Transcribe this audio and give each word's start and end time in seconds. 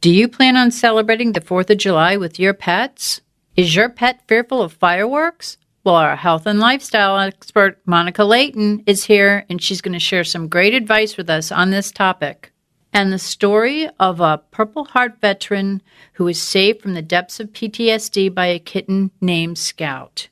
Do 0.00 0.10
you 0.10 0.28
plan 0.28 0.56
on 0.56 0.70
celebrating 0.70 1.32
the 1.32 1.40
4th 1.40 1.70
of 1.70 1.78
July 1.78 2.16
with 2.16 2.38
your 2.38 2.54
pets? 2.54 3.20
Is 3.56 3.74
your 3.74 3.88
pet 3.88 4.22
fearful 4.26 4.62
of 4.62 4.72
fireworks? 4.72 5.58
Well, 5.84 5.96
our 5.96 6.16
health 6.16 6.46
and 6.46 6.60
lifestyle 6.60 7.18
expert, 7.18 7.78
Monica 7.84 8.24
Layton, 8.24 8.82
is 8.86 9.04
here 9.04 9.44
and 9.50 9.62
she's 9.62 9.80
going 9.80 9.92
to 9.92 9.98
share 9.98 10.24
some 10.24 10.48
great 10.48 10.72
advice 10.72 11.16
with 11.16 11.28
us 11.28 11.52
on 11.52 11.70
this 11.70 11.92
topic. 11.92 12.52
And 12.92 13.12
the 13.12 13.18
story 13.18 13.88
of 14.00 14.20
a 14.20 14.40
Purple 14.50 14.84
Heart 14.84 15.20
veteran 15.20 15.82
who 16.14 16.24
was 16.24 16.40
saved 16.40 16.80
from 16.80 16.94
the 16.94 17.02
depths 17.02 17.38
of 17.38 17.52
PTSD 17.52 18.32
by 18.34 18.46
a 18.46 18.58
kitten 18.58 19.10
named 19.20 19.58
Scout. 19.58 20.28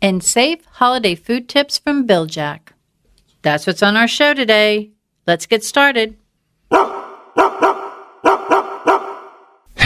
And 0.00 0.24
safe 0.24 0.64
holiday 0.64 1.14
food 1.14 1.48
tips 1.48 1.78
from 1.78 2.06
Bil-Jac. 2.06 2.72
That's 3.42 3.66
what's 3.66 3.82
on 3.82 3.96
our 3.96 4.08
show 4.08 4.34
today. 4.34 4.92
Let's 5.26 5.46
get 5.46 5.64
started. 5.64 6.16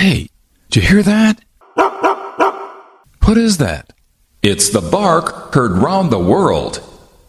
Hey, 0.01 0.31
did 0.71 0.83
you 0.83 0.89
hear 0.89 1.03
that? 1.03 1.43
What 1.75 3.37
is 3.37 3.59
that? 3.59 3.93
It's 4.43 4.71
the 4.71 4.81
bark 4.81 5.53
heard 5.53 5.73
round 5.73 6.11
the 6.11 6.19
world. 6.19 6.81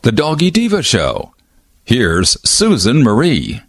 The 0.04 0.14
Doggy 0.14 0.52
Diva 0.52 0.82
Show. 0.82 1.34
Here's 1.84 2.40
Susan 2.50 3.04
Marie. 3.04 3.60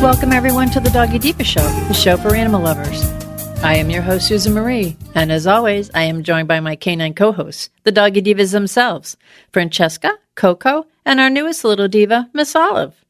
Welcome, 0.00 0.32
everyone, 0.32 0.70
to 0.70 0.80
the 0.80 0.90
Doggy 0.90 1.18
Diva 1.18 1.44
Show, 1.44 1.60
the 1.60 1.92
show 1.92 2.16
for 2.16 2.34
animal 2.34 2.62
lovers. 2.62 3.21
I 3.64 3.76
am 3.76 3.90
your 3.90 4.02
host, 4.02 4.26
Susan 4.26 4.54
Marie, 4.54 4.96
and 5.14 5.30
as 5.30 5.46
always, 5.46 5.88
I 5.94 6.02
am 6.02 6.24
joined 6.24 6.48
by 6.48 6.58
my 6.58 6.74
canine 6.74 7.14
co 7.14 7.30
hosts, 7.30 7.70
the 7.84 7.92
Doggy 7.92 8.20
Divas 8.20 8.50
themselves, 8.50 9.16
Francesca, 9.52 10.18
Coco, 10.34 10.86
and 11.04 11.20
our 11.20 11.30
newest 11.30 11.64
little 11.64 11.86
diva, 11.86 12.28
Miss 12.32 12.56
Olive. 12.56 13.04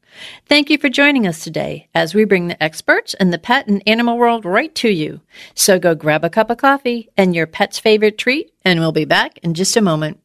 Thank 0.45 0.69
you 0.69 0.77
for 0.77 0.89
joining 0.89 1.25
us 1.25 1.43
today 1.43 1.87
as 1.95 2.13
we 2.13 2.23
bring 2.23 2.47
the 2.47 2.61
experts 2.61 3.15
in 3.15 3.31
the 3.31 3.39
pet 3.39 3.67
and 3.67 3.81
animal 3.87 4.15
world 4.15 4.45
right 4.45 4.73
to 4.75 4.89
you. 4.89 5.21
So 5.55 5.79
go 5.79 5.95
grab 5.95 6.23
a 6.23 6.29
cup 6.29 6.51
of 6.51 6.59
coffee 6.59 7.09
and 7.17 7.35
your 7.35 7.47
pet's 7.47 7.79
favorite 7.79 8.19
treat, 8.19 8.53
and 8.63 8.79
we'll 8.79 8.91
be 8.91 9.05
back 9.05 9.39
in 9.39 9.55
just 9.55 9.75
a 9.75 9.81
moment. 9.81 10.19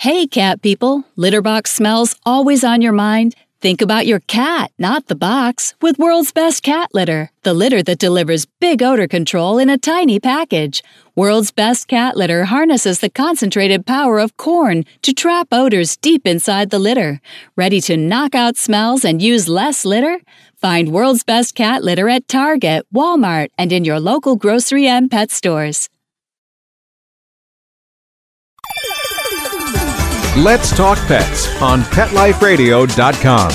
Hey, 0.00 0.26
cat 0.26 0.62
people. 0.62 1.04
Litter 1.14 1.42
box 1.42 1.72
smells 1.74 2.16
always 2.24 2.64
on 2.64 2.80
your 2.80 2.90
mind? 2.94 3.34
Think 3.60 3.82
about 3.82 4.06
your 4.06 4.20
cat, 4.20 4.72
not 4.78 5.08
the 5.08 5.14
box, 5.14 5.74
with 5.82 5.98
World's 5.98 6.32
Best 6.32 6.62
Cat 6.62 6.88
Litter, 6.94 7.30
the 7.42 7.52
litter 7.52 7.82
that 7.82 7.98
delivers 7.98 8.46
big 8.46 8.82
odor 8.82 9.06
control 9.06 9.58
in 9.58 9.68
a 9.68 9.76
tiny 9.76 10.18
package. 10.18 10.82
World's 11.14 11.50
Best 11.50 11.86
Cat 11.86 12.16
Litter 12.16 12.46
harnesses 12.46 13.00
the 13.00 13.10
concentrated 13.10 13.84
power 13.84 14.18
of 14.18 14.38
corn 14.38 14.86
to 15.02 15.12
trap 15.12 15.48
odors 15.52 15.98
deep 15.98 16.26
inside 16.26 16.70
the 16.70 16.78
litter. 16.78 17.20
Ready 17.54 17.82
to 17.82 17.98
knock 17.98 18.34
out 18.34 18.56
smells 18.56 19.04
and 19.04 19.20
use 19.20 19.50
less 19.50 19.84
litter? 19.84 20.18
Find 20.56 20.92
World's 20.92 21.24
Best 21.24 21.54
Cat 21.54 21.84
Litter 21.84 22.08
at 22.08 22.26
Target, 22.26 22.86
Walmart, 22.90 23.48
and 23.58 23.70
in 23.70 23.84
your 23.84 24.00
local 24.00 24.36
grocery 24.36 24.86
and 24.86 25.10
pet 25.10 25.30
stores. 25.30 25.90
Let's 30.40 30.74
Talk 30.74 30.96
Pets 31.00 31.60
on 31.60 31.82
PetLifeRadio.com. 31.82 33.50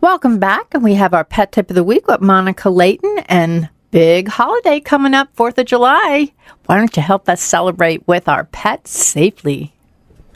Welcome 0.00 0.38
back, 0.38 0.72
and 0.72 0.84
we 0.84 0.94
have 0.94 1.12
our 1.12 1.24
pet 1.24 1.50
tip 1.50 1.70
of 1.70 1.74
the 1.74 1.82
week 1.82 2.06
with 2.06 2.20
Monica 2.20 2.70
Layton 2.70 3.18
and 3.26 3.68
big 3.90 4.28
holiday 4.28 4.78
coming 4.78 5.12
up, 5.12 5.34
4th 5.34 5.58
of 5.58 5.66
July. 5.66 6.32
Why 6.66 6.76
don't 6.76 6.96
you 6.96 7.02
help 7.02 7.28
us 7.28 7.42
celebrate 7.42 8.06
with 8.06 8.28
our 8.28 8.44
pets 8.44 8.96
safely? 8.96 9.74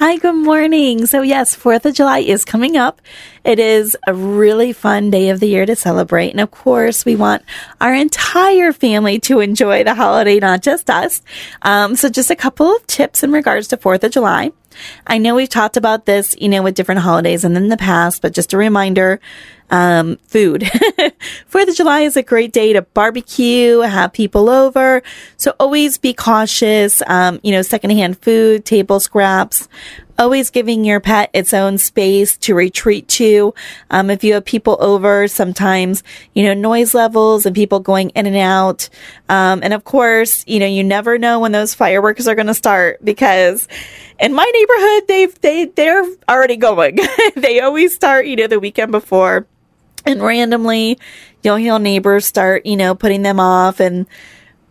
Hi, 0.00 0.16
good 0.16 0.34
morning. 0.34 1.06
So, 1.06 1.22
yes, 1.22 1.54
4th 1.54 1.84
of 1.84 1.94
July 1.94 2.18
is 2.18 2.44
coming 2.44 2.76
up. 2.76 3.00
It 3.44 3.60
is 3.60 3.96
a 4.08 4.12
really 4.12 4.72
fun 4.72 5.08
day 5.08 5.28
of 5.28 5.38
the 5.38 5.46
year 5.46 5.64
to 5.66 5.76
celebrate. 5.76 6.30
And 6.30 6.40
of 6.40 6.50
course, 6.50 7.04
we 7.04 7.14
want 7.14 7.44
our 7.80 7.94
entire 7.94 8.72
family 8.72 9.20
to 9.20 9.38
enjoy 9.38 9.84
the 9.84 9.94
holiday, 9.94 10.40
not 10.40 10.62
just 10.62 10.90
us. 10.90 11.22
Um, 11.62 11.94
so, 11.94 12.08
just 12.08 12.28
a 12.28 12.36
couple 12.36 12.74
of 12.74 12.84
tips 12.88 13.22
in 13.22 13.30
regards 13.30 13.68
to 13.68 13.76
4th 13.76 14.02
of 14.02 14.10
July. 14.10 14.50
I 15.06 15.18
know 15.18 15.36
we've 15.36 15.48
talked 15.48 15.76
about 15.76 16.06
this, 16.06 16.34
you 16.40 16.48
know, 16.48 16.64
with 16.64 16.74
different 16.74 17.02
holidays 17.02 17.44
and 17.44 17.56
in 17.56 17.68
the 17.68 17.76
past, 17.76 18.20
but 18.20 18.34
just 18.34 18.52
a 18.52 18.58
reminder, 18.58 19.20
um, 19.70 20.16
food. 20.26 20.68
Fourth 21.46 21.68
of 21.68 21.74
July 21.74 22.00
is 22.00 22.16
a 22.16 22.22
great 22.22 22.52
day 22.52 22.72
to 22.72 22.82
barbecue, 22.82 23.80
have 23.80 24.12
people 24.12 24.48
over. 24.48 25.02
So 25.36 25.54
always 25.58 25.98
be 25.98 26.12
cautious. 26.12 27.02
Um, 27.06 27.40
you 27.42 27.52
know, 27.52 27.62
secondhand 27.62 28.18
food, 28.18 28.64
table 28.64 29.00
scraps, 29.00 29.68
always 30.18 30.50
giving 30.50 30.84
your 30.84 31.00
pet 31.00 31.30
its 31.32 31.52
own 31.52 31.78
space 31.78 32.36
to 32.38 32.54
retreat 32.54 33.08
to. 33.08 33.54
Um, 33.90 34.10
if 34.10 34.24
you 34.24 34.34
have 34.34 34.44
people 34.44 34.76
over, 34.80 35.28
sometimes, 35.28 36.02
you 36.34 36.44
know, 36.44 36.54
noise 36.54 36.94
levels 36.94 37.46
and 37.46 37.54
people 37.54 37.80
going 37.80 38.10
in 38.10 38.26
and 38.26 38.36
out. 38.36 38.88
Um, 39.28 39.60
and 39.62 39.72
of 39.72 39.84
course, 39.84 40.44
you 40.46 40.60
know, 40.60 40.66
you 40.66 40.84
never 40.84 41.18
know 41.18 41.40
when 41.40 41.52
those 41.52 41.74
fireworks 41.74 42.26
are 42.26 42.34
going 42.34 42.46
to 42.46 42.54
start 42.54 43.04
because 43.04 43.68
in 44.20 44.32
my 44.32 44.50
neighborhood, 44.54 45.08
they've, 45.08 45.40
they, 45.40 45.64
they're 45.66 46.06
already 46.28 46.56
going. 46.56 46.98
they 47.36 47.60
always 47.60 47.94
start, 47.94 48.26
you 48.26 48.36
know, 48.36 48.46
the 48.46 48.60
weekend 48.60 48.92
before 48.92 49.46
and 50.06 50.22
randomly 50.22 50.98
you'll 51.42 51.56
hear 51.56 51.78
neighbors 51.78 52.26
start, 52.26 52.66
you 52.66 52.76
know, 52.76 52.94
putting 52.94 53.22
them 53.22 53.40
off 53.40 53.80
and, 53.80 54.06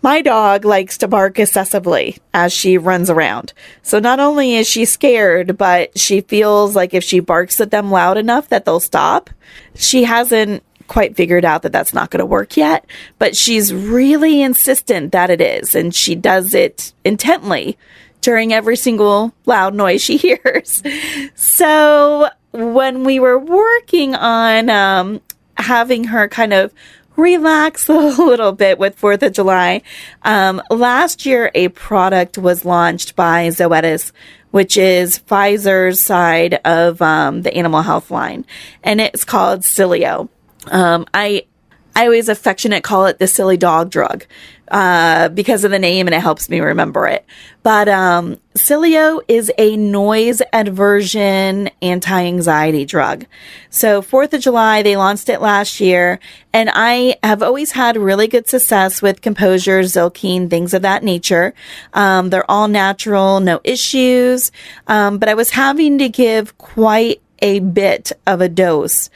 my 0.03 0.21
dog 0.21 0.65
likes 0.65 0.97
to 0.99 1.07
bark 1.07 1.39
excessively 1.39 2.17
as 2.33 2.53
she 2.53 2.77
runs 2.77 3.09
around. 3.09 3.53
So 3.81 3.99
not 3.99 4.19
only 4.19 4.55
is 4.55 4.67
she 4.67 4.83
scared, 4.85 5.57
but 5.57 5.97
she 5.97 6.21
feels 6.21 6.75
like 6.75 6.93
if 6.93 7.03
she 7.03 7.21
barks 7.21 7.59
at 7.61 7.71
them 7.71 7.89
loud 7.89 8.17
enough 8.17 8.49
that 8.49 8.65
they'll 8.65 8.81
stop. 8.81 9.29
She 9.75 10.03
hasn't 10.03 10.61
quite 10.87 11.15
figured 11.15 11.45
out 11.45 11.61
that 11.61 11.71
that's 11.71 11.93
not 11.93 12.11
going 12.11 12.19
to 12.19 12.25
work 12.25 12.57
yet, 12.57 12.85
but 13.17 13.35
she's 13.35 13.73
really 13.73 14.41
insistent 14.41 15.13
that 15.13 15.29
it 15.29 15.39
is. 15.39 15.73
And 15.73 15.95
she 15.95 16.15
does 16.15 16.53
it 16.53 16.93
intently 17.05 17.77
during 18.19 18.53
every 18.53 18.75
single 18.75 19.33
loud 19.45 19.73
noise 19.73 20.01
she 20.03 20.17
hears. 20.43 20.83
So 21.33 22.29
when 22.51 23.05
we 23.05 23.19
were 23.19 23.39
working 23.39 24.15
on 24.15 24.69
um, 24.69 25.21
having 25.57 26.03
her 26.05 26.27
kind 26.27 26.53
of 26.53 26.73
relax 27.15 27.89
a 27.89 27.93
little 27.93 28.51
bit 28.51 28.79
with 28.79 28.95
Fourth 28.95 29.23
of 29.23 29.33
July. 29.33 29.81
Um, 30.23 30.61
last 30.69 31.25
year, 31.25 31.51
a 31.53 31.69
product 31.69 32.37
was 32.37 32.65
launched 32.65 33.15
by 33.15 33.47
Zoetis, 33.47 34.11
which 34.51 34.77
is 34.77 35.19
Pfizer's 35.19 35.99
side 36.01 36.59
of 36.65 37.01
um, 37.01 37.41
the 37.41 37.53
animal 37.55 37.81
health 37.81 38.11
line, 38.11 38.45
and 38.83 39.01
it's 39.01 39.25
called 39.25 39.61
Sileo. 39.61 40.29
Um, 40.67 41.05
I 41.13 41.45
I 41.95 42.05
always 42.05 42.29
affectionate 42.29 42.83
call 42.83 43.05
it 43.05 43.19
the 43.19 43.27
silly 43.27 43.57
dog 43.57 43.91
drug 43.91 44.25
uh, 44.73 45.29
because 45.29 45.63
of 45.63 45.69
the 45.69 45.77
name 45.77 46.07
and 46.07 46.15
it 46.15 46.19
helps 46.19 46.49
me 46.49 46.59
remember 46.59 47.05
it. 47.05 47.23
But 47.61 47.87
um, 47.87 48.39
Sileo 48.55 49.21
is 49.27 49.51
a 49.59 49.77
noise 49.77 50.41
aversion 50.51 51.69
anti-anxiety 51.83 52.83
drug. 52.83 53.27
So 53.69 54.01
4th 54.01 54.33
of 54.33 54.41
July, 54.41 54.81
they 54.81 54.97
launched 54.97 55.29
it 55.29 55.41
last 55.41 55.79
year 55.79 56.19
and 56.51 56.71
I 56.73 57.17
have 57.21 57.43
always 57.43 57.73
had 57.73 57.97
really 57.97 58.27
good 58.27 58.49
success 58.49 58.99
with 58.99 59.21
Composure, 59.21 59.81
Zylkene, 59.81 60.49
things 60.49 60.73
of 60.73 60.81
that 60.81 61.03
nature. 61.03 61.53
Um, 61.93 62.31
they're 62.31 62.49
all 62.49 62.67
natural, 62.67 63.39
no 63.41 63.61
issues. 63.63 64.51
Um, 64.87 65.19
but 65.19 65.29
I 65.29 65.35
was 65.35 65.51
having 65.51 65.99
to 65.99 66.09
give 66.09 66.57
quite 66.57 67.21
a 67.43 67.59
bit 67.59 68.11
of 68.25 68.41
a 68.41 68.49
dose 68.49 69.11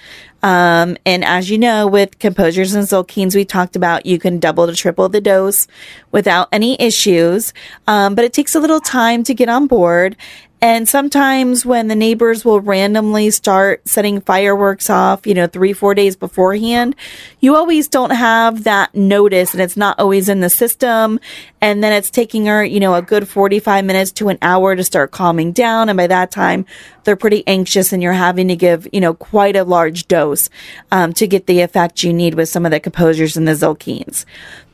Um, 0.48 0.96
and 1.06 1.26
as 1.26 1.50
you 1.50 1.58
know, 1.58 1.88
with 1.88 2.20
composures 2.20 2.74
and 2.74 2.86
Zylkenes, 2.86 3.36
we 3.36 3.44
talked 3.44 3.76
about 3.76 4.06
you 4.06 4.18
can 4.18 4.40
double 4.40 4.66
to 4.66 4.74
triple 4.74 5.10
the 5.10 5.20
dose 5.20 5.68
without 6.14 6.48
any 6.54 6.82
issues. 6.82 7.54
Um, 7.86 8.16
but 8.16 8.24
it 8.24 8.32
takes 8.32 8.56
a 8.56 8.62
little 8.62 8.80
time 8.80 9.26
to 9.26 9.34
get 9.34 9.50
on 9.50 9.68
board. 9.68 10.16
And 10.60 10.90
sometimes 10.90 11.68
when 11.68 11.88
the 11.88 11.96
neighbors 11.96 12.44
will 12.44 12.62
randomly 12.62 13.30
start 13.30 13.88
setting 13.88 14.22
fireworks 14.22 14.90
off, 14.90 15.28
you 15.28 15.36
know, 15.36 15.46
three, 15.46 15.72
four 15.72 15.94
days 15.94 16.16
beforehand, 16.16 16.96
you 17.40 17.56
always 17.56 17.88
don't 17.88 18.10
have 18.10 18.64
that 18.64 18.96
notice 18.96 19.54
and 19.54 19.62
it's 19.62 19.78
not 19.78 20.00
always 20.00 20.30
in 20.30 20.40
the 20.40 20.50
system. 20.50 21.20
And 21.62 21.84
then 21.84 21.94
it's 21.94 22.10
taking 22.10 22.48
her, 22.48 22.64
you 22.64 22.80
know, 22.80 22.96
a 22.96 23.04
good 23.04 23.28
45 23.28 23.86
minutes 23.86 24.12
to 24.14 24.30
an 24.30 24.40
hour 24.42 24.76
to 24.76 24.84
start 24.84 25.12
calming 25.12 25.52
down. 25.52 25.90
And 25.90 25.98
by 25.98 26.08
that 26.08 26.32
time, 26.32 26.66
they're 27.04 27.16
pretty 27.16 27.44
anxious 27.46 27.94
and 27.94 28.02
you're 28.02 28.14
having 28.14 28.48
to 28.48 28.56
give, 28.56 28.88
you 28.92 29.00
know, 29.00 29.14
quite 29.14 29.56
a 29.56 29.64
large 29.64 30.08
dose, 30.08 30.50
um, 30.92 31.14
to 31.14 31.28
get 31.28 31.46
the 31.46 31.62
effect 31.62 32.04
you 32.04 32.12
need 32.12 32.34
with 32.34 32.50
some 32.50 32.66
of 32.66 32.72
the 32.72 32.80
composures 32.80 33.38
and 33.38 33.48
the 33.48 33.54
Zylkenes. 33.54 34.26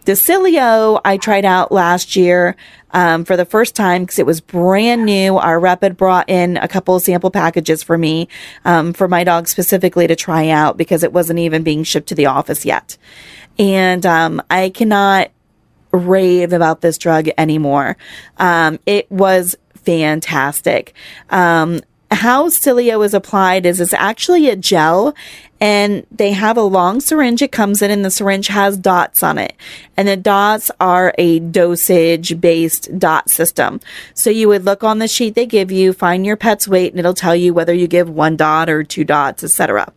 Decilio, 0.04 1.00
I 1.04 1.18
tried 1.18 1.46
out 1.46 1.72
last 1.72 2.16
year 2.16 2.56
um, 2.92 3.26
for 3.26 3.36
the 3.36 3.46
first 3.46 3.76
time 3.76 4.04
because 4.04 4.20
it 4.20 4.26
was 4.26 4.42
brand 4.42 5.06
new. 5.06 5.38
Our 5.38 5.60
rep 5.60 5.82
had 5.82 5.98
brought 5.98 6.30
in 6.30 6.58
a 6.58 6.68
couple 6.68 7.00
sample 7.00 7.32
packages 7.32 7.84
for 7.84 7.98
me, 7.98 8.28
um, 8.66 8.94
for 8.94 9.08
my 9.08 9.24
dog 9.24 9.48
specifically 9.48 10.08
to 10.08 10.16
try 10.16 10.50
out 10.50 10.78
because 10.78 11.04
it 11.04 11.14
wasn't 11.14 11.40
even 11.40 11.64
being 11.64 11.84
shipped 11.84 12.10
to 12.10 12.16
the 12.16 12.28
office 12.28 12.66
yet. 12.66 12.98
And 13.58 14.06
um, 14.06 14.42
I 14.50 14.70
cannot 14.70 15.32
rave 15.92 16.54
about 16.54 16.82
this 16.82 16.98
drug 16.98 17.30
anymore. 17.38 17.98
Um, 18.38 18.80
it 18.86 19.10
was 19.12 19.56
fantastic. 19.76 20.94
Um, 21.30 21.82
how 22.14 22.48
Sileo 22.48 23.06
is 23.06 23.14
applied 23.14 23.66
is 23.66 23.80
it's 23.80 23.94
actually 23.94 24.50
a 24.50 24.56
gel 24.56 25.16
and 25.60 26.06
they 26.12 26.32
have 26.32 26.58
a 26.58 26.62
long 26.62 27.00
syringe. 27.00 27.42
It 27.42 27.52
comes 27.52 27.82
in 27.82 27.90
and 27.90 28.04
the 28.04 28.12
syringe 28.12 28.48
has 28.48 28.78
dots 28.78 29.24
on 29.24 29.38
it. 29.38 29.54
And 29.96 30.08
the 30.08 30.18
dots 30.18 30.70
are 30.80 31.14
a 31.18 31.40
dosage 31.40 32.40
based 32.40 33.00
dot 33.00 33.30
system. 33.30 33.80
So 34.14 34.30
you 34.30 34.48
would 34.50 34.66
look 34.66 34.84
on 34.84 35.00
the 35.00 35.08
sheet 35.08 35.36
they 35.36 35.46
give 35.46 35.72
you 35.72 35.94
find 35.94 36.26
your 36.26 36.38
pet's 36.38 36.68
weight 36.68 36.92
and 36.92 37.00
it'll 37.00 37.14
tell 37.14 37.36
you 37.36 37.54
whether 37.54 37.74
you 37.74 37.88
give 37.88 38.10
one 38.10 38.36
dot 38.36 38.70
or 38.70 38.84
two 38.84 39.04
dots 39.04 39.44
etc 39.44 39.92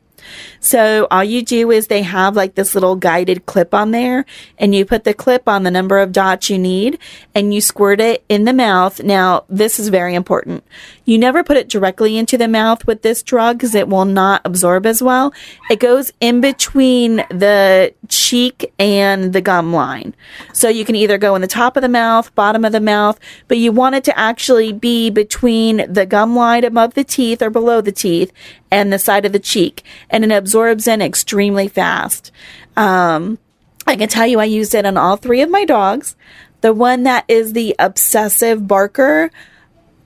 so 0.60 1.06
all 1.10 1.24
you 1.24 1.42
do 1.42 1.70
is 1.70 1.86
they 1.86 2.02
have 2.02 2.36
like 2.36 2.54
this 2.54 2.74
little 2.74 2.96
guided 2.96 3.46
clip 3.46 3.74
on 3.74 3.90
there 3.90 4.24
and 4.58 4.74
you 4.74 4.84
put 4.84 5.04
the 5.04 5.14
clip 5.14 5.48
on 5.48 5.62
the 5.62 5.70
number 5.70 5.98
of 5.98 6.12
dots 6.12 6.50
you 6.50 6.58
need 6.58 6.98
and 7.34 7.52
you 7.54 7.60
squirt 7.60 8.00
it 8.00 8.24
in 8.28 8.44
the 8.44 8.52
mouth. 8.52 9.02
Now, 9.02 9.44
this 9.48 9.78
is 9.78 9.88
very 9.88 10.14
important. 10.14 10.64
You 11.04 11.18
never 11.18 11.44
put 11.44 11.56
it 11.56 11.68
directly 11.68 12.16
into 12.18 12.36
the 12.36 12.48
mouth 12.48 12.86
with 12.86 13.02
this 13.02 13.22
drug 13.22 13.58
because 13.58 13.74
it 13.74 13.88
will 13.88 14.04
not 14.04 14.42
absorb 14.44 14.86
as 14.86 15.02
well. 15.02 15.32
It 15.70 15.78
goes 15.78 16.12
in 16.20 16.40
between 16.40 17.16
the 17.30 17.94
cheek 18.08 18.72
and 18.78 19.32
the 19.32 19.40
gum 19.40 19.72
line. 19.72 20.14
So 20.52 20.68
you 20.68 20.84
can 20.84 20.96
either 20.96 21.18
go 21.18 21.34
in 21.34 21.42
the 21.42 21.46
top 21.46 21.76
of 21.76 21.82
the 21.82 21.88
mouth, 21.88 22.34
bottom 22.34 22.64
of 22.64 22.72
the 22.72 22.80
mouth, 22.80 23.20
but 23.46 23.58
you 23.58 23.70
want 23.70 23.94
it 23.94 24.04
to 24.04 24.18
actually 24.18 24.72
be 24.72 25.10
between 25.10 25.92
the 25.92 26.06
gum 26.06 26.34
line 26.34 26.64
above 26.64 26.94
the 26.94 27.04
teeth 27.04 27.40
or 27.40 27.50
below 27.50 27.80
the 27.80 27.92
teeth 27.92 28.32
and 28.70 28.92
the 28.92 28.98
side 28.98 29.24
of 29.24 29.32
the 29.32 29.38
cheek. 29.38 29.84
It 30.24 30.32
absorbs 30.32 30.86
in 30.86 31.02
extremely 31.02 31.68
fast. 31.68 32.32
Um, 32.76 33.38
I 33.86 33.96
can 33.96 34.08
tell 34.08 34.26
you 34.26 34.40
I 34.40 34.44
used 34.44 34.74
it 34.74 34.84
on 34.84 34.96
all 34.96 35.16
three 35.16 35.42
of 35.42 35.50
my 35.50 35.64
dogs. 35.64 36.16
The 36.60 36.72
one 36.72 37.04
that 37.04 37.24
is 37.28 37.52
the 37.52 37.76
obsessive 37.78 38.66
barker, 38.66 39.30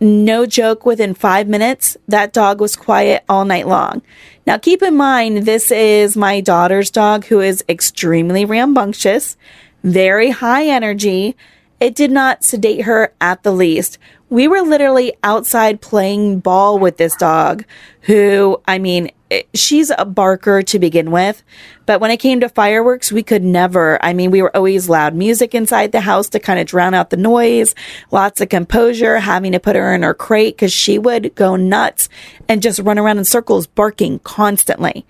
no 0.00 0.46
joke, 0.46 0.84
within 0.84 1.14
five 1.14 1.48
minutes, 1.48 1.96
that 2.08 2.32
dog 2.32 2.60
was 2.60 2.76
quiet 2.76 3.24
all 3.28 3.44
night 3.44 3.66
long. 3.66 4.02
Now, 4.46 4.58
keep 4.58 4.82
in 4.82 4.96
mind, 4.96 5.46
this 5.46 5.70
is 5.70 6.16
my 6.16 6.40
daughter's 6.40 6.90
dog 6.90 7.26
who 7.26 7.40
is 7.40 7.64
extremely 7.68 8.44
rambunctious, 8.44 9.36
very 9.84 10.30
high 10.30 10.66
energy. 10.66 11.36
It 11.78 11.94
did 11.94 12.10
not 12.10 12.44
sedate 12.44 12.82
her 12.82 13.14
at 13.20 13.42
the 13.42 13.52
least. 13.52 13.98
We 14.30 14.46
were 14.46 14.60
literally 14.60 15.12
outside 15.24 15.80
playing 15.80 16.38
ball 16.38 16.78
with 16.78 16.98
this 16.98 17.16
dog 17.16 17.64
who, 18.02 18.62
I 18.68 18.78
mean, 18.78 19.10
eh, 19.32 19.42
she's 19.54 19.90
a 19.98 20.04
barker 20.04 20.62
to 20.62 20.78
begin 20.78 21.10
with, 21.10 21.42
but 21.84 22.00
when 22.00 22.12
it 22.12 22.18
came 22.18 22.38
to 22.38 22.48
fireworks, 22.48 23.10
we 23.10 23.24
could 23.24 23.42
never. 23.42 23.98
I 24.04 24.12
mean, 24.12 24.30
we 24.30 24.40
were 24.40 24.56
always 24.56 24.88
loud 24.88 25.16
music 25.16 25.52
inside 25.52 25.90
the 25.90 26.00
house 26.00 26.28
to 26.28 26.38
kind 26.38 26.60
of 26.60 26.68
drown 26.68 26.94
out 26.94 27.10
the 27.10 27.16
noise, 27.16 27.74
lots 28.12 28.40
of 28.40 28.48
composure, 28.50 29.18
having 29.18 29.50
to 29.50 29.58
put 29.58 29.74
her 29.74 29.92
in 29.92 30.04
her 30.04 30.14
crate 30.14 30.54
because 30.54 30.72
she 30.72 30.96
would 30.96 31.34
go 31.34 31.56
nuts 31.56 32.08
and 32.48 32.62
just 32.62 32.78
run 32.78 33.00
around 33.00 33.18
in 33.18 33.24
circles 33.24 33.66
barking 33.66 34.20
constantly. 34.20 35.04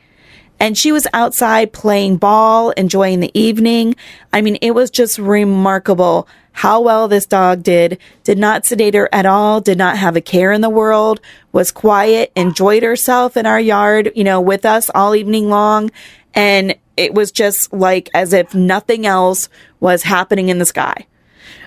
And 0.60 0.76
she 0.76 0.92
was 0.92 1.06
outside 1.14 1.72
playing 1.72 2.18
ball, 2.18 2.70
enjoying 2.72 3.20
the 3.20 3.30
evening. 3.32 3.96
I 4.32 4.42
mean, 4.42 4.58
it 4.60 4.72
was 4.72 4.90
just 4.90 5.18
remarkable 5.18 6.28
how 6.52 6.80
well 6.80 7.08
this 7.08 7.26
dog 7.26 7.62
did, 7.62 7.98
did 8.24 8.36
not 8.36 8.66
sedate 8.66 8.94
her 8.94 9.08
at 9.12 9.24
all, 9.24 9.60
did 9.60 9.78
not 9.78 9.96
have 9.96 10.16
a 10.16 10.20
care 10.20 10.52
in 10.52 10.60
the 10.60 10.68
world, 10.68 11.20
was 11.52 11.70
quiet, 11.70 12.30
enjoyed 12.36 12.82
herself 12.82 13.36
in 13.36 13.46
our 13.46 13.60
yard, 13.60 14.12
you 14.14 14.24
know, 14.24 14.40
with 14.40 14.66
us 14.66 14.90
all 14.94 15.14
evening 15.14 15.48
long. 15.48 15.90
And 16.34 16.76
it 16.96 17.14
was 17.14 17.32
just 17.32 17.72
like 17.72 18.10
as 18.12 18.32
if 18.32 18.54
nothing 18.54 19.06
else 19.06 19.48
was 19.80 20.02
happening 20.02 20.50
in 20.50 20.58
the 20.58 20.66
sky. 20.66 21.06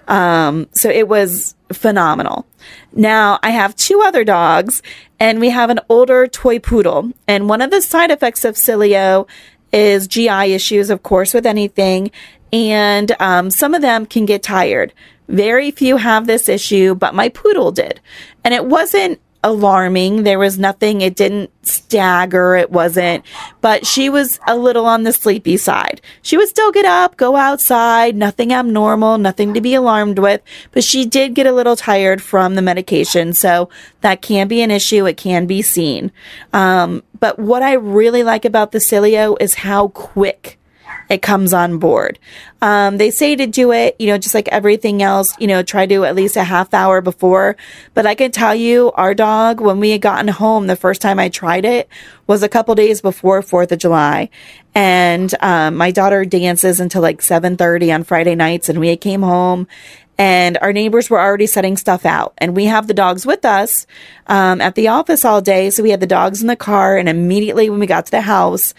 Um, 0.08 0.68
so 0.74 0.90
it 0.90 1.08
was 1.08 1.53
phenomenal. 1.74 2.46
Now 2.94 3.40
I 3.44 3.52
have 3.52 3.76
two 3.76 4.02
other 4.02 4.24
dogs 4.24 4.82
and 5.20 5.40
we 5.40 5.50
have 5.50 5.70
an 5.70 5.80
older 5.90 6.28
toy 6.28 6.60
poodle. 6.60 7.12
And 7.28 7.50
one 7.50 7.62
of 7.62 7.72
the 7.72 7.82
side 7.82 8.12
effects 8.12 8.46
of 8.46 8.56
Sileo 8.56 9.28
is 9.72 10.08
GI 10.08 10.54
issues, 10.54 10.90
of 10.90 11.04
course, 11.04 11.34
with 11.34 11.46
anything 11.46 12.12
and 12.52 13.16
um, 13.20 13.50
some 13.50 13.74
of 13.74 13.82
them 13.82 14.06
can 14.06 14.26
get 14.26 14.44
tired. 14.44 14.94
Very 15.28 15.72
few 15.72 15.98
have 15.98 16.28
this 16.28 16.48
issue, 16.48 16.94
but 16.94 17.16
my 17.16 17.30
poodle 17.30 17.72
did. 17.72 18.00
And 18.44 18.54
it 18.54 18.66
wasn't 18.66 19.20
alarming. 19.44 20.24
There 20.24 20.40
was 20.40 20.58
nothing, 20.58 21.02
it 21.02 21.16
didn't 21.16 21.52
stagger, 21.66 22.56
it 22.56 22.72
wasn't, 22.72 23.26
but 23.62 23.86
she 23.86 24.10
was 24.10 24.40
a 24.48 24.58
little 24.58 24.86
on 24.86 25.04
the 25.04 25.14
sleepy 25.14 25.58
side. 25.58 26.02
She 26.22 26.38
would 26.38 26.50
still 26.50 26.72
get 26.72 26.86
up, 26.86 27.18
go 27.18 27.36
outside, 27.36 28.16
nothing 28.16 28.54
abnormal, 28.54 29.18
nothing 29.18 29.54
to 29.54 29.62
be 29.62 29.74
alarmed 29.74 30.20
with, 30.20 30.42
but 30.72 30.84
she 30.84 31.06
did 31.06 31.36
get 31.36 31.48
a 31.48 31.52
little 31.52 31.76
tired 31.76 32.22
from 32.22 32.56
the 32.56 32.62
medication. 32.62 33.34
So 33.34 33.70
that 34.02 34.22
can 34.22 34.48
be 34.48 34.62
an 34.62 34.72
issue. 34.72 35.06
It 35.06 35.18
can 35.18 35.46
be 35.46 35.62
seen. 35.62 36.12
Um, 36.54 37.04
but 37.20 37.40
what 37.40 37.62
I 37.62 37.74
really 37.74 38.24
like 38.24 38.46
about 38.46 38.72
the 38.72 38.80
Sileo 38.80 39.38
is 39.40 39.56
how 39.56 39.90
quick 39.90 40.60
it 41.10 41.22
comes 41.22 41.54
on 41.54 41.78
board. 41.78 42.20
Um, 42.62 42.98
they 42.98 43.12
say 43.12 43.36
to 43.36 43.46
do 43.46 43.72
it, 43.72 43.96
you 44.00 44.08
know, 44.08 44.18
just 44.18 44.34
like 44.34 44.48
everything 44.48 45.02
else, 45.02 45.36
you 45.40 45.48
know, 45.48 45.64
try 45.64 45.86
to 45.86 46.06
at 46.06 46.16
least 46.16 46.36
a 46.36 46.44
half 46.44 46.74
hour 46.74 47.02
before. 47.02 47.56
But 47.94 48.06
I 48.06 48.16
can 48.16 48.32
tell 48.32 48.56
you, 48.56 48.92
our 48.94 49.14
dog, 49.14 49.60
when 49.60 49.80
we 49.80 49.92
had 49.92 50.02
gotten 50.02 50.30
home 50.30 50.68
the 50.68 50.76
first 50.76 51.02
time 51.02 51.20
I 51.20 51.30
tried 51.30 51.66
it, 51.66 51.90
was 52.26 52.42
a 52.42 52.50
couple 52.50 52.74
days 52.76 53.02
before 53.02 53.42
Fourth 53.42 53.72
of 53.72 53.80
July, 53.80 54.30
and 54.74 55.34
um, 55.42 55.76
my 55.76 55.92
daughter 55.92 56.24
dances 56.24 56.80
until 56.80 57.02
like 57.02 57.22
seven 57.22 57.58
thirty 57.58 57.92
on 57.92 58.04
Friday 58.04 58.36
nights, 58.36 58.70
and 58.70 58.80
we 58.80 58.96
came 58.96 59.22
home 59.22 59.68
and 60.18 60.58
our 60.62 60.74
neighbors 60.74 61.10
were 61.10 61.20
already 61.20 61.48
setting 61.48 61.78
stuff 61.78 62.06
out. 62.06 62.34
And 62.38 62.56
we 62.56 62.66
have 62.66 62.88
the 62.88 62.94
dogs 62.94 63.26
with 63.26 63.46
us 63.46 63.88
um, 64.28 64.62
at 64.62 64.76
the 64.76 64.90
office 64.90 65.26
all 65.26 65.42
day. 65.42 65.70
So 65.70 65.82
we 65.84 65.90
had 65.90 66.00
the 66.00 66.08
dogs 66.08 66.42
in 66.42 66.48
the 66.48 66.56
car. 66.56 66.98
And 66.98 67.10
immediately 67.10 67.70
when 67.70 67.80
we 67.80 67.88
got 67.88 68.06
to 68.06 68.12
the 68.12 68.22
house, 68.22 68.74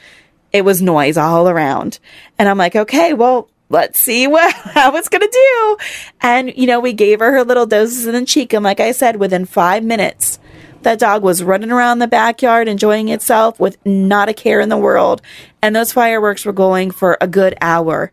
it 0.54 0.64
was 0.64 0.80
noise 0.80 1.18
all 1.18 1.48
around. 1.48 1.98
And 2.38 2.48
I'm 2.48 2.56
like, 2.56 2.76
okay, 2.76 3.12
well, 3.12 3.50
let's 3.68 3.98
see 3.98 4.26
what 4.28 4.54
how 4.54 4.96
it's 4.96 5.10
gonna 5.10 5.28
do. 5.30 5.76
And 6.22 6.56
you 6.56 6.66
know, 6.66 6.80
we 6.80 6.94
gave 6.94 7.18
her 7.18 7.32
her 7.32 7.44
little 7.44 7.66
doses 7.66 8.06
in 8.06 8.14
the 8.14 8.24
cheek, 8.24 8.54
and 8.54 8.64
like 8.64 8.80
I 8.80 8.92
said, 8.92 9.16
within 9.16 9.44
five 9.44 9.84
minutes, 9.84 10.38
that 10.82 10.98
dog 10.98 11.22
was 11.22 11.42
running 11.42 11.72
around 11.72 11.98
the 11.98 12.06
backyard 12.06 12.68
enjoying 12.68 13.08
itself 13.08 13.58
with 13.58 13.76
not 13.84 14.28
a 14.28 14.34
care 14.34 14.60
in 14.60 14.68
the 14.68 14.78
world. 14.78 15.20
And 15.60 15.74
those 15.74 15.92
fireworks 15.92 16.44
were 16.44 16.52
going 16.52 16.90
for 16.90 17.18
a 17.20 17.26
good 17.26 17.56
hour. 17.60 18.12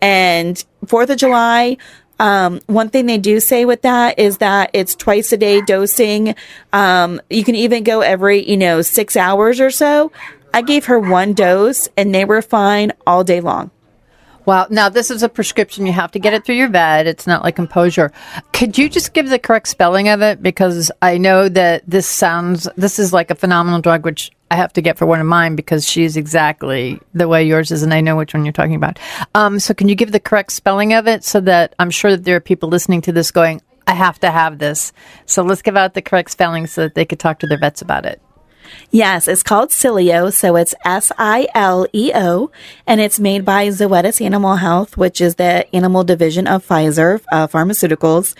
And 0.00 0.64
Fourth 0.86 1.10
of 1.10 1.18
July, 1.18 1.76
um, 2.20 2.60
one 2.66 2.88
thing 2.88 3.06
they 3.06 3.18
do 3.18 3.40
say 3.40 3.64
with 3.64 3.82
that 3.82 4.18
is 4.18 4.38
that 4.38 4.70
it's 4.72 4.94
twice 4.94 5.32
a 5.32 5.36
day 5.36 5.60
dosing. 5.60 6.36
Um, 6.72 7.20
you 7.28 7.42
can 7.42 7.56
even 7.56 7.82
go 7.82 8.00
every, 8.00 8.48
you 8.48 8.56
know, 8.56 8.80
six 8.82 9.16
hours 9.16 9.60
or 9.60 9.70
so. 9.70 10.12
I 10.54 10.62
gave 10.62 10.84
her 10.86 11.00
one 11.00 11.32
dose 11.32 11.88
and 11.96 12.14
they 12.14 12.24
were 12.24 12.40
fine 12.40 12.92
all 13.08 13.24
day 13.24 13.40
long. 13.40 13.72
Wow. 14.46 14.68
Now, 14.70 14.88
this 14.88 15.10
is 15.10 15.24
a 15.24 15.28
prescription. 15.28 15.84
You 15.84 15.92
have 15.92 16.12
to 16.12 16.20
get 16.20 16.32
it 16.32 16.44
through 16.44 16.54
your 16.54 16.68
vet. 16.68 17.08
It's 17.08 17.26
not 17.26 17.42
like 17.42 17.56
Composure. 17.56 18.12
Could 18.52 18.78
you 18.78 18.88
just 18.88 19.14
give 19.14 19.30
the 19.30 19.38
correct 19.40 19.66
spelling 19.66 20.08
of 20.08 20.22
it? 20.22 20.42
Because 20.42 20.92
I 21.02 21.18
know 21.18 21.48
that 21.48 21.82
this 21.88 22.06
sounds, 22.06 22.68
this 22.76 23.00
is 23.00 23.12
like 23.12 23.32
a 23.32 23.34
phenomenal 23.34 23.80
drug, 23.80 24.04
which 24.04 24.30
I 24.52 24.54
have 24.54 24.72
to 24.74 24.82
get 24.82 24.96
for 24.96 25.06
one 25.06 25.20
of 25.20 25.26
mine 25.26 25.56
because 25.56 25.88
she's 25.88 26.16
exactly 26.16 27.00
the 27.14 27.26
way 27.26 27.42
yours 27.42 27.72
is, 27.72 27.82
and 27.82 27.92
I 27.92 28.00
know 28.00 28.14
which 28.14 28.32
one 28.34 28.44
you're 28.44 28.52
talking 28.52 28.76
about. 28.76 29.00
Um, 29.34 29.58
so, 29.58 29.74
can 29.74 29.88
you 29.88 29.96
give 29.96 30.12
the 30.12 30.20
correct 30.20 30.52
spelling 30.52 30.92
of 30.92 31.08
it 31.08 31.24
so 31.24 31.40
that 31.40 31.74
I'm 31.80 31.90
sure 31.90 32.12
that 32.12 32.22
there 32.22 32.36
are 32.36 32.40
people 32.40 32.68
listening 32.68 33.00
to 33.02 33.12
this 33.12 33.32
going, 33.32 33.60
I 33.88 33.94
have 33.94 34.20
to 34.20 34.30
have 34.30 34.58
this. 34.58 34.92
So, 35.26 35.42
let's 35.42 35.62
give 35.62 35.76
out 35.76 35.94
the 35.94 36.02
correct 36.02 36.30
spelling 36.30 36.68
so 36.68 36.82
that 36.82 36.94
they 36.94 37.04
could 37.04 37.18
talk 37.18 37.40
to 37.40 37.48
their 37.48 37.58
vets 37.58 37.82
about 37.82 38.06
it. 38.06 38.20
Yes, 38.90 39.28
it's 39.28 39.42
called 39.42 39.70
Sileo, 39.70 40.32
so 40.32 40.56
it's 40.56 40.74
S 40.84 41.10
I 41.18 41.48
L 41.54 41.86
E 41.92 42.12
O, 42.14 42.50
and 42.86 43.00
it's 43.00 43.18
made 43.18 43.44
by 43.44 43.68
Zoetis 43.68 44.24
Animal 44.24 44.56
Health, 44.56 44.96
which 44.96 45.20
is 45.20 45.34
the 45.34 45.66
animal 45.74 46.04
division 46.04 46.46
of 46.46 46.66
Pfizer 46.66 47.20
uh, 47.32 47.46
Pharmaceuticals. 47.46 48.34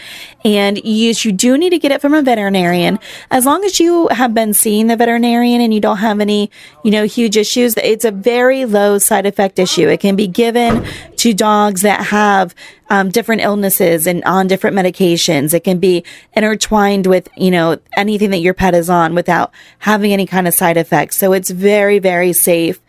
And 0.44 0.82
you, 0.84 1.12
you 1.16 1.32
do 1.32 1.58
need 1.58 1.70
to 1.70 1.78
get 1.78 1.92
it 1.92 2.00
from 2.00 2.14
a 2.14 2.22
veterinarian. 2.22 2.98
As 3.30 3.46
long 3.46 3.64
as 3.64 3.80
you 3.80 4.08
have 4.08 4.34
been 4.34 4.54
seeing 4.54 4.86
the 4.86 4.96
veterinarian 4.96 5.60
and 5.60 5.74
you 5.74 5.80
don't 5.80 5.98
have 5.98 6.20
any, 6.20 6.50
you 6.82 6.90
know, 6.90 7.04
huge 7.04 7.36
issues, 7.36 7.76
it's 7.76 8.04
a 8.04 8.10
very 8.10 8.64
low 8.64 8.98
side 8.98 9.26
effect 9.26 9.58
issue. 9.58 9.88
It 9.88 10.00
can 10.00 10.16
be 10.16 10.26
given 10.26 10.86
to 11.16 11.34
dogs 11.34 11.82
that 11.82 12.06
have 12.06 12.54
um, 12.90 13.08
different 13.08 13.40
illnesses 13.40 14.06
and 14.06 14.22
on 14.24 14.46
different 14.46 14.76
medications. 14.76 15.54
It 15.54 15.64
can 15.64 15.78
be 15.78 16.04
intertwined 16.34 17.06
with, 17.06 17.28
you 17.36 17.50
know, 17.50 17.78
anything 17.96 18.30
that 18.30 18.38
your 18.38 18.54
pet 18.54 18.74
is 18.74 18.90
on 18.90 19.14
without 19.14 19.50
having 19.78 20.12
any 20.14 20.24
kind 20.24 20.48
of 20.48 20.54
side 20.54 20.78
effects. 20.78 21.18
So 21.18 21.34
it's 21.34 21.50
very, 21.50 21.98
very 21.98 22.32
safe. 22.32 22.80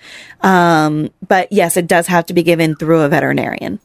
Um, 0.42 1.10
but 1.28 1.52
yes, 1.52 1.76
it 1.76 1.88
does 1.88 2.08
have 2.08 2.26
to 2.28 2.34
be 2.34 2.44
given 2.44 2.76
through 2.76 3.02
a 3.02 3.10
veterinarian. 3.10 3.80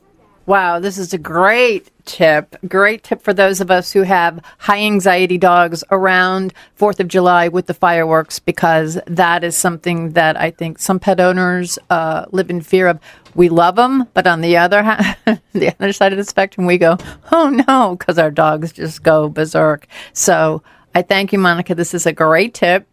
Wow, 0.47 0.81
this 0.81 0.99
is 0.99 1.13
a 1.13 1.19
great 1.19 1.91
tip. 2.07 2.57
Great 2.67 3.05
tip 3.05 3.23
for 3.23 3.33
those 3.33 3.61
of 3.61 3.71
us 3.71 3.93
who 3.93 4.03
have 4.03 4.43
high 4.59 4.81
anxiety 4.81 5.39
dogs 5.39 5.85
around 5.93 6.53
4th 6.77 6.99
of 6.99 7.07
July 7.09 7.47
with 7.47 7.67
the 7.67 7.75
fireworks 7.75 8.41
because 8.41 8.99
that 9.07 9.45
is 9.45 9.57
something 9.57 10.11
that 10.15 10.37
I 10.37 10.51
think 10.51 10.81
some 10.81 10.99
pet 10.99 11.21
owners 11.21 11.79
uh, 11.89 12.25
live 12.33 12.51
in 12.51 12.63
fear 12.63 12.89
of. 12.89 12.99
We 13.37 13.49
love 13.49 13.77
them, 13.77 14.09
but 14.13 14.27
on 14.27 14.41
the 14.41 14.57
other 14.57 14.83
hand, 15.25 15.41
the 15.53 15.69
other 15.79 15.93
side 15.93 16.13
of 16.13 16.19
the 16.19 16.25
spectrum, 16.25 16.67
we 16.67 16.79
go, 16.79 16.97
oh 17.31 17.49
no, 17.69 17.95
because 17.97 18.19
our 18.19 18.33
dogs 18.33 18.73
just 18.73 19.05
go 19.05 19.29
berserk. 19.29 19.87
So 20.15 20.65
I 20.97 21.03
thank 21.03 21.33
you, 21.33 21.39
Monica. 21.39 21.77
This 21.77 21.95
is 21.95 22.07
a 22.07 22.13
great 22.13 22.55
tip. 22.55 22.89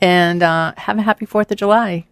And 0.00 0.42
uh, 0.42 0.74
have 0.76 0.98
a 0.98 1.02
happy 1.02 1.26
4th 1.26 1.50
of 1.50 1.58
July. 1.58 2.06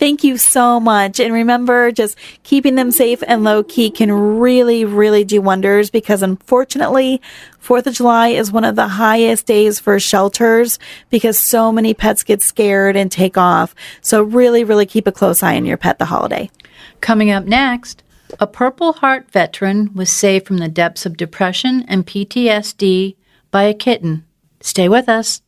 Thank 0.00 0.24
you 0.24 0.38
so 0.38 0.80
much. 0.80 1.20
And 1.20 1.34
remember, 1.34 1.92
just 1.92 2.16
keeping 2.42 2.74
them 2.74 2.90
safe 2.90 3.22
and 3.26 3.44
low 3.44 3.62
key 3.62 3.90
can 3.90 4.10
really, 4.10 4.86
really 4.86 5.24
do 5.24 5.42
wonders 5.42 5.90
because 5.90 6.22
unfortunately, 6.22 7.20
4th 7.62 7.86
of 7.86 7.94
July 7.94 8.28
is 8.28 8.50
one 8.50 8.64
of 8.64 8.76
the 8.76 8.88
highest 8.88 9.44
days 9.44 9.78
for 9.78 10.00
shelters 10.00 10.78
because 11.10 11.38
so 11.38 11.70
many 11.70 11.92
pets 11.92 12.22
get 12.22 12.40
scared 12.40 12.96
and 12.96 13.12
take 13.12 13.36
off. 13.36 13.74
So 14.00 14.22
really, 14.22 14.64
really 14.64 14.86
keep 14.86 15.06
a 15.06 15.12
close 15.12 15.42
eye 15.42 15.56
on 15.56 15.66
your 15.66 15.76
pet 15.76 15.98
the 15.98 16.06
holiday. 16.06 16.50
Coming 17.02 17.30
up 17.30 17.44
next, 17.44 18.02
a 18.38 18.46
Purple 18.46 18.94
Heart 18.94 19.30
veteran 19.30 19.92
was 19.92 20.08
saved 20.08 20.46
from 20.46 20.56
the 20.56 20.68
depths 20.68 21.04
of 21.04 21.18
depression 21.18 21.84
and 21.88 22.06
PTSD 22.06 23.16
by 23.50 23.64
a 23.64 23.74
kitten. 23.74 24.24
Stay 24.62 24.88
with 24.88 25.10
us. 25.10 25.42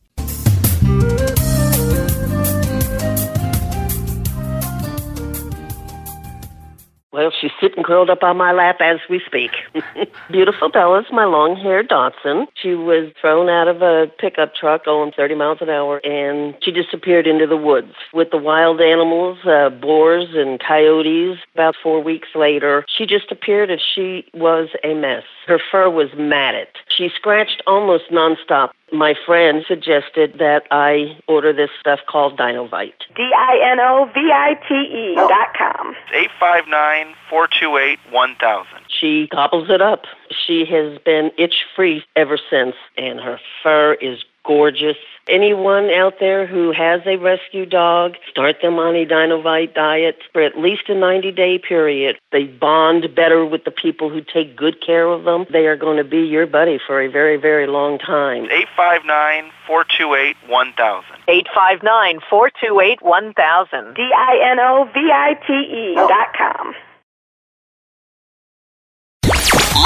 Well, 7.13 7.31
she's 7.39 7.51
sitting 7.61 7.83
curled 7.83 8.09
up 8.09 8.23
on 8.23 8.37
my 8.37 8.51
lap 8.51 8.77
as 8.81 8.97
we 9.07 9.21
speak. 9.23 9.51
Beautiful 10.31 10.69
Bella's 10.69 11.05
my 11.11 11.25
long 11.25 11.55
haired 11.55 11.87
Dachshund. 11.87 12.47
She 12.55 12.73
was 12.73 13.13
thrown 13.21 13.49
out 13.49 13.67
of 13.67 13.83
a 13.83 14.11
pickup 14.17 14.55
truck 14.55 14.85
going 14.85 15.11
30 15.15 15.35
miles 15.35 15.59
an 15.61 15.69
hour 15.69 16.03
and 16.03 16.55
she 16.63 16.71
disappeared 16.71 17.27
into 17.27 17.45
the 17.45 17.55
woods 17.55 17.93
with 18.13 18.31
the 18.31 18.37
wild 18.39 18.81
animals, 18.81 19.37
uh, 19.45 19.69
boars 19.69 20.29
and 20.33 20.59
coyotes. 20.59 21.37
About 21.53 21.75
four 21.83 22.01
weeks 22.01 22.29
later, 22.33 22.83
she 22.87 23.05
just 23.05 23.31
appeared 23.31 23.69
and 23.69 23.79
she 23.79 24.25
was 24.33 24.69
a 24.83 24.95
mess. 24.95 25.23
Her 25.45 25.59
fur 25.59 25.91
was 25.91 26.09
matted. 26.17 26.69
She 26.95 27.09
scratched 27.15 27.61
almost 27.65 28.05
nonstop. 28.11 28.71
My 28.91 29.15
friend 29.25 29.63
suggested 29.67 30.35
that 30.37 30.63
I 30.69 31.17
order 31.27 31.51
this 31.51 31.69
stuff 31.79 31.99
called 32.07 32.37
Dinovite. 32.37 32.93
D 33.15 33.23
I 33.35 33.71
N 33.71 33.79
O 33.79 34.09
V 34.13 34.19
I 34.31 34.53
T 34.67 34.73
E 34.75 35.15
dot 35.15 35.53
com. 35.57 35.95
859 36.13 37.15
428 37.29 37.99
1000. 38.11 38.67
She 38.87 39.27
gobbles 39.31 39.69
it 39.69 39.81
up. 39.81 40.03
She 40.45 40.65
has 40.65 40.99
been 40.99 41.31
itch 41.37 41.65
free 41.75 42.03
ever 42.15 42.37
since, 42.49 42.75
and 42.97 43.19
her 43.19 43.39
fur 43.63 43.95
is 43.95 44.23
gorgeous. 44.45 44.97
Anyone 45.29 45.89
out 45.89 46.15
there 46.19 46.45
who 46.45 46.73
has 46.73 46.99
a 47.05 47.15
rescue 47.15 47.65
dog, 47.65 48.15
start 48.29 48.57
them 48.61 48.77
on 48.77 48.93
a 48.95 49.05
Dinovite 49.05 49.73
diet 49.73 50.17
for 50.33 50.41
at 50.41 50.57
least 50.59 50.89
a 50.89 50.95
90 50.95 51.31
day 51.31 51.57
period. 51.57 52.17
They 52.33 52.43
bond 52.45 53.15
better 53.15 53.45
with 53.45 53.63
the 53.63 53.71
people 53.71 54.09
who 54.09 54.21
take 54.21 54.57
good 54.57 54.81
care 54.85 55.07
of 55.07 55.23
them. 55.23 55.45
They 55.49 55.65
are 55.67 55.77
going 55.77 55.95
to 55.97 56.03
be 56.03 56.19
your 56.27 56.45
buddy 56.45 56.77
for 56.85 57.01
a 57.01 57.07
very, 57.09 57.37
very 57.37 57.67
long 57.67 57.99
time. 57.99 58.45
859 58.51 59.51
428 59.65 60.35
1000. 60.49 61.05
859 61.29 62.19
428 62.29 63.01
1000. 63.01 63.95
D 63.95 64.01
I 64.01 64.51
N 64.51 64.59
O 64.59 64.89
V 64.93 64.99
I 65.09 65.33
T 65.47 65.53
E 65.53 65.95
dot 65.95 66.35
com. 66.37 66.73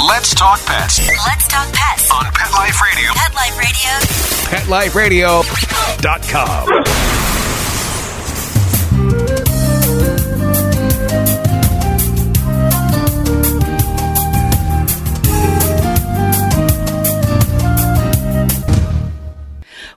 Let's 0.09 0.33
talk 0.33 0.59
pets 0.65 0.99
Let's 1.27 1.47
talk 1.47 1.67
pets. 1.73 2.09
on 2.11 2.25
Pet 2.33 2.51
Life 2.53 2.81
Radio. 2.81 3.11
Pet 3.13 3.35
Life 3.35 3.57
Radio. 3.57 4.36
PetLifeRadio.com. 4.47 6.67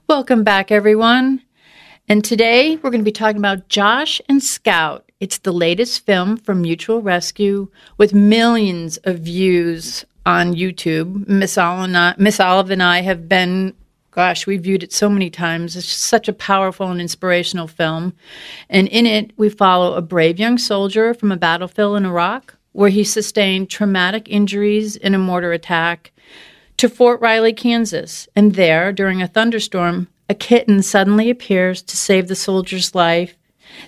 Welcome 0.08 0.42
back, 0.42 0.72
everyone. 0.72 1.42
And 2.08 2.24
today 2.24 2.74
we're 2.74 2.90
going 2.90 3.00
to 3.00 3.04
be 3.04 3.12
talking 3.12 3.38
about 3.38 3.68
Josh 3.68 4.20
and 4.28 4.42
Scout. 4.42 5.08
It's 5.20 5.38
the 5.38 5.52
latest 5.52 6.04
film 6.04 6.36
from 6.36 6.62
Mutual 6.62 7.02
Rescue 7.02 7.68
with 7.98 8.12
millions 8.12 8.96
of 9.04 9.20
views 9.20 10.04
on 10.26 10.54
YouTube. 10.54 11.28
Miss 11.28 11.56
Olive 11.56 11.84
and 11.84 11.96
I, 11.96 12.14
Miss 12.18 12.40
Olive 12.40 12.70
and 12.70 12.82
I 12.82 13.02
have 13.02 13.28
been, 13.28 13.74
gosh, 14.10 14.46
we 14.46 14.56
viewed 14.56 14.82
it 14.82 14.92
so 14.92 15.08
many 15.08 15.30
times. 15.30 15.76
It's 15.76 15.86
such 15.86 16.28
a 16.28 16.32
powerful 16.32 16.90
and 16.90 17.00
inspirational 17.00 17.68
film. 17.68 18.14
And 18.68 18.88
in 18.88 19.06
it, 19.06 19.32
we 19.36 19.48
follow 19.48 19.94
a 19.94 20.02
brave 20.02 20.38
young 20.38 20.58
soldier 20.58 21.14
from 21.14 21.32
a 21.32 21.36
battlefield 21.36 21.96
in 21.96 22.06
Iraq 22.06 22.56
where 22.72 22.90
he 22.90 23.04
sustained 23.04 23.68
traumatic 23.68 24.28
injuries 24.28 24.96
in 24.96 25.14
a 25.14 25.18
mortar 25.18 25.52
attack 25.52 26.12
to 26.76 26.88
Fort 26.88 27.20
Riley, 27.20 27.52
Kansas. 27.52 28.28
And 28.34 28.54
there, 28.54 28.92
during 28.92 29.20
a 29.20 29.28
thunderstorm, 29.28 30.08
a 30.28 30.34
kitten 30.34 30.82
suddenly 30.82 31.28
appears 31.28 31.82
to 31.82 31.96
save 31.96 32.28
the 32.28 32.36
soldier's 32.36 32.94
life, 32.94 33.36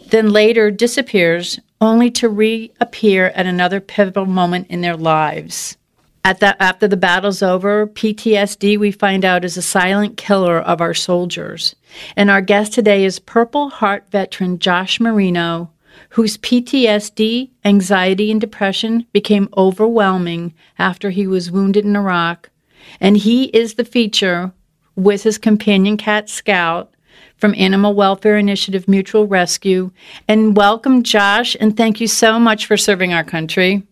then 0.09 0.31
later 0.31 0.71
disappears, 0.71 1.61
only 1.81 2.11
to 2.11 2.29
reappear 2.29 3.33
at 3.35 3.47
another 3.47 3.81
pivotal 3.81 4.27
moment 4.27 4.67
in 4.69 4.81
their 4.81 4.97
lives. 4.97 5.77
At 6.25 6.39
that, 6.39 6.57
after 6.61 6.87
the 6.87 6.97
battle's 6.97 7.43
over, 7.43 7.89
PTSD, 7.89 8.79
we 8.79 8.93
find 8.93 9.25
out, 9.25 9.45
is 9.45 9.57
a 9.57 9.63
silent 9.63 10.17
killer 10.17 10.61
of 10.61 10.81
our 10.81 10.95
soldiers. 10.95 11.75
And 12.17 12.31
our 12.31 12.41
guest 12.41 12.73
today 12.73 13.05
is 13.05 13.19
Purple 13.19 13.71
Heart 13.71 14.09
veteran 14.11 14.61
Josh 14.61 15.01
Marino, 15.01 15.71
whose 16.11 16.39
PTSD, 16.39 17.51
anxiety, 17.65 18.31
and 18.31 18.41
depression 18.41 19.05
became 19.13 19.49
overwhelming 19.57 20.55
after 20.79 21.11
he 21.11 21.27
was 21.27 21.51
wounded 21.51 21.85
in 21.85 21.97
Iraq. 21.97 22.51
And 23.01 23.17
he 23.17 23.47
is 23.47 23.75
the 23.75 23.85
feature 23.85 24.53
with 24.95 25.25
his 25.25 25.39
companion 25.39 25.97
cat 25.97 26.31
Scout 26.31 26.95
from 27.37 27.53
Animal 27.57 27.95
Welfare 27.95 28.39
Initiative 28.39 28.87
Mutual 28.87 29.27
Rescue. 29.27 29.91
And 30.29 30.57
welcome, 30.57 31.03
Josh, 31.03 31.57
and 31.59 31.77
thank 31.77 32.01
you 32.01 32.07
so 32.07 32.39
much 32.39 32.67
for 32.67 32.77
serving 32.77 33.13
our 33.13 33.25
country. 33.25 33.83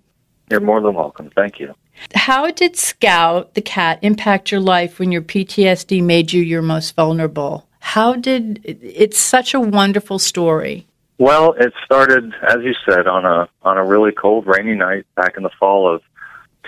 You're 0.48 0.60
more 0.60 0.80
than 0.80 0.94
welcome. 0.94 1.30
Thank 1.34 1.58
you. 1.58 1.74
How 2.14 2.50
did 2.50 2.76
Scout, 2.76 3.54
the 3.54 3.62
cat, 3.62 3.98
impact 4.02 4.50
your 4.50 4.60
life 4.60 4.98
when 4.98 5.12
your 5.12 5.22
PTSD 5.22 6.02
made 6.02 6.32
you 6.32 6.42
your 6.42 6.62
most 6.62 6.94
vulnerable? 6.96 7.66
How 7.80 8.14
did 8.14 8.60
it's 8.64 9.18
such 9.18 9.54
a 9.54 9.60
wonderful 9.60 10.18
story? 10.18 10.86
Well, 11.18 11.52
it 11.58 11.72
started, 11.84 12.32
as 12.48 12.58
you 12.62 12.74
said, 12.88 13.06
on 13.06 13.24
a 13.26 13.48
on 13.62 13.76
a 13.76 13.84
really 13.84 14.12
cold, 14.12 14.46
rainy 14.46 14.74
night 14.74 15.06
back 15.16 15.36
in 15.36 15.42
the 15.42 15.50
fall 15.58 15.92
of 15.92 16.02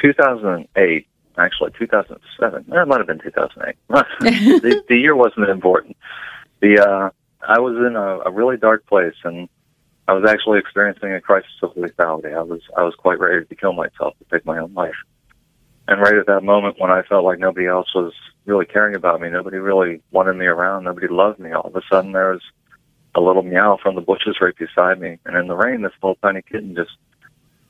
2008. 0.01 1.07
Actually, 1.39 1.71
2007. 1.79 2.67
It 2.69 2.89
might 2.89 2.99
have 2.99 3.07
been 3.07 3.19
2008. 3.19 3.77
the, 4.21 4.85
the 4.87 4.97
year 4.97 5.17
wasn't 5.17 5.49
important. 5.49 5.97
The 6.61 6.79
uh, 6.79 7.11
I 7.47 7.59
was 7.61 7.77
in 7.77 7.97
a, 7.97 8.29
a 8.29 8.31
really 8.31 8.59
dark 8.59 8.87
place, 8.87 9.15
and 9.25 9.49
I 10.07 10.13
was 10.13 10.29
actually 10.29 10.59
experiencing 10.59 11.13
a 11.13 11.21
crisis 11.21 11.51
of 11.63 11.75
lethality. 11.75 12.37
I 12.37 12.43
was 12.43 12.61
I 12.77 12.83
was 12.83 12.95
quite 12.95 13.19
ready 13.19 13.47
to 13.47 13.55
kill 13.55 13.73
myself 13.73 14.15
to 14.19 14.25
take 14.31 14.45
my 14.45 14.59
own 14.59 14.75
life. 14.75 14.95
And 15.89 16.01
right 16.01 16.15
at 16.15 16.27
that 16.27 16.43
moment, 16.43 16.77
when 16.79 16.91
I 16.91 17.03
felt 17.03 17.25
like 17.25 17.39
nobody 17.39 17.67
else 17.67 17.93
was 17.95 18.13
really 18.47 18.67
caring 18.67 18.95
about 18.95 19.21
me, 19.21 19.31
nobody 19.31 19.59
really 19.59 20.01
wanted 20.11 20.35
me 20.35 20.47
around, 20.47 20.85
nobody 20.85 21.09
loved 21.09 21.39
me, 21.39 21.53
all 21.53 21.67
of 21.67 21.77
a 21.77 21.83
sudden 21.91 22.13
there 22.13 22.33
was 22.33 22.43
a 23.15 23.21
little 23.21 23.43
meow 23.43 23.79
from 23.83 23.95
the 23.95 24.01
bushes 24.01 24.39
right 24.41 24.57
beside 24.57 25.01
me. 25.01 25.19
And 25.27 25.37
in 25.37 25.49
the 25.49 25.57
rain, 25.57 25.83
this 25.83 25.93
little 26.03 26.17
tiny 26.23 26.43
kitten 26.43 26.75
just 26.75 26.93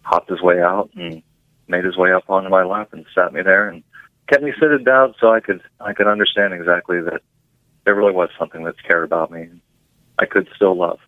hopped 0.02 0.31
his 0.31 0.40
way 0.40 0.61
out 0.61 0.90
and 0.95 1.23
made 1.69 1.85
his 1.85 1.97
way 1.97 2.12
up 2.12 2.25
onto 2.28 2.49
my 2.49 2.64
lap 2.64 2.92
and 2.92 3.07
sat 3.14 3.33
me 3.33 3.42
there 3.42 3.69
and 3.69 3.83
kept 4.28 4.42
me 4.42 4.52
seated 4.54 4.85
down 4.85 5.14
so 5.21 5.33
I 5.33 5.40
could 5.40 5.62
I 5.81 5.92
could 5.92 6.07
understand 6.07 6.54
exactly 6.54 7.00
that 7.00 7.23
there 7.85 7.95
really 7.95 8.12
was 8.12 8.31
something 8.38 8.64
that 8.64 8.75
cared 8.83 9.04
about 9.04 9.31
me. 9.31 9.49
I 10.19 10.26
could 10.26 10.49
still 10.54 10.76
love. 10.76 10.99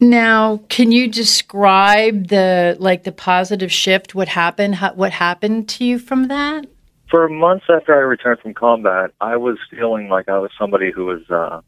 Now, 0.00 0.62
can 0.70 0.92
you 0.92 1.08
describe 1.08 2.28
the 2.28 2.74
like 2.80 3.04
the 3.04 3.12
positive 3.12 3.70
shift? 3.70 4.14
What 4.14 4.28
happened? 4.28 4.76
How, 4.76 4.94
what 4.94 5.12
happened 5.12 5.68
to 5.70 5.84
you 5.84 5.98
from 5.98 6.28
that? 6.28 6.66
For 7.10 7.28
months 7.28 7.66
after 7.68 7.94
I 7.94 7.98
returned 7.98 8.40
from 8.40 8.54
combat, 8.54 9.10
I 9.20 9.36
was 9.36 9.58
feeling 9.70 10.08
like 10.08 10.28
I 10.28 10.38
was 10.38 10.50
somebody 10.58 10.90
who 10.90 11.04
was 11.04 11.28
uh, 11.28 11.60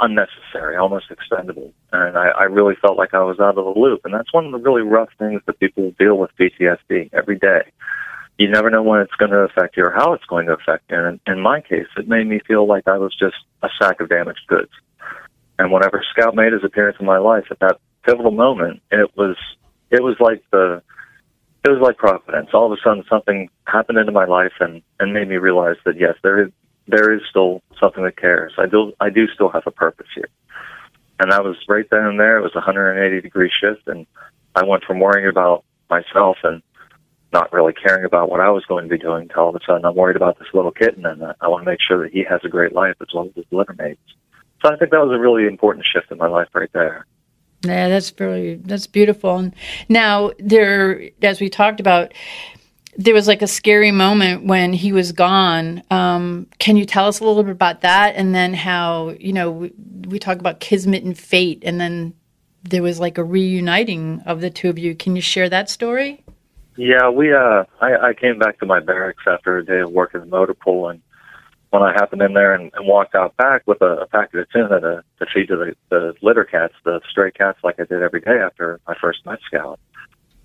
unnecessary, 0.00 0.76
almost 0.76 1.10
expendable, 1.10 1.72
and 1.92 2.16
I, 2.16 2.28
I 2.28 2.44
really 2.44 2.74
felt 2.80 2.96
like 2.96 3.12
I 3.12 3.24
was 3.24 3.40
out 3.40 3.58
of 3.58 3.64
the 3.64 3.80
loop. 3.80 4.02
And 4.04 4.14
that's 4.14 4.32
one 4.32 4.46
of 4.46 4.52
the 4.52 4.58
really 4.58 4.82
rough 4.82 5.10
things 5.18 5.42
that 5.46 5.58
people 5.58 5.92
deal 5.98 6.16
with 6.16 6.30
PTSD 6.38 7.10
every 7.12 7.38
day. 7.38 7.72
You 8.38 8.50
never 8.50 8.70
know 8.70 8.82
when 8.82 9.00
it's 9.00 9.14
going 9.14 9.30
to 9.30 9.38
affect 9.38 9.76
you 9.76 9.84
or 9.84 9.90
how 9.90 10.12
it's 10.12 10.24
going 10.26 10.46
to 10.46 10.52
affect 10.52 10.90
you. 10.90 10.98
And 10.98 11.20
in 11.26 11.40
my 11.40 11.60
case, 11.60 11.86
it 11.96 12.06
made 12.06 12.26
me 12.26 12.40
feel 12.46 12.68
like 12.68 12.86
I 12.86 12.98
was 12.98 13.16
just 13.16 13.36
a 13.62 13.68
sack 13.80 14.00
of 14.00 14.08
damaged 14.08 14.46
goods. 14.46 14.70
And 15.58 15.72
whenever 15.72 16.04
Scout 16.10 16.34
made 16.34 16.52
his 16.52 16.64
appearance 16.64 16.96
in 16.98 17.06
my 17.06 17.18
life 17.18 17.44
at 17.50 17.60
that 17.60 17.78
pivotal 18.04 18.32
moment, 18.32 18.82
it 18.90 19.10
was 19.16 19.36
it 19.90 20.02
was 20.02 20.16
like 20.20 20.42
the 20.50 20.82
it 21.64 21.70
was 21.70 21.80
like 21.80 21.96
providence. 21.96 22.50
All 22.52 22.70
of 22.70 22.72
a 22.72 22.82
sudden, 22.82 23.04
something 23.08 23.48
happened 23.66 23.98
into 23.98 24.12
my 24.12 24.24
life 24.24 24.52
and 24.60 24.82
and 25.00 25.14
made 25.14 25.28
me 25.28 25.36
realize 25.36 25.76
that 25.84 25.98
yes, 25.98 26.14
there 26.22 26.42
is 26.42 26.50
there 26.86 27.12
is 27.12 27.22
still 27.30 27.62
something 27.80 28.04
that 28.04 28.16
cares. 28.16 28.52
I 28.58 28.66
do 28.66 28.92
I 29.00 29.10
do 29.10 29.26
still 29.28 29.48
have 29.50 29.66
a 29.66 29.70
purpose 29.70 30.08
here. 30.14 30.28
And 31.20 31.30
that 31.30 31.44
was 31.44 31.56
right 31.68 31.86
then 31.90 32.04
and 32.04 32.18
there. 32.20 32.38
It 32.38 32.42
was 32.42 32.54
a 32.54 32.58
180 32.58 33.20
degree 33.20 33.50
shift, 33.60 33.86
and 33.86 34.06
I 34.54 34.64
went 34.64 34.84
from 34.84 34.98
worrying 34.98 35.28
about 35.28 35.64
myself 35.88 36.38
and 36.42 36.60
not 37.32 37.52
really 37.52 37.72
caring 37.72 38.04
about 38.04 38.30
what 38.30 38.40
I 38.40 38.50
was 38.50 38.64
going 38.66 38.84
to 38.84 38.90
be 38.90 38.98
doing 38.98 39.28
to 39.28 39.36
all 39.36 39.48
of 39.48 39.54
a 39.54 39.60
sudden 39.66 39.84
I'm 39.84 39.94
worried 39.94 40.16
about 40.16 40.38
this 40.38 40.48
little 40.52 40.72
kitten, 40.72 41.06
and 41.06 41.22
I 41.40 41.48
want 41.48 41.64
to 41.64 41.70
make 41.70 41.80
sure 41.80 42.02
that 42.02 42.12
he 42.12 42.24
has 42.28 42.40
a 42.44 42.48
great 42.48 42.72
life 42.72 42.96
as 43.00 43.08
well 43.14 43.26
as 43.26 43.34
his 43.34 43.46
litter 43.50 43.74
mates. 43.78 44.00
So 44.64 44.72
I 44.72 44.76
think 44.76 44.92
that 44.92 45.00
was 45.00 45.14
a 45.14 45.20
really 45.20 45.46
important 45.46 45.84
shift 45.84 46.10
in 46.10 46.18
my 46.18 46.26
life 46.26 46.48
right 46.54 46.70
there. 46.72 47.06
Yeah, 47.64 47.88
that's 47.88 48.10
very 48.10 48.56
that's 48.56 48.86
beautiful. 48.86 49.36
And 49.36 49.54
now 49.88 50.32
there, 50.38 51.10
as 51.22 51.40
we 51.40 51.50
talked 51.50 51.80
about, 51.80 52.12
there 52.96 53.14
was 53.14 53.26
like 53.26 53.42
a 53.42 53.46
scary 53.46 53.90
moment 53.90 54.44
when 54.46 54.72
he 54.72 54.92
was 54.92 55.12
gone. 55.12 55.82
Um, 55.90 56.46
can 56.58 56.76
you 56.76 56.84
tell 56.84 57.06
us 57.06 57.20
a 57.20 57.24
little 57.24 57.42
bit 57.42 57.52
about 57.52 57.82
that, 57.82 58.14
and 58.16 58.34
then 58.34 58.54
how 58.54 59.14
you 59.20 59.32
know 59.32 59.50
we, 59.50 59.72
we 60.08 60.18
talk 60.18 60.38
about 60.38 60.60
kismet 60.60 61.04
and 61.04 61.16
fate, 61.16 61.62
and 61.66 61.80
then 61.80 62.14
there 62.62 62.82
was 62.82 63.00
like 63.00 63.18
a 63.18 63.24
reuniting 63.24 64.22
of 64.24 64.40
the 64.40 64.50
two 64.50 64.70
of 64.70 64.78
you. 64.78 64.94
Can 64.94 65.16
you 65.16 65.22
share 65.22 65.48
that 65.50 65.68
story? 65.68 66.24
Yeah, 66.76 67.10
we 67.10 67.32
uh, 67.32 67.64
I, 67.80 68.08
I 68.08 68.14
came 68.14 68.38
back 68.38 68.58
to 68.60 68.66
my 68.66 68.80
barracks 68.80 69.24
after 69.26 69.58
a 69.58 69.64
day 69.64 69.80
of 69.80 69.90
working 69.90 70.20
the 70.20 70.26
motor 70.26 70.54
pool, 70.54 70.88
and 70.88 71.02
when 71.74 71.82
I 71.82 71.92
happened 71.92 72.22
in 72.22 72.34
there 72.34 72.54
and, 72.54 72.70
and 72.74 72.86
walked 72.86 73.16
out 73.16 73.36
back 73.36 73.66
with 73.66 73.82
a, 73.82 74.02
a 74.02 74.06
packet 74.06 74.38
of 74.38 74.50
tuna 74.50 74.80
to, 74.80 75.04
to 75.18 75.26
feed 75.34 75.48
to 75.48 75.56
the, 75.56 75.74
the 75.90 76.14
litter 76.22 76.44
cats, 76.44 76.74
the 76.84 77.00
stray 77.10 77.32
cats, 77.32 77.58
like 77.64 77.80
I 77.80 77.84
did 77.84 78.00
every 78.00 78.20
day 78.20 78.38
after 78.38 78.78
I 78.86 78.94
first 78.94 79.26
met 79.26 79.40
Scout. 79.44 79.80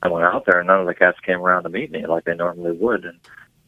I 0.01 0.07
went 0.07 0.25
out 0.25 0.47
there 0.47 0.57
and 0.57 0.65
none 0.65 0.81
of 0.81 0.87
the 0.87 0.95
cats 0.95 1.19
came 1.23 1.39
around 1.39 1.63
to 1.63 1.69
meet 1.69 1.91
me 1.91 2.07
like 2.07 2.25
they 2.25 2.33
normally 2.33 2.71
would. 2.71 3.05
And 3.05 3.19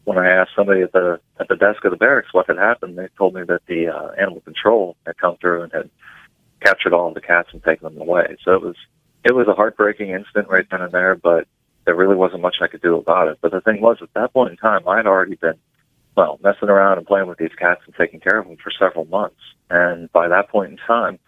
when 0.05 0.17
I 0.17 0.27
asked 0.27 0.55
somebody 0.55 0.81
at 0.81 0.91
the 0.91 1.19
at 1.39 1.49
the 1.49 1.55
desk 1.55 1.85
of 1.85 1.91
the 1.91 1.97
barracks 1.97 2.33
what 2.33 2.47
had 2.47 2.57
happened, 2.57 2.97
they 2.97 3.09
told 3.15 3.35
me 3.35 3.43
that 3.43 3.61
the 3.67 3.89
uh, 3.89 4.09
animal 4.19 4.41
control 4.41 4.95
had 5.05 5.19
come 5.19 5.37
through 5.37 5.61
and 5.61 5.71
had 5.71 5.91
captured 6.61 6.93
all 6.93 7.09
of 7.09 7.13
the 7.13 7.21
cats 7.21 7.49
and 7.51 7.63
taken 7.63 7.93
them 7.93 8.01
away. 8.01 8.37
So 8.43 8.55
it 8.55 8.61
was 8.63 8.75
it 9.23 9.35
was 9.35 9.47
a 9.47 9.53
heartbreaking 9.53 10.09
incident 10.09 10.49
right 10.49 10.65
then 10.71 10.81
and 10.81 10.91
there, 10.91 11.13
but 11.13 11.47
there 11.85 11.95
really 11.95 12.15
wasn't 12.15 12.41
much 12.41 12.55
I 12.59 12.67
could 12.67 12.81
do 12.81 12.97
about 12.97 13.27
it. 13.27 13.37
But 13.39 13.51
the 13.51 13.61
thing 13.61 13.81
was, 13.81 13.97
at 14.01 14.13
that 14.15 14.33
point 14.33 14.49
in 14.49 14.57
time, 14.57 14.87
I 14.87 14.97
had 14.97 15.05
already 15.05 15.35
been 15.35 15.59
well, 16.15 16.39
messing 16.43 16.69
around 16.69 16.97
and 16.97 17.07
playing 17.07 17.27
with 17.27 17.37
these 17.37 17.55
cats 17.57 17.81
and 17.85 17.95
taking 17.95 18.19
care 18.19 18.39
of 18.39 18.47
them 18.47 18.57
for 18.61 18.71
several 18.71 19.05
months. 19.05 19.39
And 19.69 20.11
by 20.11 20.27
that 20.27 20.49
point 20.49 20.71
in 20.71 20.77
time, 20.77 21.19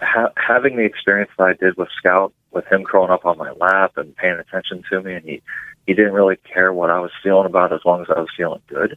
ha- 0.00 0.32
having 0.36 0.76
the 0.76 0.84
experience 0.84 1.30
that 1.38 1.44
I 1.44 1.52
did 1.52 1.76
with 1.76 1.88
Scout, 1.98 2.32
with 2.50 2.66
him 2.66 2.84
curling 2.84 3.10
up 3.10 3.24
on 3.24 3.38
my 3.38 3.52
lap 3.52 3.92
and 3.96 4.16
paying 4.16 4.38
attention 4.38 4.82
to 4.90 5.02
me, 5.02 5.14
and 5.14 5.24
he 5.24 5.42
he 5.86 5.94
didn't 5.94 6.12
really 6.12 6.36
care 6.52 6.72
what 6.72 6.90
I 6.90 7.00
was 7.00 7.10
feeling 7.22 7.46
about 7.46 7.72
as 7.72 7.80
long 7.84 8.02
as 8.02 8.06
I 8.08 8.20
was 8.20 8.28
feeling 8.36 8.62
good. 8.68 8.96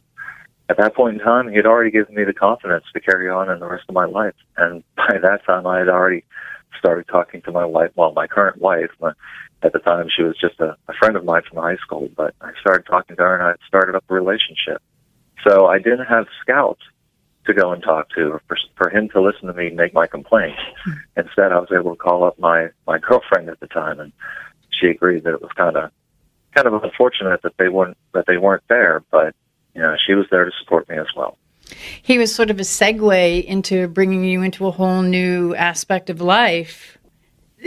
At 0.68 0.78
that 0.78 0.94
point 0.94 1.18
in 1.18 1.24
time, 1.24 1.48
he 1.48 1.56
had 1.56 1.66
already 1.66 1.90
given 1.90 2.14
me 2.14 2.24
the 2.24 2.32
confidence 2.32 2.84
to 2.92 3.00
carry 3.00 3.28
on 3.28 3.50
in 3.50 3.58
the 3.58 3.66
rest 3.66 3.84
of 3.88 3.94
my 3.94 4.04
life. 4.04 4.34
And 4.56 4.84
by 4.96 5.18
that 5.20 5.44
time, 5.44 5.66
I 5.66 5.78
had 5.78 5.88
already 5.88 6.24
started 6.78 7.08
talking 7.08 7.42
to 7.42 7.52
my 7.52 7.64
wife, 7.64 7.90
well, 7.96 8.12
my 8.12 8.26
current 8.26 8.60
wife. 8.60 8.90
My, 9.00 9.12
at 9.62 9.72
the 9.72 9.78
time, 9.80 10.08
she 10.14 10.22
was 10.22 10.36
just 10.38 10.60
a, 10.60 10.76
a 10.88 10.92
friend 10.94 11.16
of 11.16 11.24
mine 11.24 11.42
from 11.48 11.62
high 11.62 11.76
school, 11.76 12.08
but 12.16 12.34
I 12.40 12.52
started 12.60 12.86
talking 12.86 13.16
to 13.16 13.22
her 13.22 13.34
and 13.34 13.42
I 13.42 13.66
started 13.66 13.96
up 13.96 14.04
a 14.08 14.14
relationship. 14.14 14.82
So 15.44 15.66
I 15.66 15.78
didn't 15.78 16.06
have 16.06 16.26
scouts 16.40 16.82
to 17.46 17.54
go 17.54 17.72
and 17.72 17.82
talk 17.82 18.08
to 18.10 18.32
or 18.32 18.42
for, 18.48 18.56
for 18.76 18.90
him 18.90 19.08
to 19.10 19.20
listen 19.20 19.46
to 19.46 19.54
me 19.54 19.68
and 19.68 19.76
make 19.76 19.94
my 19.94 20.06
complaints. 20.06 20.60
Hmm. 20.84 20.92
Instead, 21.16 21.52
I 21.52 21.58
was 21.58 21.68
able 21.72 21.92
to 21.92 21.96
call 21.96 22.24
up 22.24 22.38
my, 22.38 22.68
my 22.86 22.98
girlfriend 22.98 23.48
at 23.48 23.60
the 23.60 23.68
time 23.68 24.00
and 24.00 24.12
she 24.70 24.88
agreed 24.88 25.24
that 25.24 25.34
it 25.34 25.42
was 25.42 25.52
kind 25.52 25.76
of 25.76 25.90
kind 26.54 26.66
of 26.66 26.82
unfortunate 26.82 27.42
that 27.42 27.56
they 27.58 27.68
weren't 27.68 27.96
that 28.14 28.26
they 28.26 28.38
weren't 28.38 28.62
there, 28.68 29.02
but 29.10 29.34
you 29.74 29.82
know 29.82 29.96
she 30.04 30.14
was 30.14 30.26
there 30.30 30.44
to 30.44 30.50
support 30.62 30.88
me 30.88 30.96
as 30.96 31.06
well. 31.16 31.36
He 32.02 32.18
was 32.18 32.34
sort 32.34 32.50
of 32.50 32.58
a 32.58 32.62
segue 32.62 33.44
into 33.44 33.88
bringing 33.88 34.24
you 34.24 34.42
into 34.42 34.66
a 34.66 34.70
whole 34.70 35.02
new 35.02 35.54
aspect 35.54 36.10
of 36.10 36.20
life. 36.20 36.98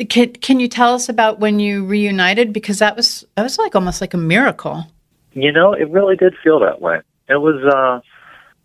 Can 0.10 0.34
Can 0.34 0.60
you 0.60 0.68
tell 0.68 0.94
us 0.94 1.10
about 1.10 1.40
when 1.40 1.60
you 1.60 1.86
reunited? 1.86 2.54
Because 2.54 2.80
that 2.80 2.96
was 2.96 3.26
that 3.36 3.44
was 3.44 3.58
like 3.58 3.76
almost 3.76 4.02
like 4.02 4.14
a 4.14 4.18
miracle. 4.18 4.86
You 5.34 5.52
know, 5.52 5.74
it 5.74 5.90
really 5.90 6.16
did 6.16 6.34
feel 6.44 6.60
that 6.62 6.82
way. 6.82 7.02
It 7.30 7.40
was 7.40 7.64
uh, 7.64 8.02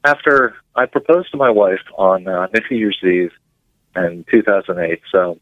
after 0.08 0.54
I 0.74 0.86
proposed 0.86 1.30
to 1.32 1.36
my 1.36 1.50
wife 1.50 1.84
on 1.96 2.26
uh, 2.26 2.46
New 2.70 2.76
Year's 2.76 2.98
Eve 3.02 3.32
in 3.94 4.24
2008. 4.30 5.00
So, 5.12 5.38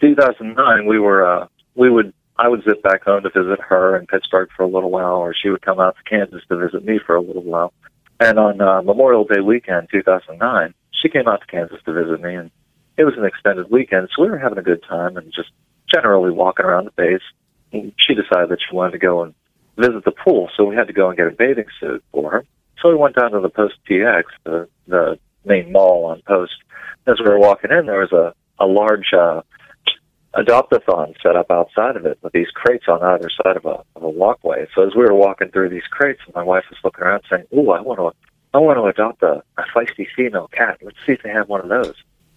2009, 0.00 0.86
we 0.86 0.98
were 0.98 1.26
uh, 1.26 1.46
we 1.74 1.90
would 1.90 2.12
I 2.36 2.48
would 2.48 2.64
zip 2.64 2.82
back 2.82 3.04
home 3.04 3.22
to 3.22 3.30
visit 3.30 3.60
her 3.60 3.96
in 3.96 4.06
Pittsburgh 4.06 4.50
for 4.56 4.64
a 4.64 4.68
little 4.68 4.90
while, 4.90 5.16
or 5.16 5.34
she 5.34 5.48
would 5.48 5.62
come 5.62 5.80
out 5.80 5.96
to 5.96 6.02
Kansas 6.10 6.42
to 6.48 6.56
visit 6.56 6.84
me 6.84 6.98
for 7.04 7.16
a 7.16 7.22
little 7.22 7.42
while. 7.42 7.72
And 8.20 8.38
on 8.38 8.60
uh, 8.60 8.82
Memorial 8.82 9.24
Day 9.24 9.40
weekend, 9.40 9.88
2009, 9.90 10.74
she 10.90 11.08
came 11.08 11.28
out 11.28 11.40
to 11.40 11.46
Kansas 11.46 11.78
to 11.84 11.92
visit 11.92 12.20
me, 12.20 12.34
and 12.34 12.50
it 12.96 13.04
was 13.04 13.14
an 13.16 13.24
extended 13.24 13.70
weekend, 13.70 14.08
so 14.14 14.22
we 14.22 14.30
were 14.30 14.38
having 14.38 14.58
a 14.58 14.62
good 14.62 14.82
time 14.88 15.16
and 15.16 15.32
just 15.32 15.50
generally 15.92 16.30
walking 16.30 16.66
around 16.66 16.86
the 16.86 16.90
base. 16.92 17.92
She 17.98 18.14
decided 18.14 18.50
that 18.50 18.58
she 18.60 18.74
wanted 18.74 18.92
to 18.92 18.98
go 18.98 19.22
and 19.22 19.34
visit 19.76 20.04
the 20.04 20.12
pool, 20.12 20.50
so 20.56 20.64
we 20.64 20.76
had 20.76 20.86
to 20.86 20.92
go 20.92 21.08
and 21.08 21.16
get 21.16 21.26
a 21.26 21.30
bathing 21.30 21.66
suit 21.80 22.04
for 22.12 22.30
her. 22.30 22.44
So 22.80 22.90
we 22.90 22.96
went 22.96 23.16
down 23.16 23.32
to 23.32 23.40
the 23.40 23.48
Post 23.48 23.74
TX, 23.88 24.24
the 24.44 24.68
the 24.86 25.18
main 25.44 25.72
mall 25.72 26.06
on 26.06 26.22
Post. 26.26 26.54
As 27.06 27.18
we 27.18 27.28
were 27.28 27.38
walking 27.38 27.70
in, 27.70 27.86
there 27.86 28.00
was 28.00 28.12
a 28.12 28.34
a 28.58 28.66
large 28.66 29.12
uh, 29.12 29.42
adopt-a-thon 30.34 31.14
set 31.22 31.36
up 31.36 31.50
outside 31.50 31.96
of 31.96 32.06
it 32.06 32.18
with 32.22 32.32
these 32.32 32.50
crates 32.54 32.84
on 32.88 33.02
either 33.02 33.30
side 33.30 33.56
of 33.56 33.64
a 33.64 33.82
of 33.96 34.02
a 34.02 34.08
walkway. 34.08 34.66
So 34.74 34.86
as 34.86 34.94
we 34.94 35.02
were 35.02 35.14
walking 35.14 35.50
through 35.50 35.70
these 35.70 35.86
crates, 35.90 36.20
my 36.34 36.42
wife 36.42 36.64
was 36.70 36.78
looking 36.84 37.04
around 37.04 37.22
saying, 37.28 37.44
"Ooh, 37.54 37.70
I 37.70 37.80
want 37.80 37.98
to 38.00 38.12
I 38.52 38.58
want 38.58 38.78
to 38.78 38.84
adopt 38.84 39.22
a, 39.22 39.42
a 39.58 39.62
feisty 39.74 40.06
female 40.16 40.48
cat. 40.48 40.78
Let's 40.82 40.98
see 41.06 41.12
if 41.12 41.22
they 41.22 41.30
have 41.30 41.48
one 41.48 41.60
of 41.60 41.68
those." 41.68 41.94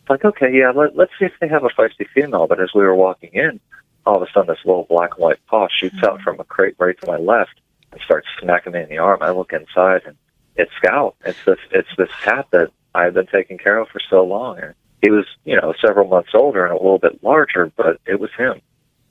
It's 0.08 0.10
like, 0.10 0.24
okay, 0.24 0.54
yeah, 0.54 0.72
let, 0.72 0.96
let's 0.96 1.12
see 1.20 1.26
if 1.26 1.34
they 1.42 1.50
have 1.50 1.66
a 1.66 1.70
feisty 1.70 2.08
female. 2.14 2.48
But 2.48 2.62
as 2.62 2.70
we 2.74 2.82
were 2.82 2.96
walking 2.96 3.32
in, 3.34 3.60
all 4.08 4.16
of 4.16 4.22
a 4.22 4.32
sudden 4.34 4.48
this 4.48 4.66
little 4.66 4.86
black 4.86 5.12
and 5.16 5.24
white 5.24 5.46
paw 5.48 5.68
shoots 5.70 6.02
out 6.04 6.16
mm-hmm. 6.16 6.24
from 6.24 6.40
a 6.40 6.46
crate 6.46 6.76
right 6.80 7.00
to 7.02 7.08
my 7.08 7.18
left 7.18 7.60
and 7.92 8.00
starts 8.02 8.28
smacking 8.42 8.74
me 8.74 8.82
in 8.82 8.90
the 8.90 8.98
arm. 8.98 9.20
I 9.22 9.32
look 9.32 9.52
inside 9.52 10.04
and 10.06 10.16
it's 10.56 10.72
Scout. 10.78 11.16
It's 11.26 11.44
this 11.46 11.60
it's 11.72 11.90
this 11.98 12.10
cat 12.24 12.48
that 12.52 12.72
I've 12.96 13.14
been 13.14 13.28
taking 13.28 13.58
care 13.58 13.78
of 13.78 13.90
for 13.90 14.00
so 14.10 14.24
long. 14.24 14.60
And 14.60 14.74
he 15.02 15.12
was, 15.12 15.26
you 15.44 15.56
know, 15.56 15.74
several 15.86 16.08
months 16.08 16.30
older 16.34 16.66
and 16.66 16.74
a 16.74 16.82
little 16.82 16.98
bit 16.98 17.22
larger, 17.22 17.72
but 17.76 18.00
it 18.08 18.20
was 18.20 18.32
him. 18.38 18.62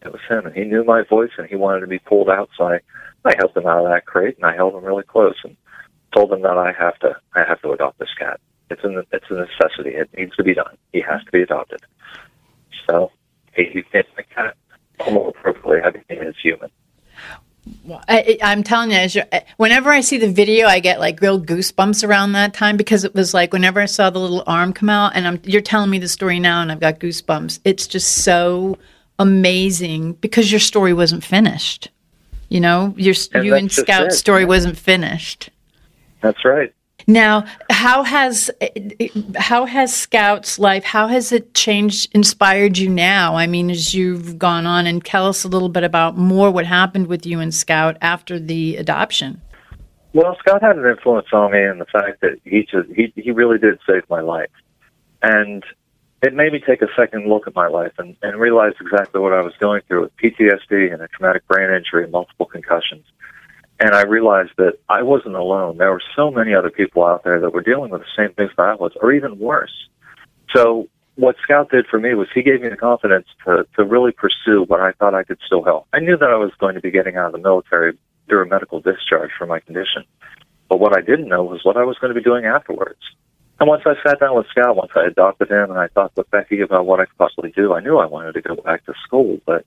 It 0.03 0.13
was 0.13 0.23
him. 0.29 0.47
And 0.47 0.55
he 0.57 0.65
knew 0.65 0.83
my 0.83 1.03
voice 1.03 1.31
and 1.37 1.47
he 1.47 1.57
wanted 1.57 1.81
to 1.81 1.87
be 1.87 1.99
pulled 1.99 2.31
out, 2.31 2.49
so 2.57 2.65
I, 2.65 2.81
I 3.25 3.35
helped 3.37 3.57
him 3.57 3.67
out 3.67 3.85
of 3.85 3.91
that 3.91 4.07
crate 4.07 4.37
and 4.37 4.47
I 4.47 4.55
held 4.57 4.75
him 4.75 4.85
really 4.85 5.05
close 5.05 5.37
and 5.45 5.57
told 6.15 6.33
him 6.33 6.43
that 6.43 6.57
I 6.57 6.73
have 6.73 6.99
to 7.01 7.17
I 7.35 7.45
have 7.47 7.61
to 7.63 7.73
adopt 7.73 7.99
this 7.99 8.15
cat. 8.19 8.41
It's 8.71 8.83
a 8.83 9.05
it's 9.13 9.27
a 9.31 9.35
necessity. 9.35 9.91
It 9.95 10.09
needs 10.17 10.35
to 10.37 10.43
be 10.43 10.55
done. 10.55 10.77
He 10.93 11.03
has 11.03 11.23
to 11.25 11.31
be 11.31 11.43
adopted. 11.43 11.81
So 12.89 13.13
he 13.55 13.65
became 13.75 14.05
my 14.17 14.23
cat 14.35 14.57
more 15.11 15.29
appropriately, 15.29 15.81
I 15.83 15.91
became 15.91 16.25
his 16.25 16.37
human. 16.43 16.71
I, 18.09 18.39
am 18.41 18.63
telling 18.63 18.93
you, 18.93 19.23
whenever 19.57 19.91
I 19.91 20.01
see 20.01 20.19
the 20.19 20.31
video, 20.31 20.67
I 20.67 20.79
get 20.79 21.01
like 21.01 21.21
real 21.21 21.41
goosebumps 21.41 22.07
around 22.07 22.33
that 22.33 22.55
time 22.55 22.77
because 22.77 23.05
it 23.05 23.15
was 23.15 23.35
like 23.35 23.53
whenever 23.53 23.81
I 23.81 23.87
saw 23.87 24.11
the 24.11 24.21
little 24.21 24.45
arm 24.47 24.73
come 24.73 24.89
out, 24.89 25.13
and 25.15 25.27
I'm, 25.27 25.41
you're 25.45 25.61
telling 25.61 25.91
me 25.91 25.99
the 25.99 26.09
story 26.09 26.39
now, 26.39 26.63
and 26.63 26.71
I've 26.71 26.81
got 26.81 27.01
goosebumps. 27.01 27.61
It's 27.65 27.87
just 27.87 28.19
so 28.25 28.79
amazing 29.19 30.13
because 30.15 30.51
your 30.51 30.61
story 30.61 30.93
wasn't 30.93 31.25
finished. 31.25 31.91
You 32.49 32.61
know, 32.61 32.95
your 32.97 33.15
and 33.33 33.45
you 33.45 33.55
and 33.57 33.71
Scout's 33.73 34.19
story 34.19 34.45
wasn't 34.45 34.79
finished. 34.79 35.51
That's 36.21 36.45
right. 36.45 36.73
Now, 37.07 37.45
how 37.71 38.03
has 38.03 38.51
how 39.37 39.65
has 39.65 39.95
Scout's 39.95 40.59
life? 40.59 40.83
How 40.83 41.07
has 41.07 41.31
it 41.31 41.55
changed, 41.55 42.13
inspired 42.15 42.79
you 42.79 42.89
now? 42.89 43.37
I 43.37 43.47
mean, 43.47 43.71
as 43.71 43.95
you've 43.95 44.39
gone 44.39 44.67
on, 44.67 44.87
and 44.87 45.05
tell 45.05 45.27
us 45.27 45.45
a 45.45 45.49
little 45.49 45.69
bit 45.69 45.85
about 45.85 46.17
more 46.17 46.51
what 46.51 46.67
happened 46.67 47.07
with 47.07 47.25
you 47.25 47.39
and 47.39 47.55
Scout 47.55 47.97
after 48.01 48.41
the 48.41 48.77
adoption. 48.77 49.41
Well, 50.15 50.37
Scout 50.41 50.63
had 50.63 50.77
an 50.77 50.87
influence 50.87 51.29
on 51.33 51.53
me 51.53 51.63
in 51.63 51.79
the 51.79 51.85
fact 51.85 52.23
that 52.23 52.41
he 52.45 52.63
just, 52.63 52.89
he 52.89 53.13
he 53.15 53.31
really 53.31 53.59
did 53.59 53.79
save 53.87 54.03
my 54.11 54.21
life, 54.21 54.51
and 55.23 55.63
it 56.23 56.35
made 56.35 56.53
me 56.53 56.59
take 56.59 56.83
a 56.83 56.89
second 56.97 57.29
look 57.29 57.47
at 57.47 57.55
my 57.55 57.69
life 57.69 57.93
and, 57.99 58.17
and 58.23 58.41
realize 58.41 58.73
exactly 58.81 59.21
what 59.21 59.33
I 59.33 59.43
was 59.43 59.53
going 59.61 59.83
through 59.87 60.03
with 60.03 60.17
PTSD 60.17 60.93
and 60.93 61.03
a 61.03 61.09
traumatic 61.09 61.47
brain 61.47 61.71
injury 61.71 62.03
and 62.03 62.11
multiple 62.11 62.47
concussions. 62.47 63.05
And 63.79 63.95
I 63.95 64.03
realized 64.03 64.53
that 64.57 64.79
I 64.89 65.03
wasn't 65.03 65.35
alone. 65.35 65.77
There 65.77 65.91
were 65.91 66.03
so 66.15 66.31
many 66.31 66.55
other 66.55 66.71
people 66.71 67.05
out 67.05 67.25
there 67.25 67.41
that 67.41 67.53
were 67.53 67.63
dealing 67.63 67.91
with 67.91 68.01
the 68.01 68.17
same 68.17 68.33
things 68.35 68.51
that 68.57 68.63
I 68.63 68.75
was, 68.75 68.93
or 69.03 69.13
even 69.13 69.39
worse. 69.39 69.89
So 70.55 70.89
what 71.17 71.37
Scout 71.43 71.71
did 71.71 71.87
for 71.87 71.99
me 71.99 72.15
was 72.15 72.29
he 72.35 72.43
gave 72.43 72.63
me 72.63 72.69
the 72.69 72.77
confidence 72.77 73.27
to, 73.45 73.67
to 73.77 73.85
really 73.85 74.13
pursue 74.13 74.65
what 74.67 74.81
I 74.81 74.93
thought 74.93 75.15
I 75.15 75.25
could 75.25 75.39
still 75.45 75.63
help. 75.63 75.89
I 75.93 75.99
knew 75.99 76.17
that 76.17 76.31
I 76.31 76.37
was 76.37 76.53
going 76.59 76.75
to 76.75 76.81
be 76.81 76.91
getting 76.91 77.17
out 77.17 77.27
of 77.27 77.33
the 77.33 77.39
military 77.39 77.99
through 78.29 78.43
a 78.43 78.47
medical 78.47 78.81
discharge 78.81 79.31
for 79.39 79.47
my 79.47 79.61
condition. 79.61 80.05
But 80.69 80.81
what 80.81 80.97
I 80.97 81.01
didn't 81.01 81.29
know 81.29 81.45
was 81.45 81.65
what 81.65 81.77
I 81.77 81.85
was 81.85 81.99
going 81.99 82.15
to 82.15 82.19
be 82.19 82.25
doing 82.25 82.45
afterwards. 82.45 83.01
And 83.59 83.69
once 83.69 83.83
I 83.87 83.95
sat 84.07 84.21
down 84.21 84.37
with 84.37 84.47
Scout, 84.49 84.77
once 84.77 84.93
I 84.95 85.07
adopted 85.07 85.51
him 85.51 85.71
and 85.71 85.79
I 85.79 85.89
talked 85.89 86.17
with 86.17 86.31
Becky 86.31 86.61
about 86.61 86.85
what 86.85 87.01
I 87.01 87.07
could 87.07 87.17
possibly 87.17 87.53
do, 87.53 87.73
I 87.73 87.81
knew 87.81 87.99
I 87.99 88.07
wanted 88.07 88.33
to 88.33 88.43
go 88.43 88.57
back 88.57 88.85
to 88.85 88.95
school, 89.05 89.39
but 89.47 89.65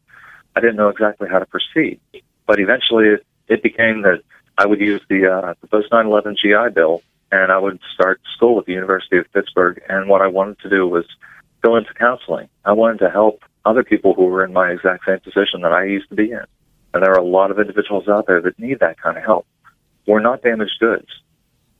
I 0.55 0.59
didn't 0.59 0.75
know 0.75 0.89
exactly 0.89 1.27
how 1.29 1.39
to 1.39 1.45
proceed. 1.45 1.99
But 2.45 2.59
eventually 2.59 3.15
it, 3.49 3.63
became 3.63 4.03
that 4.03 4.21
I 4.57 4.65
would 4.65 4.79
use 4.79 5.01
the, 5.09 5.31
uh, 5.31 5.53
the 5.61 5.67
post 5.67 5.91
9-11 5.91 6.37
GI 6.37 6.73
Bill 6.73 7.01
and 7.31 7.51
I 7.51 7.57
would 7.57 7.79
start 7.93 8.21
school 8.35 8.59
at 8.59 8.65
the 8.65 8.73
University 8.73 9.17
of 9.17 9.31
Pittsburgh. 9.31 9.81
And 9.87 10.09
what 10.09 10.21
I 10.21 10.27
wanted 10.27 10.59
to 10.59 10.69
do 10.69 10.87
was 10.87 11.05
go 11.61 11.75
into 11.75 11.93
counseling. 11.93 12.49
I 12.65 12.73
wanted 12.73 12.99
to 12.99 13.09
help 13.09 13.43
other 13.65 13.83
people 13.83 14.13
who 14.13 14.25
were 14.25 14.43
in 14.43 14.53
my 14.53 14.71
exact 14.71 15.05
same 15.05 15.19
position 15.19 15.61
that 15.61 15.73
I 15.73 15.85
used 15.85 16.09
to 16.09 16.15
be 16.15 16.31
in. 16.31 16.43
And 16.93 17.03
there 17.03 17.11
are 17.11 17.19
a 17.19 17.23
lot 17.23 17.51
of 17.51 17.59
individuals 17.59 18.07
out 18.07 18.25
there 18.25 18.41
that 18.41 18.57
need 18.57 18.79
that 18.79 18.99
kind 18.99 19.17
of 19.17 19.23
help. 19.23 19.45
We're 20.07 20.21
not 20.21 20.41
damaged 20.41 20.79
goods. 20.79 21.07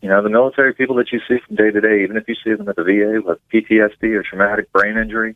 You 0.01 0.10
know, 0.10 0.21
the 0.21 0.29
military 0.29 0.73
people 0.73 0.95
that 0.97 1.12
you 1.12 1.19
see 1.27 1.39
from 1.45 1.55
day 1.55 1.71
to 1.71 1.82
day, 1.82 2.03
even 2.03 2.15
if 2.15 2.27
you 2.27 2.36
see 2.43 2.53
them 2.53 2.69
at 2.69 2.75
the 2.75 2.84
VA 2.84 3.21
with 3.25 3.39
PTSD 3.51 4.13
or 4.13 4.23
traumatic 4.23 4.71
brain 4.71 4.97
injury, 4.97 5.36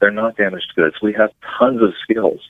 they're 0.00 0.10
not 0.10 0.36
damaged 0.36 0.72
goods. 0.74 0.96
We 1.02 1.12
have 1.12 1.30
tons 1.58 1.82
of 1.82 1.92
skills, 2.02 2.40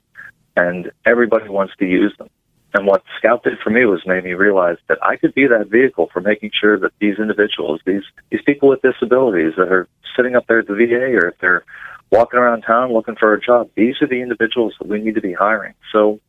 and 0.57 0.91
everybody 1.05 1.49
wants 1.49 1.75
to 1.79 1.85
use 1.85 2.15
them. 2.17 2.31
And 2.75 2.87
what 2.87 3.03
Scout 3.19 3.45
did 3.45 3.59
for 3.63 3.71
me 3.71 3.85
was 3.85 4.01
made 4.07 4.25
me 4.25 4.33
realize 4.33 4.79
that 4.89 4.99
I 5.03 5.17
could 5.17 5.35
be 5.35 5.47
that 5.47 5.69
vehicle 5.69 6.09
for 6.13 6.21
making 6.21 6.53
sure 6.59 6.79
that 6.79 6.93
these 7.01 7.19
individuals, 7.19 7.81
these 7.85 8.03
these 8.31 8.41
people 8.47 8.69
with 8.69 8.81
disabilities 8.83 9.53
that 9.57 9.71
are 9.71 9.89
sitting 10.17 10.37
up 10.37 10.47
there 10.47 10.61
at 10.61 10.67
the 10.67 10.75
VA 10.75 11.17
or 11.17 11.29
if 11.29 11.39
they're 11.39 11.65
walking 12.11 12.39
around 12.39 12.63
town 12.63 12.93
looking 12.93 13.17
for 13.17 13.35
a 13.35 13.41
job, 13.41 13.71
these 13.75 13.97
are 14.01 14.07
the 14.07 14.23
individuals 14.23 14.75
that 14.79 14.89
we 14.89 15.01
need 15.01 15.15
to 15.15 15.21
be 15.21 15.33
hiring. 15.33 15.75
So 15.93 16.21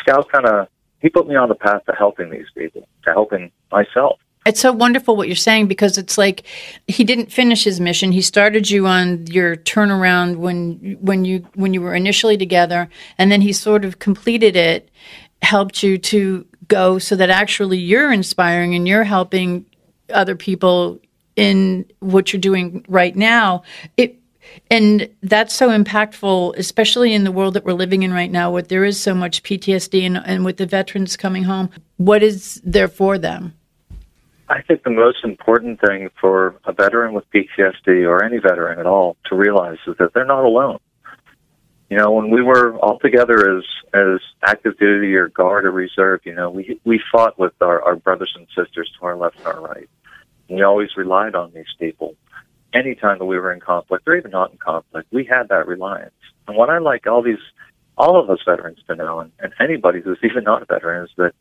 Scout 0.00 0.28
kind 0.30 0.46
of 0.46 0.68
he 1.00 1.08
put 1.08 1.28
me 1.28 1.36
on 1.36 1.48
the 1.48 1.54
path 1.54 1.84
to 1.86 1.92
helping 1.92 2.30
these 2.30 2.46
people, 2.56 2.88
to 3.04 3.12
helping 3.12 3.52
myself. 3.70 4.18
It's 4.46 4.60
so 4.60 4.72
wonderful 4.72 5.16
what 5.16 5.26
you're 5.26 5.34
saying 5.34 5.66
because 5.66 5.98
it's 5.98 6.16
like 6.16 6.44
he 6.86 7.02
didn't 7.02 7.32
finish 7.32 7.64
his 7.64 7.80
mission. 7.80 8.12
He 8.12 8.22
started 8.22 8.70
you 8.70 8.86
on 8.86 9.26
your 9.26 9.56
turnaround 9.56 10.36
when 10.36 10.96
when 11.00 11.24
you 11.24 11.46
when 11.54 11.74
you 11.74 11.82
were 11.82 11.96
initially 11.96 12.36
together, 12.36 12.88
and 13.18 13.30
then 13.32 13.40
he 13.40 13.52
sort 13.52 13.84
of 13.84 13.98
completed 13.98 14.54
it, 14.54 14.88
helped 15.42 15.82
you 15.82 15.98
to 15.98 16.46
go 16.68 16.98
so 16.98 17.16
that 17.16 17.30
actually 17.30 17.78
you're 17.78 18.12
inspiring 18.12 18.74
and 18.74 18.88
you're 18.88 19.04
helping 19.04 19.64
other 20.12 20.34
people 20.34 21.00
in 21.36 21.84
what 22.00 22.32
you're 22.32 22.40
doing 22.40 22.84
right 22.88 23.14
now. 23.14 23.62
It 23.96 24.18
and 24.70 25.08
that's 25.22 25.54
so 25.54 25.68
impactful, 25.68 26.56
especially 26.56 27.12
in 27.12 27.24
the 27.24 27.32
world 27.32 27.54
that 27.54 27.64
we're 27.64 27.72
living 27.72 28.04
in 28.04 28.12
right 28.12 28.30
now, 28.30 28.50
where 28.50 28.62
there 28.62 28.84
is 28.84 28.98
so 28.98 29.14
much 29.14 29.42
PTSD 29.42 30.06
and, 30.06 30.16
and 30.18 30.44
with 30.44 30.56
the 30.56 30.66
veterans 30.66 31.16
coming 31.16 31.44
home. 31.44 31.68
What 31.96 32.22
is 32.22 32.60
there 32.64 32.88
for 32.88 33.18
them? 33.18 33.54
I 34.48 34.62
think 34.62 34.84
the 34.84 34.90
most 34.90 35.24
important 35.24 35.80
thing 35.80 36.10
for 36.20 36.56
a 36.64 36.72
veteran 36.72 37.14
with 37.14 37.24
PTSD 37.34 38.08
or 38.08 38.24
any 38.24 38.38
veteran 38.38 38.78
at 38.78 38.86
all 38.86 39.16
to 39.26 39.34
realize 39.34 39.78
is 39.86 39.96
that 39.98 40.14
they're 40.14 40.24
not 40.24 40.44
alone. 40.44 40.78
You 41.88 41.96
know, 41.96 42.10
when 42.10 42.30
we 42.30 42.42
were 42.42 42.76
all 42.78 42.98
together 42.98 43.58
as 43.58 43.64
as 43.94 44.20
active 44.42 44.76
duty 44.78 45.14
or 45.14 45.28
guard 45.28 45.64
or 45.64 45.70
reserve, 45.70 46.20
you 46.24 46.34
know, 46.34 46.50
we 46.50 46.80
we 46.84 47.00
fought 47.12 47.38
with 47.38 47.52
our, 47.60 47.80
our 47.82 47.96
brothers 47.96 48.32
and 48.36 48.46
sisters 48.56 48.90
to 48.98 49.06
our 49.06 49.16
left 49.16 49.38
and 49.38 49.46
our 49.46 49.60
right. 49.60 49.88
We 50.48 50.62
always 50.62 50.96
relied 50.96 51.34
on 51.34 51.52
these 51.52 51.72
people. 51.78 52.16
Anytime 52.72 53.18
that 53.18 53.24
we 53.24 53.38
were 53.38 53.52
in 53.52 53.60
conflict 53.60 54.06
or 54.06 54.16
even 54.16 54.32
not 54.32 54.50
in 54.50 54.58
conflict, 54.58 55.08
we 55.12 55.24
had 55.24 55.48
that 55.48 55.66
reliance. 55.66 56.12
And 56.48 56.56
what 56.56 56.70
I 56.70 56.78
like 56.78 57.06
all 57.06 57.22
these 57.22 57.38
all 57.96 58.20
of 58.20 58.28
us 58.30 58.40
veterans 58.44 58.78
to 58.88 58.94
know 58.94 59.20
and, 59.20 59.32
and 59.38 59.52
anybody 59.60 60.00
who's 60.00 60.18
even 60.22 60.44
not 60.44 60.62
a 60.62 60.66
veteran 60.66 61.04
is 61.04 61.10
that 61.16 61.32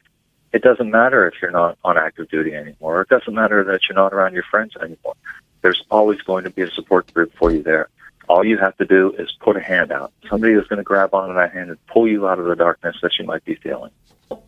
it 0.54 0.62
doesn't 0.62 0.90
matter 0.90 1.28
if 1.28 1.34
you're 1.42 1.52
not 1.52 1.78
on 1.84 1.98
active 1.98 2.30
duty 2.30 2.54
anymore. 2.54 3.02
It 3.02 3.10
doesn't 3.10 3.34
matter 3.34 3.64
that 3.66 3.82
you're 3.90 3.96
not 3.96 4.14
around 4.14 4.34
your 4.34 4.46
friends 4.50 4.74
anymore. 4.82 5.16
There's 5.62 5.84
always 5.92 6.22
going 6.22 6.46
to 6.46 6.50
be 6.50 6.62
a 6.62 6.72
support 6.72 7.14
group 7.14 7.34
for 7.36 7.52
you 7.52 7.62
there. 7.62 7.90
All 8.28 8.46
you 8.46 8.58
have 8.58 8.76
to 8.78 8.86
do 8.86 9.14
is 9.18 9.32
put 9.40 9.56
a 9.56 9.62
hand 9.62 9.92
out. 9.92 10.12
Somebody 10.30 10.54
is 10.54 10.68
going 10.68 10.78
to 10.78 10.84
grab 10.84 11.14
onto 11.14 11.36
that 11.36 11.54
hand 11.54 11.70
and 11.70 11.86
pull 11.88 12.08
you 12.08 12.28
out 12.28 12.40
of 12.40 12.46
the 12.46 12.56
darkness 12.56 12.96
that 13.02 13.12
you 13.20 13.26
might 13.26 13.46
be 13.46 13.56
feeling 13.56 13.92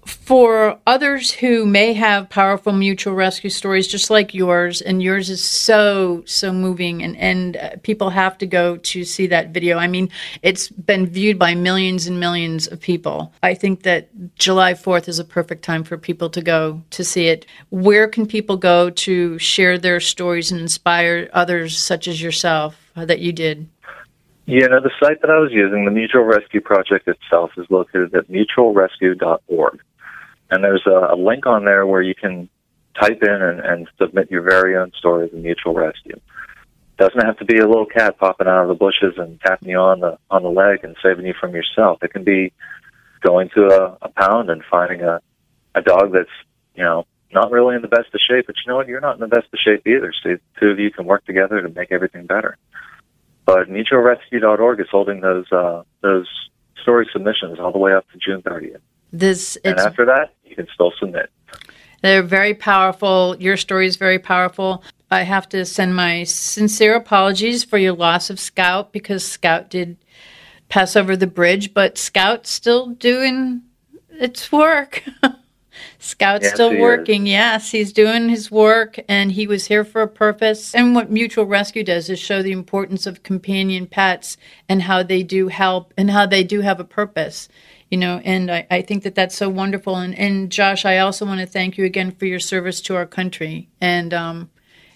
for 0.06 0.80
others 0.86 1.32
who 1.32 1.65
may 1.65 1.93
have 1.93 2.30
powerful 2.30 2.73
mutual 2.73 3.13
rescue 3.13 3.50
stories 3.50 3.88
just 3.88 4.10
like 4.10 4.34
yours 4.34 4.82
and 4.82 5.02
yours 5.02 5.30
is 5.30 5.43
so 5.43 6.23
so 6.26 6.52
moving 6.52 7.04
and 7.04 7.17
and 7.17 7.58
uh, 7.58 7.69
people 7.84 8.10
have 8.10 8.38
to 8.38 8.45
go 8.45 8.78
to 8.78 9.04
see 9.04 9.28
that 9.28 9.50
video. 9.50 9.78
I 9.78 9.88
mean 9.88 10.10
it's 10.41 10.69
been 10.69 11.08
viewed 11.08 11.39
by 11.39 11.56
millions 11.56 12.08
and 12.08 12.19
millions 12.19 12.67
of 12.67 12.80
people. 12.80 13.34
I 13.43 13.54
think 13.54 13.84
that 13.84 14.10
july 14.36 14.73
4th 14.73 15.08
is 15.08 15.19
a 15.19 15.26
perfect 15.26 15.63
time 15.63 15.84
for 15.84 15.97
people 15.97 16.30
to 16.32 16.41
go 16.41 16.82
to 16.91 17.04
see 17.04 17.28
it. 17.28 17.45
Where 17.69 18.08
can 18.08 18.26
people 18.26 18.58
go 18.58 18.89
to 18.89 19.38
share 19.39 19.78
their 19.78 20.00
stories 20.00 20.52
and 20.52 20.62
inspire 20.62 21.30
others 21.34 21.78
such 21.78 22.08
as 22.08 22.21
yourself 22.21 22.91
uh, 22.95 23.06
that 23.06 23.19
you 23.19 23.32
did 23.32 23.69
you 24.47 24.67
know, 24.69 24.79
the 24.79 24.91
site 25.01 25.21
that 25.21 25.29
I 25.29 25.39
was 25.39 25.51
using, 25.51 25.83
the 25.83 25.91
Mutual 25.91 26.23
Rescue 26.23 26.62
Project 26.62 27.07
itself, 27.07 27.51
is 27.57 27.67
located 27.69 28.15
at 28.15 28.29
mutualrescue.org. 28.29 29.81
And 30.49 30.63
there's 30.63 30.83
a, 30.88 31.13
a 31.13 31.17
link 31.17 31.45
on 31.45 31.65
there 31.65 31.86
where 31.86 32.01
you 32.01 32.15
can 32.15 32.47
type 32.97 33.21
in 33.21 33.29
and, 33.29 33.60
and 33.60 33.89
submit 33.99 34.31
your 34.31 34.43
very 34.43 34.77
own 34.77 34.93
story 34.97 35.25
of 35.25 35.33
mutual 35.33 35.73
rescue. 35.73 36.17
Doesn't 36.97 37.25
have 37.25 37.38
to 37.39 37.45
be 37.45 37.57
a 37.57 37.67
little 37.67 37.86
cat 37.86 38.17
popping 38.17 38.47
out 38.47 38.63
of 38.63 38.69
the 38.69 38.73
bushes 38.73 39.15
and 39.17 39.39
tapping 39.41 39.67
you 39.67 39.77
on 39.77 39.99
the 39.99 40.17
on 40.31 40.41
the 40.41 40.49
leg 40.49 40.83
and 40.83 40.95
saving 41.03 41.27
you 41.27 41.36
from 41.39 41.53
yourself. 41.53 42.01
It 42.01 42.12
can 42.12 42.23
be 42.23 42.53
going 43.21 43.49
to 43.49 43.65
a, 43.67 43.97
a 44.01 44.10
pound 44.10 44.49
and 44.49 44.63
finding 44.71 45.01
a, 45.01 45.19
a 45.75 45.81
dog 45.81 46.13
that's, 46.13 46.29
you 46.73 46.83
know, 46.83 47.05
not 47.33 47.51
really 47.51 47.75
in 47.75 47.81
the 47.81 47.88
best 47.88 48.13
of 48.13 48.21
shape, 48.21 48.47
but 48.47 48.55
you 48.55 48.71
know 48.71 48.77
what, 48.77 48.88
you're 48.88 49.01
not 49.01 49.15
in 49.15 49.19
the 49.19 49.27
best 49.27 49.47
of 49.53 49.60
shape 49.60 49.86
either. 49.86 50.13
So 50.23 50.29
the 50.29 50.39
two 50.60 50.67
of 50.69 50.79
you 50.79 50.89
can 50.89 51.05
work 51.05 51.25
together 51.25 51.62
to 51.62 51.69
make 51.69 51.91
everything 51.91 52.25
better. 52.25 52.57
But 53.47 53.69
mutualrescue.org 53.69 54.81
is 54.81 54.88
holding 54.91 55.21
those 55.21 55.49
uh, 55.53 55.83
those 56.01 56.27
story 56.81 57.07
submissions 57.13 57.60
all 57.60 57.71
the 57.71 57.79
way 57.79 57.93
up 57.93 58.05
to 58.12 58.17
June 58.19 58.41
30th. 58.41 58.81
This 59.13 59.55
and 59.63 59.79
after 59.79 60.05
that, 60.05 60.33
you 60.43 60.53
can 60.53 60.67
still 60.73 60.91
submit. 60.99 61.31
They're 62.01 62.23
very 62.23 62.53
powerful. 62.53 63.38
Your 63.39 63.55
story 63.55 63.88
is 63.88 63.95
very 63.95 64.19
powerful. 64.19 64.83
I 65.10 65.23
have 65.23 65.47
to 65.49 65.63
send 65.63 65.95
my 65.95 66.25
sincere 66.25 66.95
apologies 66.95 67.63
for 67.63 67.77
your 67.77 67.93
loss 67.93 68.29
of 68.29 68.38
Scout 68.38 68.91
because 68.91 69.25
Scout 69.25 69.69
did 69.69 69.95
pass 70.67 70.97
over 70.97 71.15
the 71.15 71.25
bridge, 71.25 71.73
but 71.73 71.97
Scout's 71.97 72.49
still 72.49 72.88
doing 72.88 73.62
its 74.10 74.51
work. 74.51 75.05
Scout's 75.99 76.43
yes, 76.43 76.53
still 76.53 76.77
working. 76.77 77.27
Is. 77.27 77.31
Yes, 77.31 77.71
he's 77.71 77.93
doing 77.93 78.29
his 78.29 78.51
work 78.51 78.99
and 79.07 79.31
he 79.31 79.47
was 79.47 79.67
here 79.67 79.83
for 79.83 80.01
a 80.01 80.07
purpose. 80.07 80.75
And 80.75 80.95
what 80.95 81.11
Mutual 81.11 81.45
Rescue 81.45 81.83
does 81.83 82.09
is 82.09 82.19
show 82.19 82.41
the 82.41 82.51
importance 82.51 83.05
of 83.05 83.23
companion 83.23 83.87
pets 83.87 84.37
and 84.69 84.83
how 84.83 85.03
they 85.03 85.23
do 85.23 85.47
help 85.47 85.93
and 85.97 86.11
how 86.11 86.25
they 86.25 86.43
do 86.43 86.61
have 86.61 86.79
a 86.79 86.85
purpose 86.85 87.49
you 87.89 87.97
know 87.97 88.21
and 88.23 88.51
I, 88.51 88.67
I 88.69 88.81
think 88.81 89.03
that 89.03 89.15
that's 89.15 89.35
so 89.35 89.49
wonderful 89.49 89.95
and, 89.95 90.17
and 90.17 90.51
josh 90.51 90.85
i 90.85 90.97
also 90.97 91.25
want 91.25 91.39
to 91.39 91.45
thank 91.45 91.77
you 91.77 91.85
again 91.85 92.11
for 92.11 92.25
your 92.25 92.39
service 92.39 92.81
to 92.81 92.95
our 92.95 93.05
country 93.05 93.69
and 93.79 94.13
um, 94.13 94.49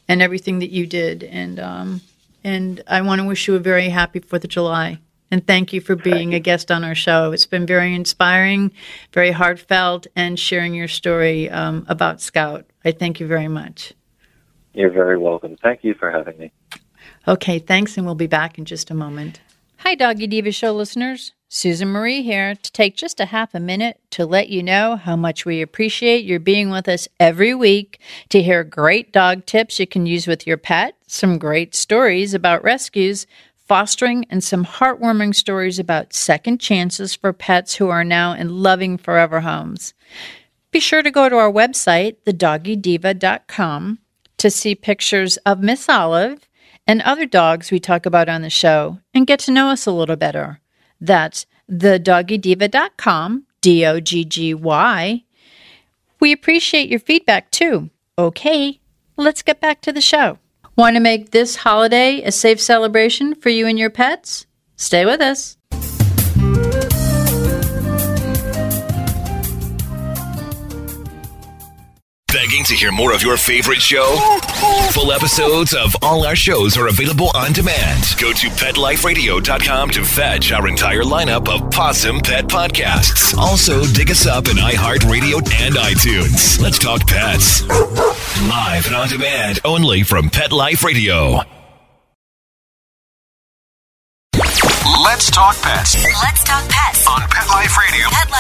and 0.07 0.21
everything 0.21 0.59
that 0.59 0.71
you 0.71 0.85
did 0.85 1.23
and 1.23 1.59
um, 1.59 2.01
and 2.43 2.83
i 2.87 3.01
want 3.01 3.21
to 3.21 3.27
wish 3.27 3.47
you 3.47 3.55
a 3.55 3.59
very 3.59 3.89
happy 3.89 4.19
fourth 4.19 4.43
of 4.43 4.49
july 4.49 4.99
and 5.31 5.47
thank 5.47 5.73
you 5.73 5.81
for 5.81 5.95
being 5.95 6.33
a 6.33 6.39
guest 6.39 6.69
on 6.69 6.83
our 6.83 6.93
show. 6.93 7.31
It's 7.31 7.47
been 7.47 7.65
very 7.65 7.95
inspiring 7.95 8.71
very 9.13 9.31
heartfelt 9.31 10.07
and 10.15 10.39
sharing 10.39 10.73
your 10.73 10.87
story 10.87 11.49
um, 11.49 11.85
about 11.87 12.21
scout. 12.21 12.65
I 12.85 12.91
thank 12.91 13.19
you 13.19 13.27
very 13.27 13.47
much. 13.47 13.93
You're 14.73 14.91
very 14.91 15.17
welcome. 15.17 15.57
Thank 15.57 15.83
you 15.83 15.93
for 15.93 16.11
having 16.11 16.37
me. 16.37 16.51
Okay 17.27 17.59
thanks 17.59 17.97
and 17.97 18.05
we'll 18.05 18.15
be 18.15 18.27
back 18.27 18.57
in 18.57 18.65
just 18.65 18.89
a 18.89 18.93
moment. 18.93 19.41
Hi 19.77 19.95
doggy 19.95 20.27
diva 20.27 20.51
show 20.51 20.73
listeners. 20.73 21.33
Susan 21.53 21.89
Marie 21.89 22.23
here 22.23 22.55
to 22.55 22.71
take 22.71 22.95
just 22.95 23.19
a 23.19 23.25
half 23.25 23.53
a 23.53 23.59
minute 23.59 23.99
to 24.11 24.25
let 24.25 24.47
you 24.47 24.63
know 24.63 24.95
how 24.95 25.17
much 25.17 25.45
we 25.45 25.61
appreciate 25.61 26.23
your 26.23 26.39
being 26.39 26.69
with 26.69 26.87
us 26.87 27.09
every 27.19 27.53
week 27.53 27.99
to 28.29 28.41
hear 28.41 28.63
great 28.63 29.11
dog 29.11 29.45
tips 29.45 29.77
you 29.77 29.85
can 29.85 30.05
use 30.05 30.27
with 30.27 30.47
your 30.47 30.55
pet, 30.55 30.95
some 31.07 31.37
great 31.37 31.75
stories 31.75 32.33
about 32.33 32.63
rescues, 32.63 33.27
fostering, 33.71 34.25
and 34.29 34.43
some 34.43 34.65
heartwarming 34.65 35.33
stories 35.33 35.79
about 35.79 36.11
second 36.11 36.59
chances 36.59 37.15
for 37.15 37.31
pets 37.31 37.75
who 37.75 37.87
are 37.87 38.03
now 38.03 38.33
in 38.33 38.61
loving 38.61 38.97
forever 38.97 39.39
homes. 39.39 39.93
Be 40.71 40.81
sure 40.81 41.01
to 41.01 41.09
go 41.09 41.29
to 41.29 41.37
our 41.37 41.49
website, 41.49 42.17
thedoggydiva.com, 42.25 43.99
to 44.39 44.51
see 44.51 44.75
pictures 44.75 45.37
of 45.45 45.61
Miss 45.61 45.87
Olive 45.87 46.49
and 46.85 47.01
other 47.03 47.25
dogs 47.25 47.71
we 47.71 47.79
talk 47.79 48.05
about 48.05 48.27
on 48.27 48.41
the 48.41 48.49
show 48.49 48.99
and 49.13 49.25
get 49.25 49.39
to 49.39 49.53
know 49.53 49.69
us 49.69 49.85
a 49.85 49.93
little 49.93 50.17
better. 50.17 50.59
That's 50.99 51.45
thedoggydiva.com, 51.71 53.45
D 53.61 53.85
O 53.85 54.01
G 54.01 54.25
G 54.25 54.53
Y. 54.53 55.23
We 56.19 56.33
appreciate 56.33 56.89
your 56.89 56.99
feedback 56.99 57.51
too. 57.51 57.89
Okay, 58.19 58.81
let's 59.15 59.41
get 59.41 59.61
back 59.61 59.79
to 59.83 59.93
the 59.93 60.01
show. 60.01 60.39
Want 60.81 60.95
to 60.95 60.99
make 60.99 61.29
this 61.29 61.57
holiday 61.57 62.23
a 62.23 62.31
safe 62.31 62.59
celebration 62.59 63.35
for 63.35 63.49
you 63.49 63.67
and 63.67 63.77
your 63.77 63.91
pets? 63.91 64.47
Stay 64.77 65.05
with 65.05 65.21
us. 65.21 65.55
Begging 72.41 72.63
to 72.63 72.73
hear 72.73 72.91
more 72.91 73.13
of 73.13 73.21
your 73.21 73.37
favorite 73.37 73.83
show? 73.83 74.17
Full 74.93 75.11
episodes 75.11 75.75
of 75.75 75.95
all 76.01 76.25
our 76.25 76.35
shows 76.35 76.75
are 76.75 76.87
available 76.87 77.29
on 77.35 77.53
demand. 77.53 78.03
Go 78.19 78.33
to 78.33 78.47
PetLifeRadio.com 78.47 79.91
to 79.91 80.03
fetch 80.03 80.51
our 80.51 80.67
entire 80.67 81.03
lineup 81.03 81.47
of 81.47 81.69
Possum 81.69 82.19
Pet 82.19 82.45
podcasts. 82.45 83.37
Also, 83.37 83.83
dig 83.93 84.09
us 84.09 84.25
up 84.25 84.47
in 84.47 84.55
iHeartRadio 84.55 85.35
and 85.61 85.75
iTunes. 85.75 86.59
Let's 86.59 86.79
talk 86.79 87.05
pets. 87.05 87.61
Live 87.67 88.87
and 88.87 88.95
on 88.95 89.07
demand 89.07 89.59
only 89.63 90.01
from 90.01 90.31
Pet 90.31 90.51
Life 90.51 90.83
Radio. 90.83 91.41
Let's 95.03 95.29
talk 95.29 95.55
pets 95.61 96.03
Let's 96.23 96.43
talk 96.43 96.67
pets 96.67 97.05
on 97.07 97.21
Pet 97.29 97.47
Life 97.49 97.77
Radio. 97.77 98.07
Pet 98.09 98.31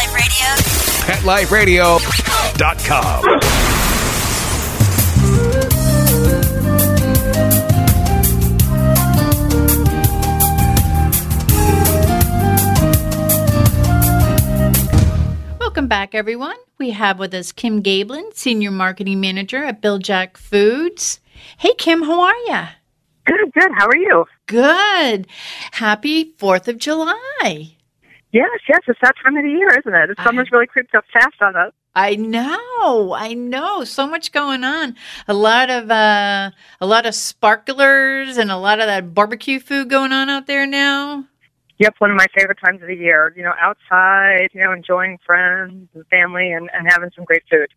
Life 1.23 1.51
Radio. 1.51 1.99
PetLifeRadio.com. 1.99 3.80
Welcome 15.71 15.87
back, 15.87 16.13
everyone. 16.13 16.57
We 16.79 16.89
have 16.89 17.17
with 17.17 17.33
us 17.33 17.53
Kim 17.53 17.81
Gaebelein, 17.81 18.33
Senior 18.33 18.71
Marketing 18.71 19.21
Manager 19.21 19.63
at 19.63 19.79
Bil-Jac 19.79 20.35
Foods. 20.35 21.21
Hey, 21.59 21.73
Kim, 21.77 22.03
how 22.03 22.19
are 22.19 22.35
you? 22.35 22.63
Good, 23.25 23.53
good. 23.53 23.71
How 23.77 23.85
are 23.87 23.95
you? 23.95 24.25
Good. 24.47 25.27
Happy 25.71 26.33
4th 26.33 26.67
of 26.67 26.77
July. 26.77 27.15
Yes, 28.33 28.49
yes. 28.67 28.81
It's 28.85 28.99
that 29.01 29.15
time 29.23 29.37
of 29.37 29.43
the 29.43 29.49
year, 29.49 29.69
isn't 29.69 29.93
it? 29.95 30.09
The 30.13 30.21
summer's 30.21 30.51
really 30.51 30.67
creeped 30.67 30.93
up 30.93 31.05
fast 31.13 31.41
on 31.41 31.55
us. 31.55 31.71
I 31.95 32.17
know, 32.17 33.13
I 33.13 33.33
know. 33.33 33.85
So 33.85 34.05
much 34.05 34.33
going 34.33 34.65
on. 34.65 34.97
A 35.29 35.33
lot 35.33 35.69
of 35.69 35.89
uh 35.89 36.51
a 36.81 36.85
lot 36.85 37.05
of 37.05 37.15
sparklers 37.15 38.35
and 38.35 38.51
a 38.51 38.57
lot 38.57 38.81
of 38.81 38.87
that 38.87 39.13
barbecue 39.13 39.61
food 39.61 39.89
going 39.89 40.11
on 40.11 40.29
out 40.29 40.47
there 40.47 40.67
now. 40.67 41.27
Yep, 41.81 41.95
one 41.97 42.11
of 42.11 42.15
my 42.15 42.27
favorite 42.37 42.59
times 42.63 42.79
of 42.83 42.87
the 42.87 42.95
year. 42.95 43.33
You 43.35 43.41
know, 43.41 43.53
outside, 43.59 44.49
you 44.53 44.63
know, 44.63 44.71
enjoying 44.71 45.17
friends 45.25 45.89
and 45.95 46.05
family 46.11 46.51
and, 46.51 46.69
and 46.75 46.87
having 46.87 47.09
some 47.15 47.25
great 47.25 47.41
food. 47.49 47.69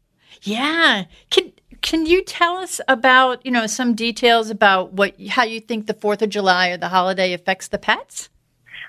Yeah. 0.43 1.05
Can 1.31 1.53
can 1.81 2.05
you 2.05 2.23
tell 2.23 2.57
us 2.57 2.83
about, 2.87 3.45
you 3.47 3.51
know, 3.51 3.67
some 3.67 3.95
details 3.95 4.51
about 4.51 4.93
what 4.93 5.19
how 5.31 5.45
you 5.45 5.59
think 5.59 5.87
the 5.87 5.95
4th 5.95 6.21
of 6.21 6.29
July 6.29 6.69
or 6.69 6.77
the 6.77 6.91
holiday 6.91 7.33
affects 7.33 7.69
the 7.69 7.79
pets? 7.79 8.29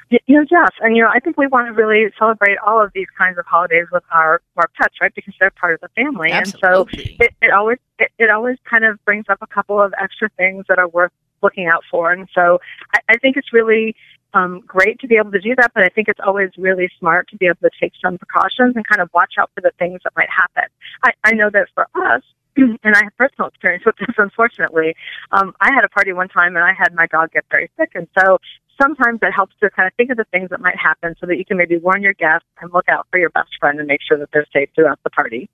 You 0.09 0.19
know, 0.27 0.45
yes, 0.51 0.69
and 0.81 0.97
you 0.97 1.01
know, 1.01 1.09
I 1.09 1.19
think 1.19 1.37
we 1.37 1.47
want 1.47 1.67
to 1.67 1.73
really 1.73 2.11
celebrate 2.19 2.57
all 2.57 2.83
of 2.83 2.91
these 2.93 3.07
kinds 3.17 3.37
of 3.37 3.45
holidays 3.45 3.87
with 3.93 4.03
our 4.13 4.41
our 4.57 4.69
pets, 4.79 4.95
right? 4.99 5.15
Because 5.15 5.33
they're 5.39 5.49
part 5.49 5.75
of 5.75 5.79
the 5.79 5.87
family, 5.95 6.31
Absolutely. 6.31 7.03
and 7.03 7.17
so 7.19 7.25
it, 7.25 7.33
it 7.41 7.51
always 7.51 7.77
it, 7.99 8.11
it 8.19 8.29
always 8.29 8.57
kind 8.69 8.83
of 8.83 9.03
brings 9.05 9.25
up 9.29 9.37
a 9.41 9.47
couple 9.47 9.81
of 9.81 9.93
extra 9.97 10.29
things 10.37 10.65
that 10.67 10.77
are 10.77 10.89
worth 10.89 11.11
looking 11.41 11.67
out 11.67 11.83
for. 11.89 12.11
And 12.11 12.27
so 12.33 12.59
I, 12.93 12.99
I 13.09 13.17
think 13.17 13.37
it's 13.37 13.53
really 13.53 13.95
um, 14.35 14.61
great 14.67 14.99
to 14.99 15.07
be 15.07 15.15
able 15.15 15.31
to 15.31 15.39
do 15.39 15.55
that, 15.55 15.71
but 15.73 15.83
I 15.83 15.89
think 15.89 16.09
it's 16.09 16.19
always 16.23 16.51
really 16.57 16.89
smart 16.99 17.29
to 17.29 17.37
be 17.37 17.45
able 17.45 17.61
to 17.63 17.69
take 17.79 17.93
some 18.03 18.17
precautions 18.17 18.75
and 18.75 18.85
kind 18.85 19.01
of 19.01 19.09
watch 19.13 19.35
out 19.39 19.49
for 19.55 19.61
the 19.61 19.71
things 19.79 20.01
that 20.03 20.13
might 20.15 20.29
happen. 20.29 20.69
I, 21.03 21.11
I 21.23 21.31
know 21.31 21.49
that 21.49 21.67
for 21.73 21.87
us, 21.95 22.21
and 22.57 22.79
I 22.83 23.03
have 23.03 23.17
personal 23.17 23.47
experience 23.47 23.85
with 23.85 23.95
this, 23.97 24.13
unfortunately. 24.17 24.95
Um, 25.31 25.53
I 25.61 25.73
had 25.73 25.85
a 25.85 25.89
party 25.89 26.13
one 26.13 26.27
time 26.27 26.55
and 26.55 26.65
I 26.65 26.73
had 26.77 26.93
my 26.93 27.07
dog 27.07 27.31
get 27.31 27.45
very 27.49 27.71
sick, 27.79 27.91
and 27.95 28.07
so 28.19 28.37
sometimes 28.81 29.19
it 29.21 29.31
helps 29.31 29.55
to 29.61 29.69
kind 29.69 29.87
of 29.87 29.93
think 29.95 30.11
of 30.11 30.17
the 30.17 30.25
things 30.25 30.49
that 30.49 30.59
might 30.59 30.77
happen 30.77 31.15
so 31.19 31.25
that 31.27 31.37
you 31.37 31.45
can 31.45 31.55
maybe 31.57 31.77
warn 31.77 32.01
your 32.01 32.13
guests 32.13 32.47
and 32.61 32.73
look 32.73 32.89
out 32.89 33.07
for 33.11 33.17
your 33.17 33.29
best 33.29 33.51
friend 33.59 33.79
and 33.79 33.87
make 33.87 34.01
sure 34.01 34.17
that 34.17 34.29
they're 34.33 34.45
safe 34.53 34.69
throughout 34.75 34.99
the 35.03 35.09
party. 35.09 35.49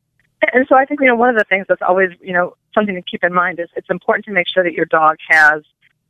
And 0.54 0.66
so 0.68 0.76
I 0.76 0.86
think, 0.86 1.02
you 1.02 1.08
know, 1.08 1.16
one 1.16 1.30
of 1.30 1.36
the 1.36 1.44
things 1.44 1.68
that's 1.70 1.84
always, 1.88 2.10
you 2.20 2.34
know, 2.34 2.56
something 2.74 2.96
to 2.96 3.02
keep 3.04 3.24
in 3.24 3.32
mind 3.32 3.60
is 3.60 3.70
it's 3.76 3.92
important 3.92 4.26
to 4.26 4.32
make 4.32 4.48
sure 4.48 4.64
that 4.64 4.74
your 4.74 4.88
dog 4.88 5.18
has 5.30 5.62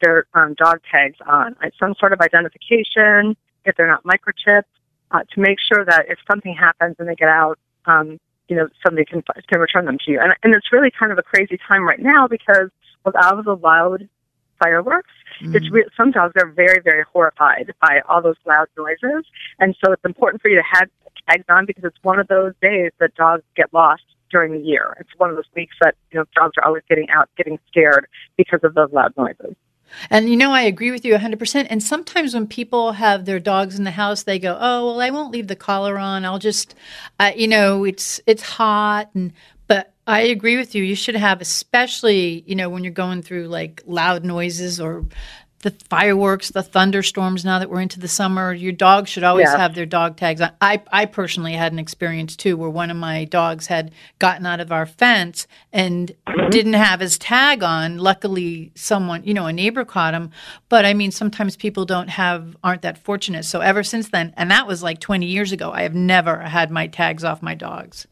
their 0.01 0.25
um, 0.33 0.53
dog 0.55 0.81
tags 0.91 1.17
on, 1.27 1.55
like 1.61 1.73
some 1.79 1.93
sort 1.99 2.13
of 2.13 2.21
identification, 2.21 3.35
if 3.65 3.75
they're 3.75 3.87
not 3.87 4.03
microchipped, 4.03 4.63
uh, 5.11 5.19
to 5.33 5.41
make 5.41 5.57
sure 5.59 5.85
that 5.85 6.05
if 6.09 6.17
something 6.29 6.53
happens 6.53 6.95
and 6.99 7.07
they 7.07 7.15
get 7.15 7.29
out, 7.29 7.59
um, 7.85 8.19
you 8.47 8.55
know, 8.55 8.67
somebody 8.85 9.05
can 9.05 9.23
can 9.47 9.59
return 9.59 9.85
them 9.85 9.97
to 10.05 10.11
you. 10.11 10.19
And, 10.19 10.33
and 10.43 10.53
it's 10.53 10.71
really 10.71 10.91
kind 10.91 11.11
of 11.11 11.17
a 11.17 11.23
crazy 11.23 11.57
time 11.67 11.83
right 11.83 11.99
now 11.99 12.27
because 12.27 12.69
with 13.05 13.15
all 13.15 13.39
of 13.39 13.45
the 13.45 13.55
loud 13.55 14.07
fireworks, 14.61 15.09
it's 15.41 15.71
re- 15.71 15.87
some 15.97 16.11
dogs 16.11 16.33
are 16.37 16.51
very, 16.51 16.81
very 16.83 17.03
horrified 17.11 17.73
by 17.81 18.01
all 18.07 18.21
those 18.21 18.35
loud 18.45 18.67
noises, 18.77 19.25
and 19.59 19.75
so 19.83 19.91
it's 19.91 20.05
important 20.05 20.41
for 20.41 20.49
you 20.49 20.55
to 20.57 20.63
have 20.69 20.89
tags 21.27 21.45
on 21.49 21.65
because 21.65 21.83
it's 21.83 21.97
one 22.03 22.19
of 22.19 22.27
those 22.27 22.53
days 22.61 22.91
that 22.99 23.15
dogs 23.15 23.43
get 23.55 23.73
lost 23.73 24.03
during 24.29 24.53
the 24.53 24.59
year. 24.59 24.95
It's 24.99 25.09
one 25.17 25.29
of 25.29 25.35
those 25.35 25.49
weeks 25.55 25.75
that 25.81 25.95
you 26.11 26.19
know 26.19 26.25
dogs 26.35 26.53
are 26.57 26.65
always 26.65 26.83
getting 26.89 27.09
out, 27.09 27.29
getting 27.37 27.59
scared 27.67 28.07
because 28.37 28.59
of 28.63 28.73
those 28.73 28.91
loud 28.91 29.13
noises. 29.17 29.55
And 30.09 30.29
you 30.29 30.37
know, 30.37 30.51
I 30.51 30.61
agree 30.61 30.91
with 30.91 31.05
you 31.05 31.13
100%. 31.13 31.67
And 31.69 31.81
sometimes 31.81 32.33
when 32.33 32.47
people 32.47 32.93
have 32.93 33.25
their 33.25 33.39
dogs 33.39 33.77
in 33.77 33.83
the 33.83 33.91
house, 33.91 34.23
they 34.23 34.39
go, 34.39 34.57
"Oh, 34.59 34.87
well, 34.87 35.01
I 35.01 35.09
won't 35.09 35.31
leave 35.31 35.47
the 35.47 35.55
collar 35.55 35.97
on. 35.97 36.25
I'll 36.25 36.39
just 36.39 36.75
uh, 37.19 37.31
you 37.35 37.47
know, 37.47 37.83
it's 37.83 38.19
it's 38.25 38.43
hot 38.43 39.09
and 39.13 39.33
but 39.67 39.93
I 40.07 40.21
agree 40.21 40.57
with 40.57 40.75
you. 40.75 40.83
You 40.83 40.95
should 40.95 41.15
have 41.15 41.41
especially, 41.41 42.43
you 42.47 42.55
know, 42.55 42.69
when 42.69 42.83
you're 42.83 42.91
going 42.91 43.21
through 43.21 43.47
like 43.47 43.81
loud 43.85 44.25
noises 44.25 44.79
or 44.79 45.05
the 45.61 45.71
fireworks, 45.89 46.49
the 46.49 46.63
thunderstorms 46.63 47.45
now 47.45 47.59
that 47.59 47.69
we're 47.69 47.81
into 47.81 47.99
the 47.99 48.07
summer, 48.07 48.53
your 48.53 48.71
dog 48.71 49.07
should 49.07 49.23
always 49.23 49.47
Yeah. 49.49 49.57
have 49.57 49.75
their 49.75 49.85
dog 49.85 50.17
tags 50.17 50.41
on. 50.41 50.51
I, 50.61 50.81
I 50.91 51.05
personally 51.05 51.53
had 51.53 51.71
an 51.71 51.79
experience 51.79 52.35
too 52.35 52.57
where 52.57 52.69
one 52.69 52.89
of 52.89 52.97
my 52.97 53.25
dogs 53.25 53.67
had 53.67 53.91
gotten 54.19 54.45
out 54.45 54.59
of 54.59 54.71
our 54.71 54.85
fence 54.85 55.47
and 55.71 56.11
mm-hmm. 56.27 56.49
didn't 56.49 56.73
have 56.73 56.99
his 56.99 57.17
tag 57.17 57.63
on. 57.63 57.97
Luckily, 57.97 58.71
someone, 58.75 59.23
you 59.23 59.33
know, 59.33 59.45
a 59.45 59.53
neighbor 59.53 59.85
caught 59.85 60.13
him. 60.13 60.31
But 60.69 60.85
I 60.85 60.93
mean, 60.93 61.11
sometimes 61.11 61.55
people 61.55 61.85
don't 61.85 62.09
have, 62.09 62.55
aren't 62.63 62.81
that 62.81 62.97
fortunate. 62.97 63.45
So 63.45 63.61
ever 63.61 63.83
since 63.83 64.09
then, 64.09 64.33
and 64.37 64.51
that 64.51 64.67
was 64.67 64.83
like 64.83 64.99
20 64.99 65.25
years 65.25 65.51
ago, 65.51 65.71
I 65.71 65.83
have 65.83 65.95
never 65.95 66.39
had 66.39 66.71
my 66.71 66.87
tags 66.87 67.23
off 67.23 67.41
my 67.41 67.55
dogs. 67.55 68.07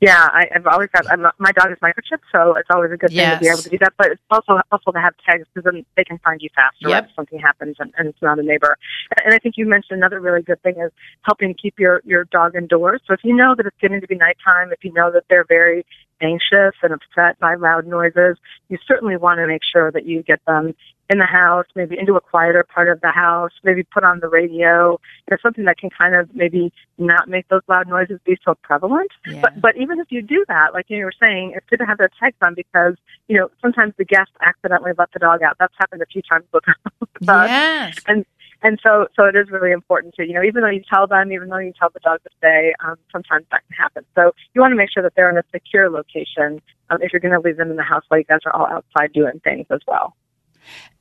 Yeah, 0.00 0.28
I, 0.32 0.48
I've 0.54 0.66
always 0.66 0.88
got 0.90 1.10
I'm, 1.10 1.26
my 1.38 1.52
dog 1.52 1.70
is 1.70 1.78
microchipped, 1.78 2.24
so 2.32 2.54
it's 2.54 2.68
always 2.70 2.90
a 2.90 2.96
good 2.96 3.10
thing 3.10 3.30
to 3.30 3.38
be 3.38 3.48
able 3.48 3.58
to 3.58 3.68
do 3.68 3.78
that. 3.78 3.92
But 3.98 4.12
it's 4.12 4.22
also 4.30 4.58
helpful 4.70 4.94
to 4.94 5.00
have 5.00 5.14
tags 5.26 5.46
because 5.52 5.70
then 5.70 5.84
they 5.96 6.04
can 6.04 6.18
find 6.18 6.40
you 6.40 6.48
faster 6.54 6.88
Yep. 6.88 7.08
if 7.08 7.14
something 7.14 7.38
happens 7.38 7.76
and, 7.78 7.92
and 7.98 8.08
it's 8.08 8.22
not 8.22 8.38
a 8.38 8.42
neighbor. 8.42 8.78
And 9.24 9.34
I 9.34 9.38
think 9.38 9.56
you 9.58 9.66
mentioned 9.66 9.98
another 9.98 10.18
really 10.18 10.42
good 10.42 10.62
thing 10.62 10.76
is 10.78 10.90
helping 11.22 11.52
keep 11.54 11.78
your 11.78 12.00
your 12.04 12.24
dog 12.24 12.56
indoors. 12.56 13.02
So 13.06 13.12
if 13.12 13.20
you 13.24 13.36
know 13.36 13.54
that 13.54 13.66
it's 13.66 13.76
getting 13.80 14.00
to 14.00 14.06
be 14.06 14.14
nighttime, 14.14 14.72
if 14.72 14.82
you 14.84 14.92
know 14.92 15.10
that 15.12 15.24
they're 15.28 15.44
very 15.44 15.84
anxious 16.22 16.74
and 16.82 16.92
upset 16.92 17.38
by 17.38 17.54
loud 17.54 17.86
noises, 17.86 18.36
you 18.68 18.78
certainly 18.86 19.16
want 19.16 19.38
to 19.38 19.46
make 19.46 19.62
sure 19.64 19.90
that 19.90 20.06
you 20.06 20.22
get 20.22 20.40
them 20.46 20.74
in 21.10 21.18
the 21.18 21.26
house, 21.26 21.66
maybe 21.74 21.98
into 21.98 22.14
a 22.14 22.20
quieter 22.20 22.62
part 22.62 22.88
of 22.88 23.00
the 23.00 23.10
house, 23.10 23.50
maybe 23.64 23.82
put 23.82 24.04
on 24.04 24.20
the 24.20 24.28
radio, 24.28 24.92
you 24.92 25.30
know, 25.32 25.36
something 25.42 25.64
that 25.64 25.76
can 25.76 25.90
kind 25.90 26.14
of 26.14 26.32
maybe 26.34 26.72
not 26.98 27.28
make 27.28 27.48
those 27.48 27.62
loud 27.68 27.88
noises 27.88 28.20
be 28.24 28.38
so 28.44 28.54
prevalent. 28.62 29.10
Yeah. 29.26 29.40
But 29.40 29.60
but 29.60 29.76
even 29.76 29.98
if 29.98 30.06
you 30.10 30.22
do 30.22 30.44
that, 30.46 30.72
like 30.72 30.86
you 30.88 31.04
were 31.04 31.12
saying, 31.20 31.54
it's 31.56 31.66
good 31.68 31.80
to 31.80 31.84
have 31.84 31.98
their 31.98 32.10
tags 32.20 32.36
on 32.40 32.54
because 32.54 32.94
you 33.26 33.36
know 33.36 33.50
sometimes 33.60 33.92
the 33.98 34.04
guest 34.04 34.30
accidentally 34.40 34.92
let 34.96 35.10
the 35.12 35.18
dog 35.18 35.42
out. 35.42 35.56
That's 35.58 35.74
happened 35.78 36.00
a 36.00 36.06
few 36.06 36.22
times 36.22 36.44
with 36.54 36.64
us. 36.68 36.76
Yes. 37.22 37.98
And 38.06 38.24
and 38.62 38.78
so 38.82 39.08
so 39.14 39.24
it 39.24 39.36
is 39.36 39.50
really 39.50 39.72
important 39.72 40.14
to 40.14 40.26
you 40.26 40.32
know 40.32 40.42
even 40.42 40.62
though 40.62 40.70
you 40.70 40.82
tell 40.88 41.08
them, 41.08 41.32
even 41.32 41.48
though 41.48 41.58
you 41.58 41.72
tell 41.78 41.90
the 41.92 42.00
dog 42.00 42.22
to 42.22 42.30
stay, 42.38 42.72
um, 42.84 42.96
sometimes 43.10 43.46
that 43.50 43.62
can 43.66 43.76
happen. 43.76 44.04
So 44.14 44.32
you 44.54 44.60
want 44.60 44.72
to 44.72 44.76
make 44.76 44.90
sure 44.92 45.02
that 45.02 45.14
they're 45.16 45.30
in 45.30 45.36
a 45.36 45.44
secure 45.52 45.90
location 45.90 46.62
um, 46.88 47.02
if 47.02 47.12
you're 47.12 47.20
going 47.20 47.34
to 47.34 47.40
leave 47.40 47.56
them 47.56 47.70
in 47.70 47.76
the 47.76 47.82
house 47.82 48.04
while 48.08 48.20
you 48.20 48.24
guys 48.24 48.40
are 48.46 48.54
all 48.54 48.66
outside 48.66 49.12
doing 49.12 49.40
things 49.42 49.66
as 49.70 49.80
well. 49.88 50.14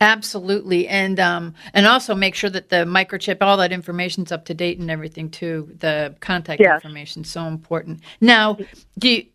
Absolutely, 0.02 0.88
and 0.88 1.20
um, 1.20 1.54
and 1.74 1.86
also 1.86 2.16
make 2.16 2.34
sure 2.36 2.50
that 2.50 2.70
the 2.70 2.86
microchip, 2.86 3.38
all 3.42 3.58
that 3.58 3.72
information's 3.72 4.32
up 4.32 4.46
to 4.46 4.54
date 4.54 4.80
and 4.80 4.90
everything 4.90 5.30
too. 5.30 5.72
The 5.80 6.16
contact 6.22 6.62
Yes. 6.62 6.76
information 6.76 7.24
so 7.24 7.46
important. 7.46 8.00
Now, 8.22 8.58
do 8.98 9.10
you, 9.10 9.26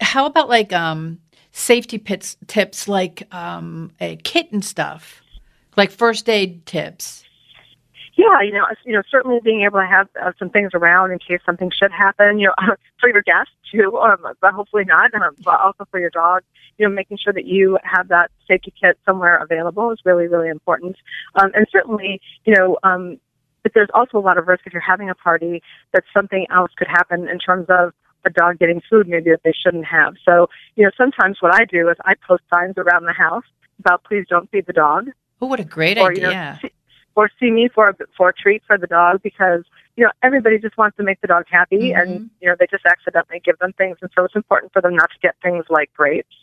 how 0.00 0.26
about 0.26 0.48
like 0.48 0.72
um, 0.72 1.18
safety 1.50 1.98
pits, 1.98 2.36
tips 2.46 2.86
like 2.86 3.26
um, 3.34 3.90
a 4.00 4.16
kit 4.16 4.52
and 4.52 4.64
stuff, 4.64 5.22
like 5.76 5.90
first 5.90 6.28
aid 6.28 6.66
tips? 6.66 7.24
Yeah, 8.22 8.42
you 8.42 8.52
know, 8.52 8.66
you 8.84 8.92
know, 8.92 9.02
certainly 9.10 9.40
being 9.42 9.62
able 9.62 9.80
to 9.80 9.86
have 9.86 10.08
uh, 10.20 10.32
some 10.38 10.50
things 10.50 10.70
around 10.74 11.10
in 11.10 11.18
case 11.18 11.40
something 11.44 11.70
should 11.70 11.90
happen. 11.90 12.38
You 12.38 12.48
know, 12.48 12.74
for 13.00 13.08
your 13.08 13.22
guests 13.22 13.52
too, 13.70 13.98
um, 13.98 14.18
but 14.40 14.54
hopefully 14.54 14.84
not. 14.84 15.12
Um, 15.14 15.34
but 15.44 15.60
also 15.60 15.86
for 15.90 15.98
your 15.98 16.10
dog, 16.10 16.42
you 16.78 16.88
know, 16.88 16.94
making 16.94 17.18
sure 17.18 17.32
that 17.32 17.46
you 17.46 17.78
have 17.82 18.08
that 18.08 18.30
safety 18.46 18.72
kit 18.80 18.98
somewhere 19.04 19.36
available 19.38 19.90
is 19.90 19.98
really, 20.04 20.26
really 20.26 20.48
important. 20.48 20.96
Um, 21.34 21.50
and 21.54 21.66
certainly, 21.70 22.20
you 22.44 22.54
know, 22.54 22.78
um, 22.82 23.18
but 23.62 23.72
there's 23.74 23.90
also 23.94 24.18
a 24.18 24.20
lot 24.20 24.38
of 24.38 24.48
risk 24.48 24.62
if 24.66 24.72
you're 24.72 24.82
having 24.82 25.08
a 25.08 25.14
party 25.14 25.62
that 25.92 26.04
something 26.12 26.46
else 26.50 26.72
could 26.76 26.88
happen 26.88 27.28
in 27.28 27.38
terms 27.38 27.66
of 27.68 27.92
a 28.24 28.30
dog 28.30 28.58
getting 28.58 28.80
food 28.88 29.08
maybe 29.08 29.30
that 29.30 29.40
they 29.44 29.52
shouldn't 29.52 29.84
have. 29.84 30.14
So, 30.24 30.48
you 30.76 30.84
know, 30.84 30.90
sometimes 30.96 31.38
what 31.40 31.54
I 31.54 31.64
do 31.64 31.88
is 31.88 31.96
I 32.04 32.14
post 32.26 32.42
signs 32.52 32.74
around 32.76 33.04
the 33.04 33.12
house 33.12 33.44
about 33.78 34.04
please 34.04 34.26
don't 34.28 34.50
feed 34.50 34.66
the 34.66 34.72
dog. 34.72 35.10
Oh, 35.40 35.46
what 35.46 35.60
a 35.60 35.64
great 35.64 35.98
or, 35.98 36.10
idea. 36.10 36.58
You 36.62 36.68
know, 36.68 36.72
or 37.14 37.30
see 37.38 37.50
me 37.50 37.68
for 37.74 37.88
a, 37.90 37.94
for 38.16 38.30
a 38.30 38.32
treat 38.34 38.62
for 38.66 38.78
the 38.78 38.86
dog 38.86 39.22
because, 39.22 39.64
you 39.96 40.04
know, 40.04 40.10
everybody 40.22 40.58
just 40.58 40.76
wants 40.78 40.96
to 40.96 41.02
make 41.02 41.20
the 41.20 41.26
dog 41.26 41.44
happy 41.50 41.92
Mm-hmm. 41.92 42.00
and, 42.00 42.30
you 42.40 42.48
know, 42.48 42.56
they 42.58 42.66
just 42.66 42.86
accidentally 42.86 43.40
give 43.44 43.58
them 43.58 43.72
things. 43.72 43.96
And 44.02 44.10
so 44.14 44.24
it's 44.24 44.36
important 44.36 44.72
for 44.72 44.82
them 44.82 44.94
not 44.94 45.10
to 45.10 45.18
get 45.20 45.34
things 45.42 45.64
like 45.68 45.92
grapes 45.94 46.36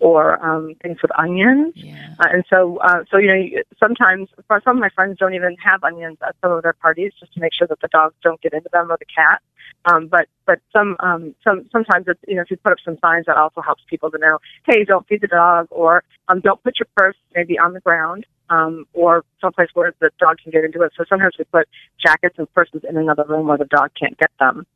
or 0.00 0.44
um, 0.44 0.74
things 0.82 0.98
with 1.02 1.10
onions. 1.18 1.72
Yeah. 1.76 2.14
Uh, 2.18 2.28
and 2.32 2.44
so, 2.48 2.78
uh, 2.78 3.04
so 3.10 3.18
you 3.18 3.26
know, 3.28 3.62
sometimes 3.78 4.28
some 4.64 4.76
of 4.76 4.80
my 4.80 4.88
friends 4.90 5.18
don't 5.18 5.34
even 5.34 5.56
have 5.62 5.82
onions 5.84 6.18
at 6.26 6.34
some 6.42 6.52
of 6.52 6.62
their 6.62 6.72
parties 6.72 7.12
just 7.18 7.32
to 7.34 7.40
make 7.40 7.54
sure 7.54 7.66
that 7.66 7.80
the 7.80 7.88
dogs 7.88 8.14
don't 8.22 8.40
get 8.40 8.52
into 8.52 8.68
them 8.72 8.90
or 8.90 8.96
the 8.98 9.06
cat. 9.06 9.42
Um, 9.84 10.08
but 10.08 10.28
but 10.46 10.60
some 10.72 10.96
um, 11.00 11.34
some 11.44 11.68
sometimes 11.70 12.06
it's, 12.08 12.20
you 12.26 12.34
know 12.34 12.42
if 12.42 12.50
you 12.50 12.56
put 12.56 12.72
up 12.72 12.78
some 12.84 12.98
signs 13.00 13.26
that 13.26 13.36
also 13.36 13.60
helps 13.60 13.82
people 13.88 14.10
to 14.10 14.18
know, 14.18 14.38
hey, 14.66 14.84
don't 14.84 15.06
feed 15.06 15.20
the 15.20 15.28
dog, 15.28 15.68
or 15.70 16.02
um, 16.28 16.40
don't 16.40 16.62
put 16.62 16.78
your 16.78 16.88
purse 16.96 17.16
maybe 17.34 17.58
on 17.58 17.72
the 17.72 17.80
ground. 17.80 18.26
Um, 18.50 18.86
or 18.94 19.24
someplace 19.40 19.68
where 19.74 19.94
the 20.00 20.10
dog 20.18 20.38
can 20.42 20.50
get 20.50 20.64
into 20.64 20.80
it. 20.82 20.92
So 20.96 21.04
sometimes 21.08 21.34
we 21.38 21.44
put 21.44 21.68
jackets 22.02 22.36
and 22.38 22.52
purses 22.54 22.82
in 22.88 22.96
another 22.96 23.24
room 23.28 23.46
where 23.46 23.58
the 23.58 23.66
dog 23.66 23.90
can't 23.98 24.16
get 24.16 24.30
them. 24.40 24.66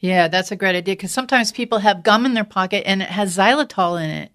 Yeah, 0.00 0.28
that's 0.28 0.52
a 0.52 0.56
great 0.56 0.76
idea 0.76 0.92
because 0.92 1.12
sometimes 1.12 1.52
people 1.52 1.78
have 1.78 2.02
gum 2.02 2.26
in 2.26 2.34
their 2.34 2.44
pocket 2.44 2.84
and 2.86 3.00
it 3.00 3.08
has 3.08 3.36
xylitol 3.36 4.02
in 4.02 4.10
it. 4.10 4.32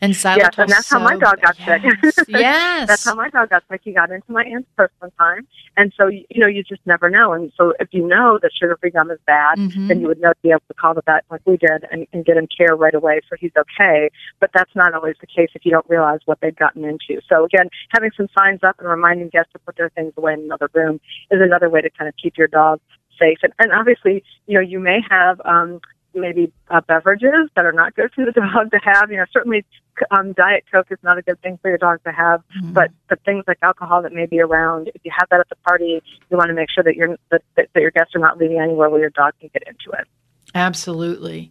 And 0.00 0.12
xylitol. 0.12 0.36
Yes, 0.38 0.58
and 0.58 0.68
that's 0.70 0.90
how 0.90 0.98
my 0.98 1.16
dog 1.16 1.40
got 1.40 1.56
sick. 1.56 1.82
Yes. 2.28 2.88
that's 2.88 3.04
how 3.04 3.14
my 3.14 3.30
dog 3.30 3.50
got 3.50 3.62
sick. 3.70 3.80
He 3.84 3.92
got 3.92 4.10
into 4.10 4.30
my 4.30 4.42
aunt's 4.44 4.68
purse 4.76 4.90
one 4.98 5.10
time, 5.12 5.46
and 5.76 5.92
so 5.96 6.08
you 6.08 6.24
know 6.36 6.46
you 6.46 6.62
just 6.62 6.82
never 6.84 7.08
know. 7.08 7.32
And 7.32 7.52
so 7.56 7.72
if 7.80 7.88
you 7.92 8.06
know 8.06 8.38
that 8.42 8.50
sugar-free 8.58 8.90
gum 8.90 9.10
is 9.10 9.18
bad, 9.26 9.56
Mhm. 9.58 9.88
then 9.88 10.00
you 10.00 10.08
would 10.08 10.20
know 10.20 10.32
to 10.32 10.38
be 10.42 10.50
able 10.50 10.62
to 10.68 10.74
call 10.74 10.94
the 10.94 11.02
vet 11.06 11.24
like 11.30 11.40
we 11.46 11.56
did 11.56 11.86
and, 11.90 12.06
and 12.12 12.24
get 12.24 12.36
him 12.36 12.46
care 12.48 12.76
right 12.76 12.94
away 12.94 13.20
so 13.30 13.36
he's 13.38 13.52
okay. 13.56 14.10
But 14.40 14.50
that's 14.52 14.74
not 14.74 14.94
always 14.94 15.16
the 15.20 15.26
case 15.26 15.50
if 15.54 15.64
you 15.64 15.70
don't 15.70 15.88
realize 15.88 16.20
what 16.26 16.38
they've 16.40 16.54
gotten 16.56 16.84
into. 16.84 17.20
So 17.28 17.44
again, 17.44 17.68
having 17.90 18.10
some 18.16 18.28
signs 18.36 18.60
up 18.62 18.76
and 18.78 18.88
reminding 18.88 19.28
guests 19.28 19.52
to 19.52 19.58
put 19.60 19.76
their 19.76 19.90
things 19.90 20.12
away 20.16 20.34
in 20.34 20.40
another 20.40 20.68
room 20.74 21.00
is 21.30 21.40
another 21.40 21.70
way 21.70 21.80
to 21.80 21.90
kind 21.90 22.08
of 22.08 22.14
keep 22.22 22.36
your 22.36 22.48
dog 22.48 22.80
safe. 23.18 23.38
And, 23.42 23.52
and 23.60 23.72
obviously, 23.72 24.24
you 24.46 24.54
know, 24.54 24.60
you 24.60 24.80
may 24.80 24.98
have 25.08 25.40
um, 25.44 25.80
maybe 26.14 26.52
uh, 26.70 26.80
beverages 26.80 27.50
that 27.56 27.64
are 27.64 27.72
not 27.72 27.94
good 27.94 28.12
for 28.14 28.24
the 28.24 28.32
dog 28.54 28.70
to 28.70 28.78
have. 28.82 29.10
You 29.10 29.18
know, 29.18 29.24
certainly 29.32 29.64
um, 30.10 30.32
Diet 30.32 30.64
Coke 30.70 30.88
is 30.90 30.98
not 31.02 31.18
a 31.18 31.22
good 31.22 31.40
thing 31.42 31.58
for 31.60 31.68
your 31.68 31.78
dog 31.78 32.02
to 32.04 32.12
have, 32.12 32.42
but 32.62 32.90
but 33.08 33.20
things 33.24 33.44
like 33.46 33.58
alcohol 33.62 34.02
that 34.02 34.12
may 34.12 34.26
be 34.26 34.40
around, 34.40 34.90
if 34.94 35.04
you 35.04 35.10
have 35.16 35.28
that 35.30 35.40
at 35.40 35.48
the 35.48 35.56
party, 35.56 36.02
you 36.30 36.36
want 36.36 36.48
to 36.48 36.54
make 36.54 36.70
sure 36.70 36.84
that 36.84 36.96
you're 36.96 37.16
that, 37.30 37.42
that 37.56 37.68
your 37.74 37.90
guests 37.90 38.14
are 38.14 38.20
not 38.20 38.38
leaving 38.38 38.58
anywhere 38.58 38.90
where 38.90 39.00
your 39.00 39.10
dog 39.10 39.34
can 39.40 39.50
get 39.52 39.62
into 39.66 39.90
it. 39.98 40.06
Absolutely. 40.54 41.50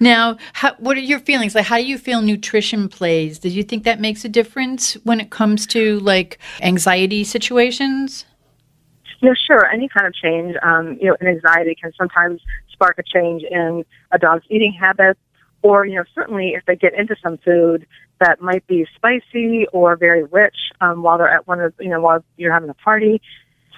Now, 0.00 0.38
how, 0.54 0.74
what 0.78 0.96
are 0.96 1.00
your 1.00 1.18
feelings? 1.18 1.54
Like, 1.54 1.66
how 1.66 1.76
do 1.76 1.84
you 1.84 1.98
feel 1.98 2.22
nutrition 2.22 2.88
plays? 2.88 3.38
Do 3.38 3.48
you 3.48 3.62
think 3.62 3.84
that 3.84 4.00
makes 4.00 4.24
a 4.24 4.28
difference 4.28 4.94
when 5.04 5.20
it 5.20 5.30
comes 5.30 5.66
to 5.68 6.00
like 6.00 6.38
anxiety 6.62 7.24
situations? 7.24 8.24
You 9.20 9.30
know, 9.30 9.34
sure, 9.46 9.66
any 9.66 9.88
kind 9.88 10.06
of 10.06 10.14
change, 10.14 10.54
um, 10.62 10.98
you 11.00 11.08
know, 11.08 11.16
in 11.20 11.26
anxiety 11.26 11.74
can 11.80 11.92
sometimes 11.96 12.40
spark 12.74 12.98
a 12.98 13.02
change 13.02 13.42
in 13.50 13.84
a 14.12 14.18
dog's 14.18 14.44
eating 14.50 14.76
habits, 14.78 15.18
or 15.62 15.86
you 15.86 15.96
know, 15.96 16.04
certainly 16.14 16.52
if 16.54 16.64
they 16.66 16.76
get 16.76 16.92
into 16.94 17.16
some 17.22 17.38
food 17.38 17.86
that 18.20 18.40
might 18.40 18.66
be 18.66 18.86
spicy 18.94 19.66
or 19.72 19.96
very 19.96 20.24
rich 20.24 20.56
um, 20.80 21.02
while 21.02 21.18
they're 21.18 21.28
at 21.28 21.48
one 21.48 21.60
of 21.60 21.72
you 21.80 21.88
know 21.88 22.00
while 22.00 22.22
you're 22.36 22.52
having 22.52 22.68
a 22.68 22.74
party, 22.74 23.22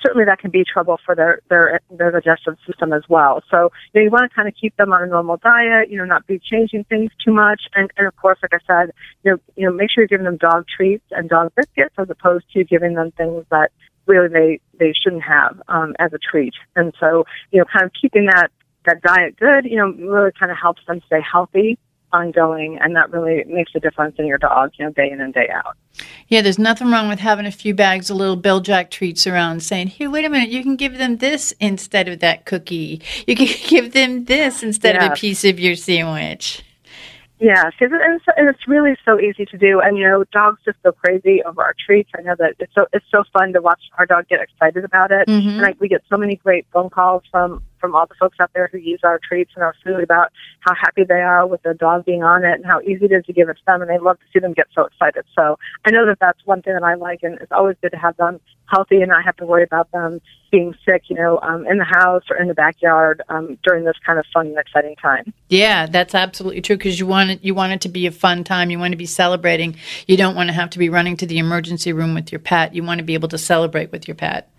certainly 0.02 0.24
that 0.24 0.38
can 0.38 0.50
be 0.50 0.64
trouble 0.64 0.98
for 1.04 1.14
their 1.14 1.40
their 1.48 1.80
their 1.90 2.10
digestive 2.10 2.56
system 2.66 2.92
as 2.92 3.02
well. 3.08 3.42
So 3.50 3.70
you 3.92 4.00
know, 4.00 4.04
you 4.04 4.10
want 4.10 4.30
to 4.30 4.34
kind 4.34 4.48
of 4.48 4.54
keep 4.60 4.76
them 4.76 4.92
on 4.92 5.02
a 5.02 5.06
normal 5.06 5.36
diet, 5.36 5.90
you 5.90 5.98
know, 5.98 6.04
not 6.04 6.26
be 6.26 6.38
changing 6.38 6.84
things 6.84 7.10
too 7.24 7.32
much, 7.32 7.62
and 7.74 7.90
and 7.96 8.06
of 8.06 8.16
course, 8.16 8.38
like 8.42 8.54
I 8.54 8.64
said, 8.66 8.92
you 9.24 9.32
know, 9.32 9.38
you 9.56 9.66
know, 9.66 9.72
make 9.72 9.90
sure 9.90 10.02
you're 10.02 10.08
giving 10.08 10.24
them 10.24 10.36
dog 10.36 10.66
treats 10.74 11.04
and 11.10 11.28
dog 11.28 11.52
biscuits 11.54 11.94
as 11.98 12.10
opposed 12.10 12.50
to 12.52 12.64
giving 12.64 12.94
them 12.94 13.12
things 13.12 13.44
that 13.50 13.70
really 14.06 14.28
they 14.28 14.60
they 14.78 14.92
shouldn't 14.92 15.22
have 15.22 15.60
um, 15.68 15.94
as 15.98 16.12
a 16.12 16.18
treat. 16.18 16.54
And 16.74 16.92
so 16.98 17.24
you 17.50 17.58
know, 17.58 17.64
kind 17.72 17.84
of 17.84 17.92
keeping 18.00 18.26
that 18.26 18.50
that 18.86 19.02
diet 19.02 19.36
good, 19.38 19.64
you 19.66 19.76
know, 19.76 19.92
really 20.10 20.32
kind 20.32 20.50
of 20.50 20.58
helps 20.58 20.82
them 20.86 21.00
stay 21.06 21.20
healthy 21.20 21.78
ongoing 22.12 22.78
and 22.80 22.94
that 22.94 23.10
really 23.10 23.44
makes 23.44 23.72
a 23.74 23.80
difference 23.80 24.14
in 24.18 24.26
your 24.26 24.38
dog 24.38 24.70
you 24.78 24.84
know 24.84 24.92
day 24.92 25.10
in 25.10 25.20
and 25.20 25.34
day 25.34 25.48
out 25.52 25.76
Yeah, 26.28 26.40
there's 26.40 26.58
nothing 26.58 26.90
wrong 26.90 27.08
with 27.08 27.18
having 27.18 27.46
a 27.46 27.50
few 27.50 27.74
bags 27.74 28.10
of 28.10 28.16
little 28.16 28.36
Bil-Jac 28.36 28.90
treats 28.90 29.26
around 29.26 29.62
saying, 29.62 29.88
hey, 29.88 30.06
wait 30.06 30.24
a 30.24 30.28
minute, 30.28 30.50
you 30.50 30.62
can 30.62 30.76
give 30.76 30.98
them 30.98 31.16
this 31.18 31.52
instead 31.60 32.08
of 32.08 32.20
that 32.20 32.44
cookie. 32.44 33.02
You 33.26 33.34
can 33.34 33.48
give 33.68 33.92
them 33.92 34.24
this 34.24 34.62
instead 34.62 34.96
of 34.96 35.12
a 35.12 35.14
piece 35.14 35.44
of 35.44 35.58
your 35.58 35.74
sandwich. 35.74 36.62
Yeah, 37.38 37.64
because 37.70 37.92
and 37.92 38.14
it's, 38.14 38.24
and 38.34 38.48
it's 38.48 38.66
really 38.66 38.96
so 39.04 39.20
easy 39.20 39.44
to 39.44 39.58
do, 39.58 39.80
and 39.80 39.98
you 39.98 40.04
know, 40.04 40.24
dogs 40.32 40.58
just 40.64 40.82
go 40.82 40.92
crazy 40.92 41.42
over 41.44 41.62
our 41.62 41.74
treats. 41.84 42.08
I 42.16 42.22
know 42.22 42.34
that 42.38 42.54
it's 42.58 42.74
so 42.74 42.86
it's 42.94 43.04
so 43.10 43.24
fun 43.30 43.52
to 43.52 43.60
watch 43.60 43.82
our 43.98 44.06
dog 44.06 44.26
get 44.28 44.40
excited 44.40 44.84
about 44.84 45.10
it, 45.12 45.28
Mhm. 45.28 45.48
and 45.48 45.60
like 45.60 45.78
we 45.78 45.86
get 45.86 46.02
so 46.08 46.16
many 46.16 46.36
great 46.36 46.66
phone 46.72 46.88
calls 46.88 47.24
from 47.30 47.62
from 47.86 47.94
all 47.94 48.06
the 48.06 48.16
folks 48.18 48.38
out 48.40 48.50
there 48.52 48.68
who 48.72 48.78
use 48.78 48.98
our 49.04 49.20
treats 49.28 49.52
and 49.54 49.62
our 49.62 49.74
food 49.84 50.02
about 50.02 50.32
how 50.60 50.74
happy 50.74 51.04
they 51.04 51.22
are 51.22 51.46
with 51.46 51.62
their 51.62 51.74
dog 51.74 52.04
being 52.04 52.24
on 52.24 52.44
it 52.44 52.54
and 52.54 52.66
how 52.66 52.80
easy 52.80 53.04
it 53.04 53.12
is 53.12 53.24
to 53.26 53.32
give 53.32 53.48
it 53.48 53.54
to 53.54 53.62
them, 53.64 53.80
and 53.80 53.88
they 53.88 53.98
love 53.98 54.18
to 54.18 54.24
see 54.32 54.40
them 54.40 54.52
get 54.52 54.66
so 54.74 54.84
excited. 54.86 55.24
So 55.36 55.56
I 55.84 55.92
know 55.92 56.04
that 56.04 56.18
that's 56.20 56.44
one 56.44 56.62
thing 56.62 56.74
that 56.74 56.82
I 56.82 56.94
like, 56.94 57.20
and 57.22 57.38
it's 57.40 57.52
always 57.52 57.76
good 57.80 57.92
to 57.92 57.96
have 57.96 58.16
them 58.16 58.40
healthy 58.66 58.96
and 58.96 59.08
not 59.08 59.24
have 59.24 59.36
to 59.36 59.46
worry 59.46 59.62
about 59.62 59.88
them 59.92 60.20
being 60.50 60.74
sick, 60.84 61.02
you 61.06 61.14
know, 61.14 61.38
um, 61.42 61.64
in 61.68 61.78
the 61.78 61.84
house 61.84 62.24
or 62.28 62.36
in 62.36 62.48
the 62.48 62.54
backyard 62.54 63.22
um, 63.28 63.56
during 63.62 63.84
this 63.84 63.96
kind 64.04 64.18
of 64.18 64.26
fun 64.34 64.48
and 64.48 64.58
exciting 64.58 64.96
time. 64.96 65.32
Yeah, 65.48 65.86
that's 65.86 66.16
absolutely 66.16 66.62
true 66.62 66.76
because 66.76 66.98
you 66.98 67.06
want 67.06 67.30
it, 67.30 67.44
you 67.44 67.54
want 67.54 67.72
it 67.72 67.80
to 67.82 67.88
be 67.88 68.06
a 68.06 68.10
fun 68.10 68.42
time. 68.42 68.70
You 68.70 68.80
want 68.80 68.90
to 68.90 68.98
be 68.98 69.06
celebrating. 69.06 69.76
You 70.08 70.16
don't 70.16 70.34
want 70.34 70.48
to 70.48 70.52
have 70.54 70.70
to 70.70 70.80
be 70.80 70.88
running 70.88 71.16
to 71.18 71.26
the 71.26 71.38
emergency 71.38 71.92
room 71.92 72.14
with 72.14 72.32
your 72.32 72.40
pet. 72.40 72.74
You 72.74 72.82
want 72.82 72.98
to 72.98 73.04
be 73.04 73.14
able 73.14 73.28
to 73.28 73.38
celebrate 73.38 73.92
with 73.92 74.08
your 74.08 74.16
pet. 74.16 74.50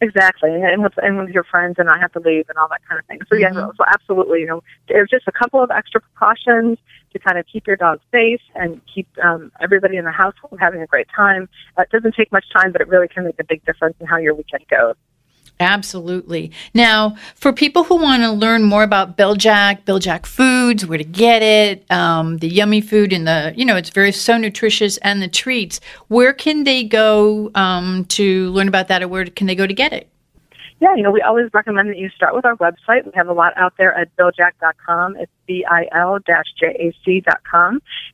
Exactly, 0.00 0.52
and, 0.52 0.64
and 0.64 0.82
with 0.82 0.92
and 0.98 1.18
with 1.18 1.28
your 1.30 1.44
friends, 1.44 1.76
and 1.78 1.88
I 1.88 1.98
have 1.98 2.12
to 2.12 2.20
leave, 2.20 2.48
and 2.48 2.58
all 2.58 2.68
that 2.68 2.80
kind 2.88 2.98
of 2.98 3.06
thing. 3.06 3.20
So 3.28 3.36
yeah, 3.36 3.50
Mhm. 3.50 3.76
so 3.76 3.84
absolutely, 3.92 4.40
you 4.40 4.46
know, 4.46 4.62
there's 4.88 5.08
just 5.08 5.26
a 5.28 5.32
couple 5.32 5.62
of 5.62 5.70
extra 5.70 6.00
precautions 6.00 6.78
to 7.12 7.18
kind 7.18 7.38
of 7.38 7.46
keep 7.46 7.66
your 7.66 7.76
dog 7.76 8.00
safe 8.10 8.40
and 8.54 8.80
keep 8.92 9.06
um, 9.22 9.52
everybody 9.60 9.96
in 9.96 10.04
the 10.04 10.10
household 10.10 10.58
having 10.60 10.82
a 10.82 10.86
great 10.86 11.06
time. 11.14 11.48
Uh, 11.78 11.82
it 11.82 11.90
doesn't 11.90 12.14
take 12.14 12.32
much 12.32 12.44
time, 12.52 12.72
but 12.72 12.80
it 12.80 12.88
really 12.88 13.08
can 13.08 13.24
make 13.24 13.38
a 13.38 13.44
big 13.44 13.64
difference 13.64 13.96
in 14.00 14.06
how 14.06 14.16
your 14.16 14.34
weekend 14.34 14.66
goes. 14.68 14.96
Absolutely. 15.60 16.50
Now, 16.74 17.16
for 17.36 17.52
people 17.52 17.84
who 17.84 17.96
want 17.96 18.22
to 18.22 18.30
learn 18.32 18.64
more 18.64 18.82
about 18.82 19.16
Bil-Jac, 19.16 19.84
Bill 19.84 20.00
Jack 20.00 20.26
foods, 20.26 20.84
where 20.84 20.98
to 20.98 21.04
get 21.04 21.42
it, 21.42 21.88
um, 21.92 22.38
the 22.38 22.48
yummy 22.48 22.80
food, 22.80 23.12
and 23.12 23.26
the 23.26 23.54
you 23.56 23.64
know 23.64 23.76
it's 23.76 23.90
very 23.90 24.10
so 24.10 24.36
nutritious, 24.36 24.96
and 24.98 25.22
the 25.22 25.28
treats. 25.28 25.80
Where 26.08 26.32
can 26.32 26.64
they 26.64 26.82
go 26.82 27.52
um, 27.54 28.04
to 28.06 28.50
learn 28.50 28.66
about 28.66 28.88
that, 28.88 29.02
or 29.02 29.08
where 29.08 29.26
can 29.26 29.46
they 29.46 29.54
go 29.54 29.66
to 29.66 29.74
get 29.74 29.92
it? 29.92 30.08
Yeah, 30.84 30.94
you 30.96 31.02
know, 31.02 31.10
we 31.10 31.22
always 31.22 31.48
recommend 31.54 31.88
that 31.88 31.96
you 31.96 32.10
start 32.10 32.34
with 32.34 32.44
our 32.44 32.56
website. 32.56 33.06
We 33.06 33.12
have 33.14 33.28
a 33.28 33.32
lot 33.32 33.54
out 33.56 33.72
there 33.78 33.94
at 33.94 34.14
biljac.com. 34.16 35.16
It's 35.16 35.32
B-I-L-J-A-C.com. 35.46 35.82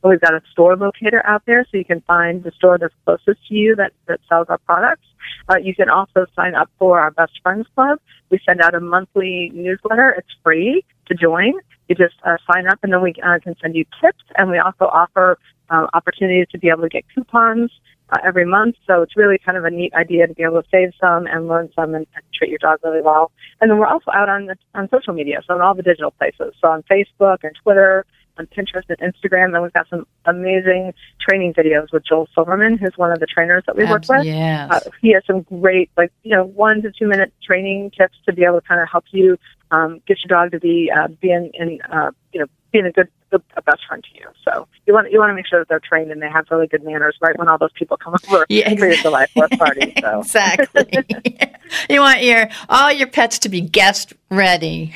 And 0.03 0.09
we've 0.09 0.21
got 0.21 0.33
a 0.33 0.41
store 0.53 0.77
locator 0.77 1.21
out 1.25 1.43
there 1.45 1.65
so 1.69 1.77
you 1.77 1.83
can 1.83 1.99
find 2.07 2.45
the 2.45 2.51
store 2.51 2.77
that's 2.77 2.93
closest 3.03 3.45
to 3.49 3.55
you 3.55 3.75
that, 3.75 3.91
that 4.07 4.21
sells 4.29 4.47
our 4.47 4.57
products. 4.59 5.05
Uh, 5.49 5.57
you 5.57 5.75
can 5.75 5.89
also 5.89 6.25
sign 6.33 6.55
up 6.55 6.69
for 6.79 6.97
our 6.97 7.11
Best 7.11 7.41
Friends 7.43 7.67
Club. 7.75 7.99
We 8.29 8.39
send 8.45 8.61
out 8.61 8.73
a 8.73 8.79
monthly 8.79 9.51
newsletter. 9.53 10.11
It's 10.11 10.33
free 10.41 10.85
to 11.07 11.13
join. 11.13 11.55
You 11.89 11.95
just 11.95 12.15
uh, 12.23 12.37
sign 12.49 12.67
up 12.67 12.79
and 12.83 12.93
then 12.93 13.01
we 13.01 13.13
uh, 13.21 13.39
can 13.39 13.57
send 13.61 13.75
you 13.75 13.83
tips. 13.99 14.23
And 14.37 14.49
we 14.49 14.59
also 14.59 14.85
offer 14.85 15.37
uh, 15.69 15.87
opportunities 15.93 16.47
to 16.53 16.57
be 16.57 16.69
able 16.69 16.83
to 16.83 16.89
get 16.89 17.03
coupons 17.13 17.69
uh, 18.11 18.17
every 18.23 18.45
month. 18.45 18.75
So 18.87 19.01
it's 19.01 19.15
really 19.15 19.37
kind 19.37 19.57
of 19.57 19.65
a 19.65 19.69
neat 19.69 19.93
idea 19.93 20.27
to 20.27 20.33
be 20.33 20.43
able 20.43 20.61
to 20.61 20.67
save 20.69 20.91
some 20.99 21.27
and 21.27 21.47
learn 21.47 21.69
some 21.75 21.95
and, 21.95 22.05
and 22.15 22.23
treat 22.33 22.49
your 22.49 22.59
dog 22.59 22.79
really 22.83 23.01
well. 23.01 23.31
And 23.59 23.69
then 23.69 23.77
we're 23.77 23.87
also 23.87 24.11
out 24.13 24.29
on 24.29 24.47
the, 24.47 24.55
on 24.75 24.89
social 24.89 25.13
media, 25.13 25.41
so 25.45 25.53
on 25.53 25.61
all 25.61 25.75
the 25.75 25.83
digital 25.83 26.11
places. 26.11 26.53
So 26.61 26.67
on 26.67 26.83
Facebook 26.83 27.39
and 27.43 27.55
Twitter 27.61 28.05
on 28.37 28.47
Pinterest 28.47 28.83
and 28.89 28.97
Instagram. 28.99 29.53
And 29.53 29.61
we've 29.61 29.73
got 29.73 29.87
some 29.89 30.05
amazing 30.25 30.93
training 31.19 31.53
videos 31.53 31.91
with 31.91 32.03
Joel 32.05 32.27
Silverman, 32.33 32.77
who's 32.77 32.93
one 32.95 33.11
of 33.11 33.19
the 33.19 33.25
trainers 33.25 33.63
that 33.67 33.75
we 33.75 33.85
work 33.85 34.03
with. 34.07 34.25
Yes. 34.25 34.71
Uh, 34.71 34.89
he 35.01 35.13
has 35.13 35.23
some 35.25 35.41
great, 35.41 35.91
like, 35.97 36.11
you 36.23 36.35
know, 36.35 36.45
one 36.45 36.81
to 36.81 36.91
two 36.91 37.07
minute 37.07 37.33
training 37.43 37.91
tips 37.97 38.17
to 38.25 38.33
be 38.33 38.43
able 38.43 38.61
to 38.61 38.67
kind 38.67 38.81
of 38.81 38.87
help 38.89 39.05
you 39.11 39.37
um, 39.71 40.01
get 40.07 40.17
your 40.23 40.39
dog 40.39 40.51
to 40.51 40.59
be 40.59 40.91
uh, 40.95 41.07
being 41.21 41.51
in, 41.53 41.79
uh, 41.91 42.11
you 42.33 42.39
know, 42.39 42.47
being 42.71 42.85
a 42.85 42.91
good, 42.91 43.09
good 43.31 43.41
a 43.55 43.61
best 43.61 43.81
friend 43.87 44.03
to 44.03 44.19
you. 44.19 44.27
So 44.43 44.67
you 44.85 44.93
want 44.93 45.11
you 45.11 45.19
want 45.19 45.29
to 45.31 45.35
make 45.35 45.47
sure 45.47 45.59
that 45.59 45.67
they're 45.69 45.79
trained 45.79 46.11
and 46.11 46.21
they 46.21 46.29
have 46.29 46.45
really 46.51 46.67
good 46.67 46.83
manners 46.83 47.15
right 47.21 47.37
when 47.37 47.47
all 47.47 47.57
those 47.57 47.71
people 47.73 47.97
come 47.97 48.15
over 48.29 48.45
Yeah, 48.49 48.73
for 48.75 48.87
your 48.87 48.95
July 48.97 49.27
Fourth 49.27 49.51
party. 49.57 49.93
So 50.01 50.19
exactly. 50.21 51.05
you 51.89 51.99
want 51.99 52.23
your 52.23 52.47
all 52.69 52.91
your 52.91 53.07
pets 53.07 53.39
to 53.39 53.49
be 53.49 53.61
guest 53.61 54.13
ready. 54.29 54.93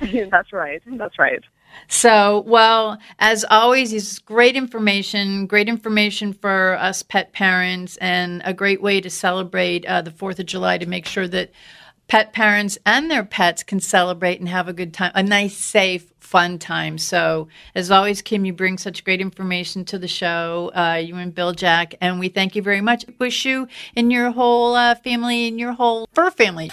that's 0.00 0.52
right. 0.52 0.82
That's 0.86 1.18
right. 1.18 1.42
So, 1.88 2.42
well, 2.46 2.98
as 3.18 3.44
always, 3.50 3.90
this 3.90 4.12
is 4.12 4.18
great 4.18 4.56
information, 4.56 5.46
great 5.46 5.68
information 5.68 6.32
for 6.32 6.76
us 6.80 7.02
pet 7.02 7.32
parents, 7.32 7.96
and 7.98 8.42
a 8.44 8.54
great 8.54 8.82
way 8.82 9.00
to 9.00 9.10
celebrate 9.10 9.84
uh, 9.86 10.02
the 10.02 10.10
4th 10.10 10.38
of 10.38 10.46
July 10.46 10.78
to 10.78 10.86
make 10.86 11.06
sure 11.06 11.28
that 11.28 11.50
pet 12.08 12.32
parents 12.32 12.78
and 12.86 13.10
their 13.10 13.24
pets 13.24 13.62
can 13.62 13.80
celebrate 13.80 14.40
and 14.40 14.48
have 14.48 14.68
a 14.68 14.72
good 14.72 14.94
time, 14.94 15.12
a 15.14 15.22
nice, 15.22 15.56
safe, 15.56 16.12
fun 16.18 16.58
time. 16.58 16.98
So, 16.98 17.48
as 17.74 17.90
always, 17.90 18.22
Kim, 18.22 18.44
you 18.44 18.52
bring 18.52 18.78
such 18.78 19.04
great 19.04 19.20
information 19.20 19.84
to 19.86 19.98
the 19.98 20.08
show, 20.08 20.70
uh, 20.74 20.94
you 20.94 21.16
and 21.16 21.34
Bil-Jac, 21.34 21.94
and 22.00 22.18
we 22.18 22.28
thank 22.28 22.56
you 22.56 22.62
very 22.62 22.80
much. 22.80 23.04
Wish 23.18 23.44
you 23.44 23.68
and 23.96 24.12
your 24.12 24.30
whole 24.30 24.74
uh, 24.74 24.94
family 24.96 25.48
and 25.48 25.58
your 25.58 25.72
whole 25.72 26.08
fur 26.12 26.30
family 26.30 26.70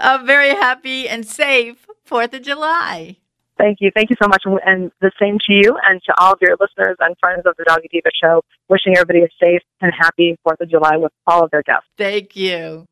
a 0.00 0.22
very 0.24 0.50
happy 0.50 1.08
and 1.08 1.26
safe 1.26 1.86
4th 2.08 2.34
of 2.34 2.42
July. 2.42 3.16
Thank 3.58 3.78
you. 3.80 3.90
Thank 3.94 4.08
you 4.08 4.16
so 4.20 4.26
much. 4.26 4.42
And 4.64 4.90
the 5.00 5.12
same 5.20 5.38
to 5.46 5.52
you 5.52 5.76
and 5.86 6.00
to 6.06 6.14
all 6.18 6.32
of 6.32 6.38
your 6.40 6.56
listeners 6.58 6.96
and 7.00 7.14
friends 7.20 7.42
of 7.44 7.54
the 7.58 7.64
Doggy 7.64 7.88
Diva 7.92 8.08
Show. 8.22 8.42
Wishing 8.68 8.96
everybody 8.96 9.20
a 9.20 9.28
safe 9.38 9.60
and 9.82 9.92
happy 9.96 10.36
4th 10.46 10.60
of 10.60 10.70
July 10.70 10.96
with 10.96 11.12
all 11.26 11.44
of 11.44 11.50
their 11.50 11.62
guests. 11.62 11.86
Thank 11.98 12.34
you. 12.36 12.86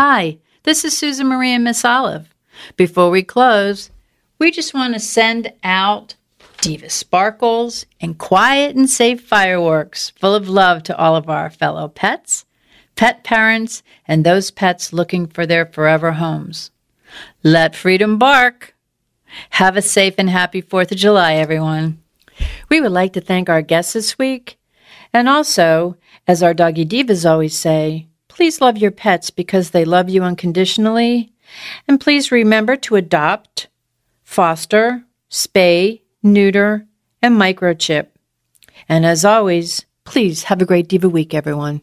Hi, 0.00 0.38
this 0.62 0.84
is 0.84 0.96
Susan 0.96 1.26
Marie 1.26 1.52
and 1.52 1.64
Miss 1.64 1.84
Olive. 1.84 2.32
Before 2.76 3.10
we 3.10 3.24
close, 3.24 3.90
we 4.38 4.52
just 4.52 4.72
want 4.72 4.94
to 4.94 5.00
send 5.00 5.52
out 5.64 6.14
Diva 6.60 6.88
sparkles 6.88 7.84
and 8.00 8.16
quiet 8.16 8.76
and 8.76 8.88
safe 8.88 9.20
fireworks 9.20 10.10
full 10.10 10.36
of 10.36 10.48
love 10.48 10.84
to 10.84 10.96
all 10.96 11.16
of 11.16 11.28
our 11.28 11.50
fellow 11.50 11.88
pets, 11.88 12.44
pet 12.94 13.24
parents, 13.24 13.82
and 14.06 14.22
those 14.22 14.52
pets 14.52 14.92
looking 14.92 15.26
for 15.26 15.46
their 15.46 15.66
forever 15.66 16.12
homes. 16.12 16.70
Let 17.42 17.74
freedom 17.74 18.18
bark. 18.18 18.76
Have 19.50 19.76
a 19.76 19.82
safe 19.82 20.14
and 20.16 20.30
happy 20.30 20.62
4th 20.62 20.92
of 20.92 20.98
July, 20.98 21.34
everyone. 21.34 22.00
We 22.68 22.80
would 22.80 22.92
like 22.92 23.14
to 23.14 23.20
thank 23.20 23.48
our 23.48 23.62
guests 23.62 23.94
this 23.94 24.16
week. 24.16 24.60
And 25.12 25.28
also, 25.28 25.96
as 26.28 26.40
our 26.40 26.54
doggy 26.54 26.86
divas 26.86 27.28
always 27.28 27.58
say, 27.58 28.06
please 28.38 28.60
love 28.60 28.78
your 28.78 28.92
pets 28.92 29.30
because 29.30 29.70
they 29.70 29.84
love 29.84 30.08
you 30.08 30.22
unconditionally. 30.22 31.32
And 31.88 32.00
please 32.00 32.30
remember 32.30 32.76
to 32.76 32.94
adopt, 32.94 33.66
foster, 34.22 35.02
spay, 35.28 36.02
neuter, 36.22 36.86
and 37.20 37.36
microchip. 37.36 38.06
And 38.88 39.04
as 39.04 39.24
always, 39.24 39.84
please 40.04 40.44
have 40.44 40.62
a 40.62 40.64
great 40.64 40.86
Diva 40.86 41.08
Week, 41.08 41.34
everyone. 41.34 41.80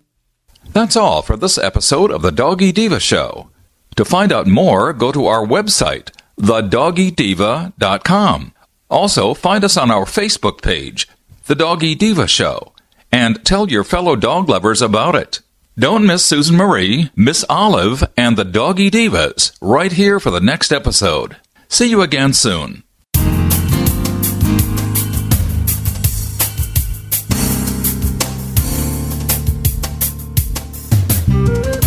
That's 0.72 0.96
all 0.96 1.22
for 1.22 1.36
this 1.36 1.58
episode 1.58 2.10
of 2.10 2.22
the 2.22 2.32
Doggy 2.32 2.72
Diva 2.72 3.02
Show. 3.02 3.50
To 3.98 4.06
find 4.06 4.32
out 4.32 4.48
more, 4.48 4.94
go 4.94 5.12
to 5.12 5.26
our 5.26 5.46
website, 5.46 6.12
thedoggydiva.com. 6.40 8.54
Also, 8.90 9.34
find 9.34 9.66
us 9.66 9.76
on 9.76 9.92
our 9.92 10.06
Facebook 10.06 10.62
page, 10.62 11.10
The 11.48 11.56
Doggy 11.56 11.96
Diva 11.96 12.28
Show, 12.28 12.72
and 13.12 13.44
tell 13.44 13.70
your 13.70 13.84
fellow 13.84 14.16
dog 14.16 14.48
lovers 14.48 14.82
about 14.82 15.16
it. 15.16 15.42
Don't 15.78 16.06
miss 16.06 16.26
Susan 16.26 16.56
Marie, 16.56 17.12
Miss 17.18 17.44
Olive, 17.50 18.02
and 18.16 18.38
the 18.38 18.46
Doggy 18.46 18.90
Divas 18.90 19.52
right 19.60 19.92
here 19.92 20.22
for 20.22 20.32
the 20.32 20.40
next 20.40 20.72
episode. 20.72 21.36
See 21.68 21.90
you 21.90 22.02
again 22.02 22.32
soon. 22.32 22.84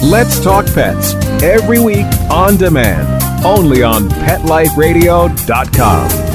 Let's 0.03 0.39
Talk 0.39 0.67
Pets 0.67 1.15
every 1.43 1.79
week 1.79 2.05
on 2.31 2.59
demand, 2.59 3.23
only 3.43 3.83
on 3.83 4.11
PetLifeRadio.com. 4.11 6.28